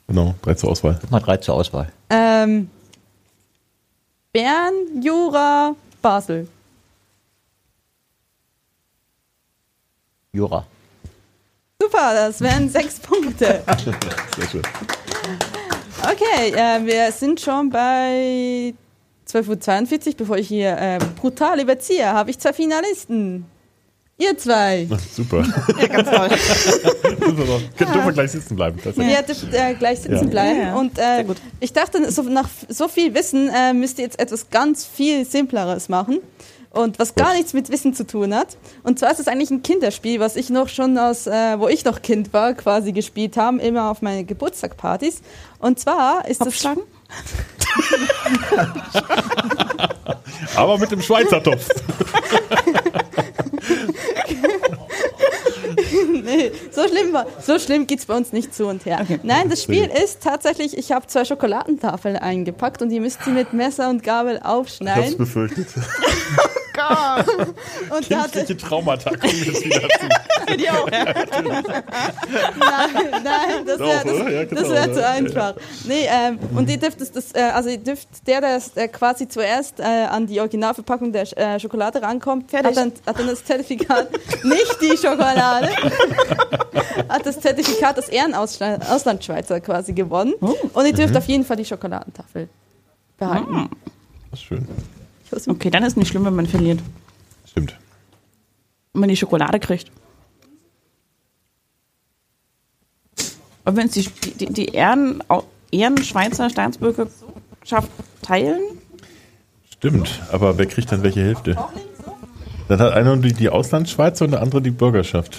Genau, 0.10 0.34
drei 0.42 0.56
zur 0.56 0.72
Auswahl. 0.72 1.00
Mal 1.12 1.20
drei 1.20 1.38
zur 1.38 1.54
Auswahl. 1.54 1.88
Ähm, 2.10 2.68
Bern, 4.34 4.74
Jura, 5.02 5.76
Basel. 6.02 6.48
Jura. 10.34 10.66
Super, 11.80 12.14
das 12.16 12.42
wären 12.42 12.70
sechs 12.72 13.00
Punkte. 13.00 13.64
Sehr 14.36 14.48
schön. 14.50 14.62
Okay, 16.02 16.54
äh, 16.56 16.84
wir 16.86 17.12
sind 17.12 17.40
schon 17.40 17.70
bei 17.70 18.74
12.42 19.28 20.08
Uhr. 20.08 20.14
Bevor 20.18 20.38
ich 20.38 20.48
hier 20.48 20.76
äh, 20.76 20.98
brutal 21.20 21.60
überziehe, 21.60 22.08
habe 22.08 22.32
ich 22.32 22.40
zwei 22.40 22.54
Finalisten. 22.54 23.46
Ihr 24.18 24.36
zwei. 24.40 24.88
Super. 25.14 25.46
Ja, 25.80 25.88
ganz 25.88 26.10
toll. 26.10 26.30
Doch. 27.38 27.62
Können 27.78 27.92
dürfen 27.94 28.06
wir 28.06 28.14
gleich 28.14 28.32
sitzen 28.32 28.56
bleiben. 28.56 28.80
Ihr 28.98 29.22
dürft 29.22 29.54
äh, 29.54 29.74
gleich 29.76 30.00
sitzen 30.00 30.16
Ja. 30.16 30.24
bleiben. 30.24 30.60
Ja, 30.60 30.66
ja. 30.68 30.76
Und 30.76 30.98
äh, 30.98 31.24
gut. 31.24 31.38
ich 31.60 31.74
dachte, 31.74 32.12
so, 32.12 32.24
nach 32.24 32.50
so 32.68 32.88
viel 32.88 33.14
Wissen 33.14 33.50
äh, 33.50 33.74
müsst 33.74 34.00
ihr 34.00 34.06
jetzt 34.06 34.20
etwas 34.20 34.50
ganz 34.50 34.86
viel 34.86 35.26
Simpleres 35.26 35.90
machen. 35.90 36.20
Und 36.72 37.00
was 37.00 37.16
gar 37.16 37.34
nichts 37.34 37.54
mit 37.54 37.72
Wissen 37.72 37.96
zu 37.96 38.06
tun 38.06 38.32
hat. 38.36 38.56
Und 38.84 39.00
zwar 39.00 39.12
ist 39.12 39.20
es 39.20 39.28
eigentlich 39.28 39.50
ein 39.50 39.64
Kinderspiel, 39.64 40.20
was 40.20 40.36
ich 40.36 40.52
noch 40.52 40.70
schon 40.70 41.00
aus, 41.00 41.26
äh, 41.26 41.60
wo 41.60 41.68
ich 41.68 41.84
noch 41.84 42.04
Kind 42.04 42.32
war, 42.32 42.54
quasi 42.54 42.92
gespielt 42.92 43.38
haben, 43.38 43.60
immer 43.60 43.90
auf 43.90 44.04
meine 44.04 44.24
Geburtstagpartys. 44.24 45.22
Und 45.58 45.80
zwar 45.80 46.28
ist 46.28 46.42
das 46.42 46.48
Kopfschlagen? 46.50 46.84
Aber 50.56 50.78
mit 50.78 50.92
dem 50.92 51.02
Schweizer 51.02 51.42
Topf. 51.42 51.68
nee, 56.24 56.52
so 56.72 56.88
schlimm, 56.88 57.14
war- 57.14 57.26
so 57.46 57.60
schlimm 57.60 57.88
geht 57.88 58.00
es 58.00 58.06
bei 58.06 58.16
uns 58.16 58.32
nicht 58.34 58.54
zu 58.54 58.68
und 58.68 58.86
her. 58.86 59.06
Nein, 59.24 59.50
das 59.50 59.64
Spiel 59.64 59.90
ist 60.04 60.22
tatsächlich, 60.24 60.78
ich 60.78 60.92
habe 60.92 61.08
zwei 61.08 61.26
Schokoladentafeln 61.26 62.16
eingepackt 62.18 62.82
und 62.82 62.92
ihr 62.92 63.02
müsst 63.02 63.24
sie 63.24 63.32
mit 63.32 63.54
Messer 63.54 63.90
und 63.90 64.04
Gabel 64.04 64.36
Ich 64.36 64.42
hab's 64.42 64.50
aufschneiden. 64.50 65.16
befürchtet. 66.88 67.56
Und 67.92 68.08
Kindliche 68.08 68.58
Traumata 68.58 69.10
kommen 69.12 69.44
jetzt 69.46 69.66
wieder 69.70 69.82
zu. 69.82 70.56
Die 70.58 70.70
auch, 70.70 70.92
ja. 70.92 71.06
nein, 72.58 73.24
nein, 73.24 73.66
das 73.66 73.80
wäre? 73.80 74.32
Ja, 74.32 74.46
das, 74.46 74.50
genau, 74.50 74.62
das 74.62 74.70
wär 74.70 74.94
zu 74.94 75.08
einfach. 75.08 75.54
Nee, 75.86 76.08
ähm, 76.10 76.40
und 76.56 76.70
ihr 76.70 76.78
dürft 76.78 77.02
das, 77.02 77.12
das 77.12 77.34
äh, 77.36 77.42
also 77.54 77.70
ihr 77.70 77.78
dürft, 77.78 78.08
der, 78.28 78.42
der 78.42 78.56
das, 78.56 78.76
äh, 78.76 78.88
quasi 78.88 79.28
zuerst 79.28 79.80
äh, 79.80 79.84
an 79.84 80.26
die 80.26 80.40
Originalverpackung 80.40 81.12
der 81.12 81.28
Sch- 81.28 81.38
äh, 81.38 81.60
Schokolade 81.60 82.02
rankommt, 82.02 82.52
hat 82.54 82.76
dann, 82.76 82.92
hat 83.06 83.20
dann 83.20 83.28
das 83.28 83.44
Zertifikat, 83.46 84.12
nicht 84.44 84.78
die 84.82 84.98
Schokolade, 84.98 85.70
hat 87.10 87.26
das 87.26 87.40
Zertifikat 87.40 87.98
des 87.98 88.10
Ehrenauslandschweizer 88.10 89.60
quasi 89.60 89.94
gewonnen. 89.94 90.34
Und 90.34 90.86
ihr 90.86 90.94
Mhm. 90.94 90.96
dürft 90.96 91.18
auf 91.18 91.26
jeden 91.26 91.46
Fall 91.46 91.58
die 91.58 91.66
Schokoladentafel 91.66 92.50
behalten. 93.18 93.70
Das 94.32 94.40
ist 94.40 94.46
schön. 94.46 94.68
Okay, 95.32 95.70
dann 95.70 95.84
ist 95.84 95.98
nicht 95.98 96.10
schlimm, 96.10 96.26
wenn 96.26 96.36
man 96.36 96.48
verliert. 96.48 96.80
Stimmt. 97.48 97.78
Und 98.94 99.02
man 99.02 99.10
die 99.10 99.18
Schokolade 99.18 99.60
kriegt. 99.60 99.92
Und 103.66 103.76
wenn 103.76 103.88
es 103.88 103.94
die, 103.94 104.10
die, 104.34 104.46
die 104.48 104.66
Ehren, 104.66 105.24
Ehrenschweizer 105.72 106.50
Staatsbürgerschaft 106.50 107.90
teilen, 108.22 108.60
Stimmt. 109.80 110.20
Aber 110.34 110.58
wer 110.58 110.66
kriegt 110.66 110.92
dann 110.92 111.04
welche 111.04 111.22
Hälfte? 111.22 111.56
Dann 112.68 112.80
hat 112.80 112.92
einer 112.92 113.16
die, 113.16 113.32
die 113.32 113.48
Auslandsschweizer 113.50 114.26
und 114.26 114.32
der 114.32 114.42
andere 114.42 114.62
die 114.62 114.72
Bürgerschaft. 114.72 115.38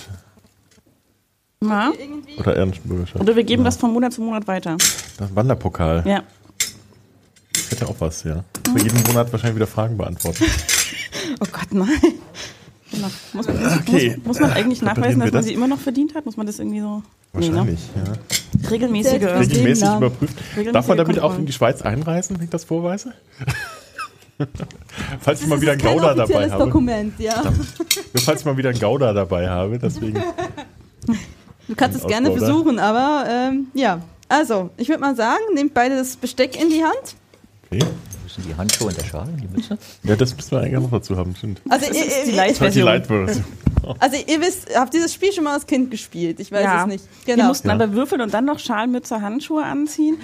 na, 1.60 1.92
Oder 2.38 2.56
Ehrenbürgerschaft. 2.56 3.20
oder 3.20 3.36
wir 3.36 3.44
geben 3.44 3.64
das 3.64 3.76
von 3.76 3.92
Monat 3.92 4.14
zu 4.14 4.22
Monat 4.22 4.48
weiter. 4.48 4.78
Das 5.18 5.34
Wanderpokal. 5.36 6.04
Ja. 6.06 6.22
Hätte 7.68 7.86
auch 7.86 7.96
was, 7.98 8.24
ja. 8.24 8.42
Für 8.76 8.82
jeden 8.82 9.02
Monat 9.04 9.32
wahrscheinlich 9.32 9.56
wieder 9.56 9.66
Fragen 9.66 9.96
beantworten. 9.96 10.44
Oh 11.42 11.46
Gott, 11.52 11.72
nein. 11.72 11.88
Genau. 12.90 13.08
Muss, 13.32 13.46
man, 13.46 13.78
Okay. 13.78 14.16
muss, 14.18 14.26
muss 14.26 14.40
man 14.40 14.50
eigentlich 14.52 14.82
Reparieren 14.82 15.18
nachweisen, 15.18 15.20
dass 15.20 15.32
man 15.32 15.32
das? 15.32 15.46
sie 15.46 15.54
immer 15.54 15.68
noch 15.68 15.78
verdient 15.78 16.14
hat? 16.14 16.26
Muss 16.26 16.36
man 16.36 16.46
das 16.46 16.58
irgendwie 16.58 16.80
so. 16.80 17.02
Wahrscheinlich, 17.32 17.80
ja. 17.96 18.02
Nee, 18.02 18.10
ne? 18.62 18.70
Regelmäßige. 18.70 19.10
Selbst- 19.20 19.50
Regelmäßig 19.50 19.88
überprüft. 19.88 20.36
Regelmäßige 20.50 20.72
Darf 20.72 20.88
man 20.88 20.96
damit 20.98 21.18
auch 21.18 21.22
Kontrollen. 21.22 21.40
in 21.40 21.46
die 21.46 21.52
Schweiz 21.52 21.82
einreisen, 21.82 22.36
wenn 22.36 22.44
ich 22.44 22.50
das 22.50 22.64
vorweise? 22.64 23.14
falls 25.20 25.40
ich 25.42 25.46
mal 25.46 25.60
wieder 25.60 25.72
einen 25.72 25.80
kein 25.80 25.96
Gauder 25.96 26.14
dabei 26.14 26.50
habe. 26.50 26.64
Dokument, 26.64 27.14
ja. 27.18 27.42
Nur 27.42 28.22
falls 28.22 28.40
ich 28.40 28.46
mal 28.46 28.56
wieder 28.56 28.70
einen 28.70 28.80
Gauder 28.80 29.14
dabei 29.14 29.48
habe, 29.48 29.78
deswegen. 29.78 30.22
Du 31.68 31.76
kannst 31.76 31.96
es 32.00 32.06
gerne 32.06 32.30
oder? 32.30 32.38
versuchen, 32.40 32.80
aber 32.80 33.26
ähm, 33.30 33.68
ja. 33.74 34.00
Also, 34.28 34.70
ich 34.76 34.88
würde 34.88 35.00
mal 35.00 35.14
sagen, 35.14 35.40
nehmt 35.54 35.72
beide 35.72 35.96
das 35.96 36.16
Besteck 36.16 36.60
in 36.60 36.68
die 36.68 36.82
Hand. 36.82 37.14
Okay. 37.70 37.84
Die 38.38 38.54
Handschuhe 38.56 38.88
und 38.88 38.96
der 38.96 39.04
Schal 39.04 39.28
und 39.28 39.40
die 39.40 39.48
Mütze. 39.48 39.78
Ja, 40.04 40.16
das 40.16 40.34
müssen 40.36 40.50
wir 40.52 40.60
eigentlich 40.60 40.80
noch 40.80 40.90
dazu 40.90 41.16
haben, 41.16 41.34
stimmt. 41.36 41.60
Also, 41.68 41.86
Das 41.86 41.96
ihr, 41.96 42.04
ist 42.06 42.26
die 42.26 42.80
Light-Version. 42.82 43.44
Also 43.98 44.18
ihr 44.26 44.40
wisst, 44.42 44.68
habt 44.76 44.92
dieses 44.92 45.12
Spiel 45.14 45.32
schon 45.32 45.42
mal 45.44 45.54
als 45.54 45.66
Kind 45.66 45.90
gespielt? 45.90 46.38
Ich 46.38 46.52
weiß 46.52 46.62
Ja. 46.62 46.82
es 46.82 46.86
nicht. 46.86 47.04
Wir 47.24 47.34
Genau. 47.34 47.48
mussten 47.48 47.68
Ja. 47.68 47.74
aber 47.74 47.92
würfeln 47.94 48.20
und 48.20 48.32
dann 48.34 48.44
noch 48.44 48.58
Schalmütze, 48.58 49.22
Handschuhe 49.22 49.64
anziehen. 49.64 50.18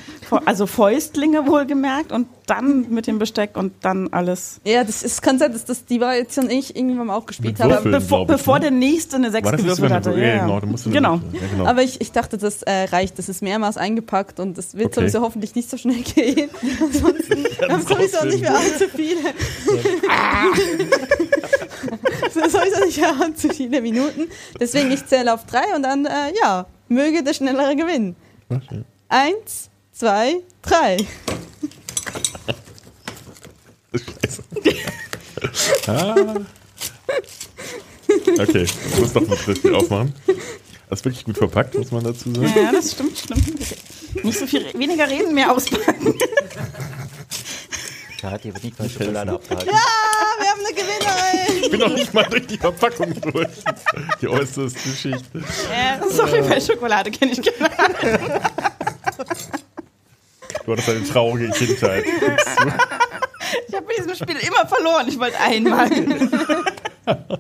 Also 0.45 0.67
Fäustlinge 0.67 1.47
wohlgemerkt 1.47 2.13
und 2.13 2.29
dann 2.47 2.91
mit 2.91 3.07
dem 3.09 3.19
Besteck 3.19 3.57
und 3.57 3.73
dann 3.81 4.09
alles. 4.13 4.61
Ja, 4.65 4.85
das 4.85 5.03
ist, 5.03 5.21
kann 5.23 5.39
sein, 5.39 5.53
dass 5.53 5.65
das 5.65 5.87
die 5.87 6.01
Variation 6.01 6.49
ich 6.51 6.77
irgendwann 6.77 7.07
mal 7.09 7.17
auch 7.17 7.25
gespielt 7.27 7.59
habe. 7.59 7.81
Bevor, 7.91 8.21
ich, 8.23 8.27
bevor 8.29 8.57
ne? 8.57 8.61
der 8.61 8.71
nächste 8.73 9.17
eine 9.17 9.31
6 9.33 9.45
War 9.47 9.53
das 9.53 9.63
nicht 9.63 9.71
gewürfelt 9.77 9.93
hatte. 9.93 10.11
ja, 10.21 10.27
Ja, 10.27 10.61
genau, 10.61 10.61
genau. 10.85 11.15
Ja, 11.33 11.41
genau. 11.51 11.67
Aber 11.67 11.83
ich, 11.83 12.01
ich 12.03 12.13
dachte, 12.13 12.37
das 12.39 12.63
äh, 12.63 12.85
reicht. 12.93 13.19
Das 13.19 13.29
ist 13.31 13.43
mehrmals 13.43 13.79
eingepackt 13.79 14.39
und 14.39 14.59
das 14.59 14.75
wird 14.77 14.89
Okay. 14.89 15.01
sowieso 15.01 15.23
hoffentlich 15.23 15.55
nicht 15.55 15.71
so 15.71 15.79
schnell 15.79 16.03
gehen. 16.15 16.51
Ansonsten 16.83 17.45
haben 17.69 17.89
wir 17.89 17.96
sowieso 17.97 18.25
nicht 18.27 18.41
mehr 18.41 18.57
allzu 18.57 18.89
viele. 18.95 19.21
sowieso 22.33 22.85
nicht 22.85 22.99
mehr 22.99 23.21
allzu 23.21 23.49
viele 23.49 23.81
Minuten. 23.81 24.29
Deswegen 24.61 24.91
ich 24.91 25.07
zähle 25.07 25.33
auf 25.33 25.47
drei 25.47 25.75
und 25.75 25.83
dann, 25.83 26.07
äh, 26.07 26.33
ja, 26.41 26.67
möge 26.89 27.23
der 27.23 27.35
Schnellere 27.35 27.77
gewinnen. 27.77 28.17
Eins, 29.09 29.71
zwei, 29.93 30.43
drei. 30.63 30.99
Scheiße. 33.93 34.43
ah. 35.89 36.35
Okay, 38.39 38.63
ich 38.63 38.99
muss 38.99 39.13
doch 39.13 39.27
mal 39.27 39.37
das 39.47 39.57
Spiel 39.57 39.75
aufmachen. 39.75 40.15
Das 40.89 41.01
ist 41.01 41.05
wirklich 41.05 41.25
gut 41.25 41.39
verpackt, 41.39 41.75
muss 41.77 41.91
man 41.91 42.05
dazu 42.05 42.33
sagen. 42.33 42.53
Ja, 42.55 42.71
das 42.73 42.93
stimmt, 42.93 43.19
stimmt. 43.19 44.25
Nicht 44.25 44.39
so 44.39 44.47
viel, 44.47 44.73
weniger 44.75 45.09
reden, 45.09 45.35
mehr 45.35 45.53
auspacken. 45.53 46.15
Hier 48.21 48.55
wird 48.55 48.65
nicht 48.65 48.79
mal 48.79 48.89
Schokolade 48.89 49.33
abgehalten. 49.33 49.71
Ah, 49.73 50.41
wir 50.41 50.49
haben 50.51 50.61
eine 50.61 50.75
Gewinnerin. 50.75 51.63
Ich 51.65 51.71
bin 51.71 51.81
noch 51.81 51.95
nicht 51.95 52.15
mal 52.15 52.25
durch 52.25 52.47
die 52.47 52.59
Verpackung 52.59 53.13
durch. 53.21 53.49
Die 54.21 54.29
äußerste 54.29 54.79
Geschichte. 54.89 55.39
Äh, 55.39 55.99
sorry, 56.11 56.41
bei 56.43 56.61
Schokolade 56.61 57.11
kenne 57.11 57.33
ich 57.33 57.43
genau. 57.43 57.69
Du 60.65 60.73
hattest 60.73 60.89
eine 60.89 61.05
traurige 61.07 61.51
Kindheit. 61.53 62.05
Ich 63.69 63.75
habe 63.75 63.87
bei 63.87 63.95
diesem 63.97 64.15
Spiel 64.15 64.37
immer 64.39 64.67
verloren. 64.67 65.07
Ich 65.09 65.19
wollte 65.19 65.39
einmal. 65.39 65.89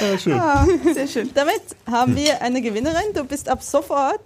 Ja, 0.00 0.18
schön. 0.18 0.32
Ah, 0.32 0.66
Sehr 0.94 1.06
schön. 1.06 1.30
damit 1.34 1.60
haben 1.90 2.16
wir 2.16 2.42
eine 2.42 2.60
Gewinnerin. 2.60 3.12
Du 3.14 3.24
bist 3.24 3.48
ab 3.48 3.62
sofort 3.62 4.20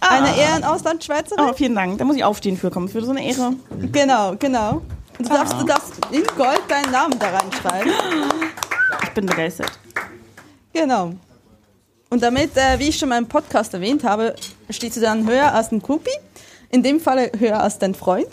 eine 0.00 0.36
Ehrenauslandschweizerin. 0.36 1.44
Oh, 1.44 1.52
vielen 1.52 1.74
Dank. 1.74 1.98
Da 1.98 2.04
muss 2.04 2.16
ich 2.16 2.24
aufstehen 2.24 2.56
für 2.56 2.70
kommen. 2.70 2.88
Für 2.88 3.02
so 3.02 3.10
eine 3.10 3.24
Ehre. 3.24 3.54
Genau, 3.92 4.34
genau. 4.38 4.82
Und 5.18 5.28
du 5.28 5.34
darfst, 5.34 5.54
du 5.60 5.64
darfst 5.64 5.92
in 6.10 6.24
Gold 6.36 6.62
deinen 6.68 6.90
Namen 6.90 7.18
da 7.18 7.30
reinschreiben. 7.30 7.92
Ich 9.04 9.10
bin 9.14 9.26
begeistert. 9.26 9.72
Genau. 10.72 11.12
Und 12.10 12.22
damit, 12.22 12.56
äh, 12.56 12.78
wie 12.78 12.88
ich 12.88 12.98
schon 12.98 13.08
mal 13.08 13.18
im 13.18 13.26
Podcast 13.26 13.72
erwähnt 13.74 14.04
habe, 14.04 14.34
stehst 14.68 14.96
du 14.96 15.00
dann 15.00 15.28
höher 15.28 15.52
als 15.52 15.70
ein 15.72 15.80
Kupi. 15.80 16.10
In 16.70 16.82
dem 16.82 17.00
Falle 17.00 17.30
höher 17.38 17.60
als 17.60 17.78
dein 17.78 17.94
Freund, 17.94 18.28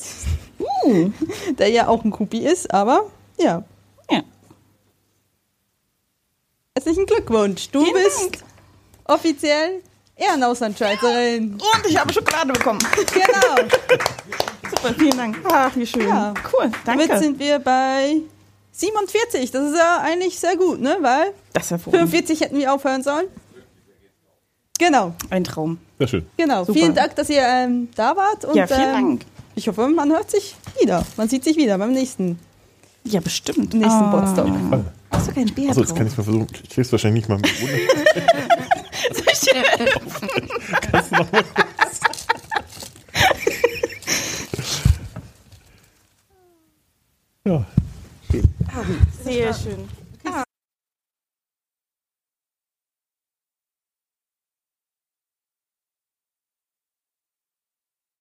Uh, 0.84 1.12
der 1.58 1.70
ja 1.70 1.88
auch 1.88 2.04
ein 2.04 2.12
Kupi 2.12 2.40
ist, 2.40 2.74
aber 2.74 3.06
ja. 3.40 3.64
ja. 4.10 4.22
Herzlichen 6.76 7.06
Glückwunsch. 7.06 7.70
Du 7.70 7.84
Vielen 7.84 8.04
bist 8.04 8.22
Dank. 8.22 8.40
offiziell 9.06 9.82
Ehrenauslandschweizerin. 10.18 11.54
Und 11.54 11.86
ich 11.90 11.98
habe 11.98 12.12
Schokolade 12.14 12.54
bekommen. 12.54 12.80
Genau. 13.14 13.70
Super, 14.70 14.94
vielen 14.98 15.18
Dank. 15.18 15.38
Ach, 15.50 15.76
wie 15.76 15.86
schön. 15.88 16.08
Ja. 16.08 16.34
Cool, 16.54 16.72
Damit 16.86 17.10
danke. 17.10 17.24
sind 17.24 17.40
wir 17.40 17.60
bei 17.60 18.18
47. 18.72 19.52
Das 19.52 19.72
ist 19.72 19.78
ja 19.78 20.02
eigentlich 20.04 20.38
sehr 20.40 20.56
gut, 20.58 20.82
ne? 20.82 20.98
Weil 21.02 21.34
Das 21.54 21.66
ist 21.66 21.72
hervorragend. 21.72 22.10
45 22.10 22.42
hätten 22.42 22.58
wir 22.58 22.74
aufhören 22.74 23.02
sollen. 23.04 23.28
Genau, 24.80 25.14
Ein 25.32 25.44
Traum. 25.44 25.80
Sehr 25.98 26.08
schön. 26.08 26.26
genau. 26.38 26.64
Super. 26.64 26.78
Vielen 26.80 26.94
Dank, 26.94 27.16
dass 27.16 27.30
ihr 27.30 27.42
ähm, 27.42 27.90
da 27.96 28.16
wart. 28.16 28.46
Und, 28.46 28.56
Ja, 28.56 28.68
vielen 28.68 28.82
ähm, 28.82 28.92
Dank. 28.94 29.22
Ich 29.56 29.68
hoffe, 29.68 29.88
man 29.88 30.12
hört 30.12 30.30
sich 30.30 30.56
wieder. 30.80 31.04
Man 31.16 31.28
sieht 31.30 31.44
sich 31.44 31.58
wieder 31.58 31.78
beim 31.80 31.94
nächsten, 31.94 32.38
Ja, 33.04 33.20
bestimmt. 33.20 33.74
nächsten 33.74 34.04
Ah. 34.04 34.12
Potsdam. 34.20 34.86
Hast 35.10 35.28
du 35.30 35.34
keinen 35.34 35.52
Bär 35.56 35.70
Achso, 35.70 35.82
jetzt 35.82 35.96
kann 35.96 36.06
ich 36.06 36.12
es 36.12 36.18
mal 36.18 36.24
versuchen. 36.26 36.48
Ich 36.64 36.70
krieg's 36.70 36.92
wahrscheinlich 36.92 37.28
nicht 37.28 37.30
mal 37.30 37.38
mit. 37.40 37.50
Kannst 40.92 41.12
du 41.12 41.16
noch 41.16 41.32
mal 41.32 41.44
kurz? 41.44 42.00
Ja. 47.46 47.66
Sehr 49.24 49.54
schön. 49.54 49.88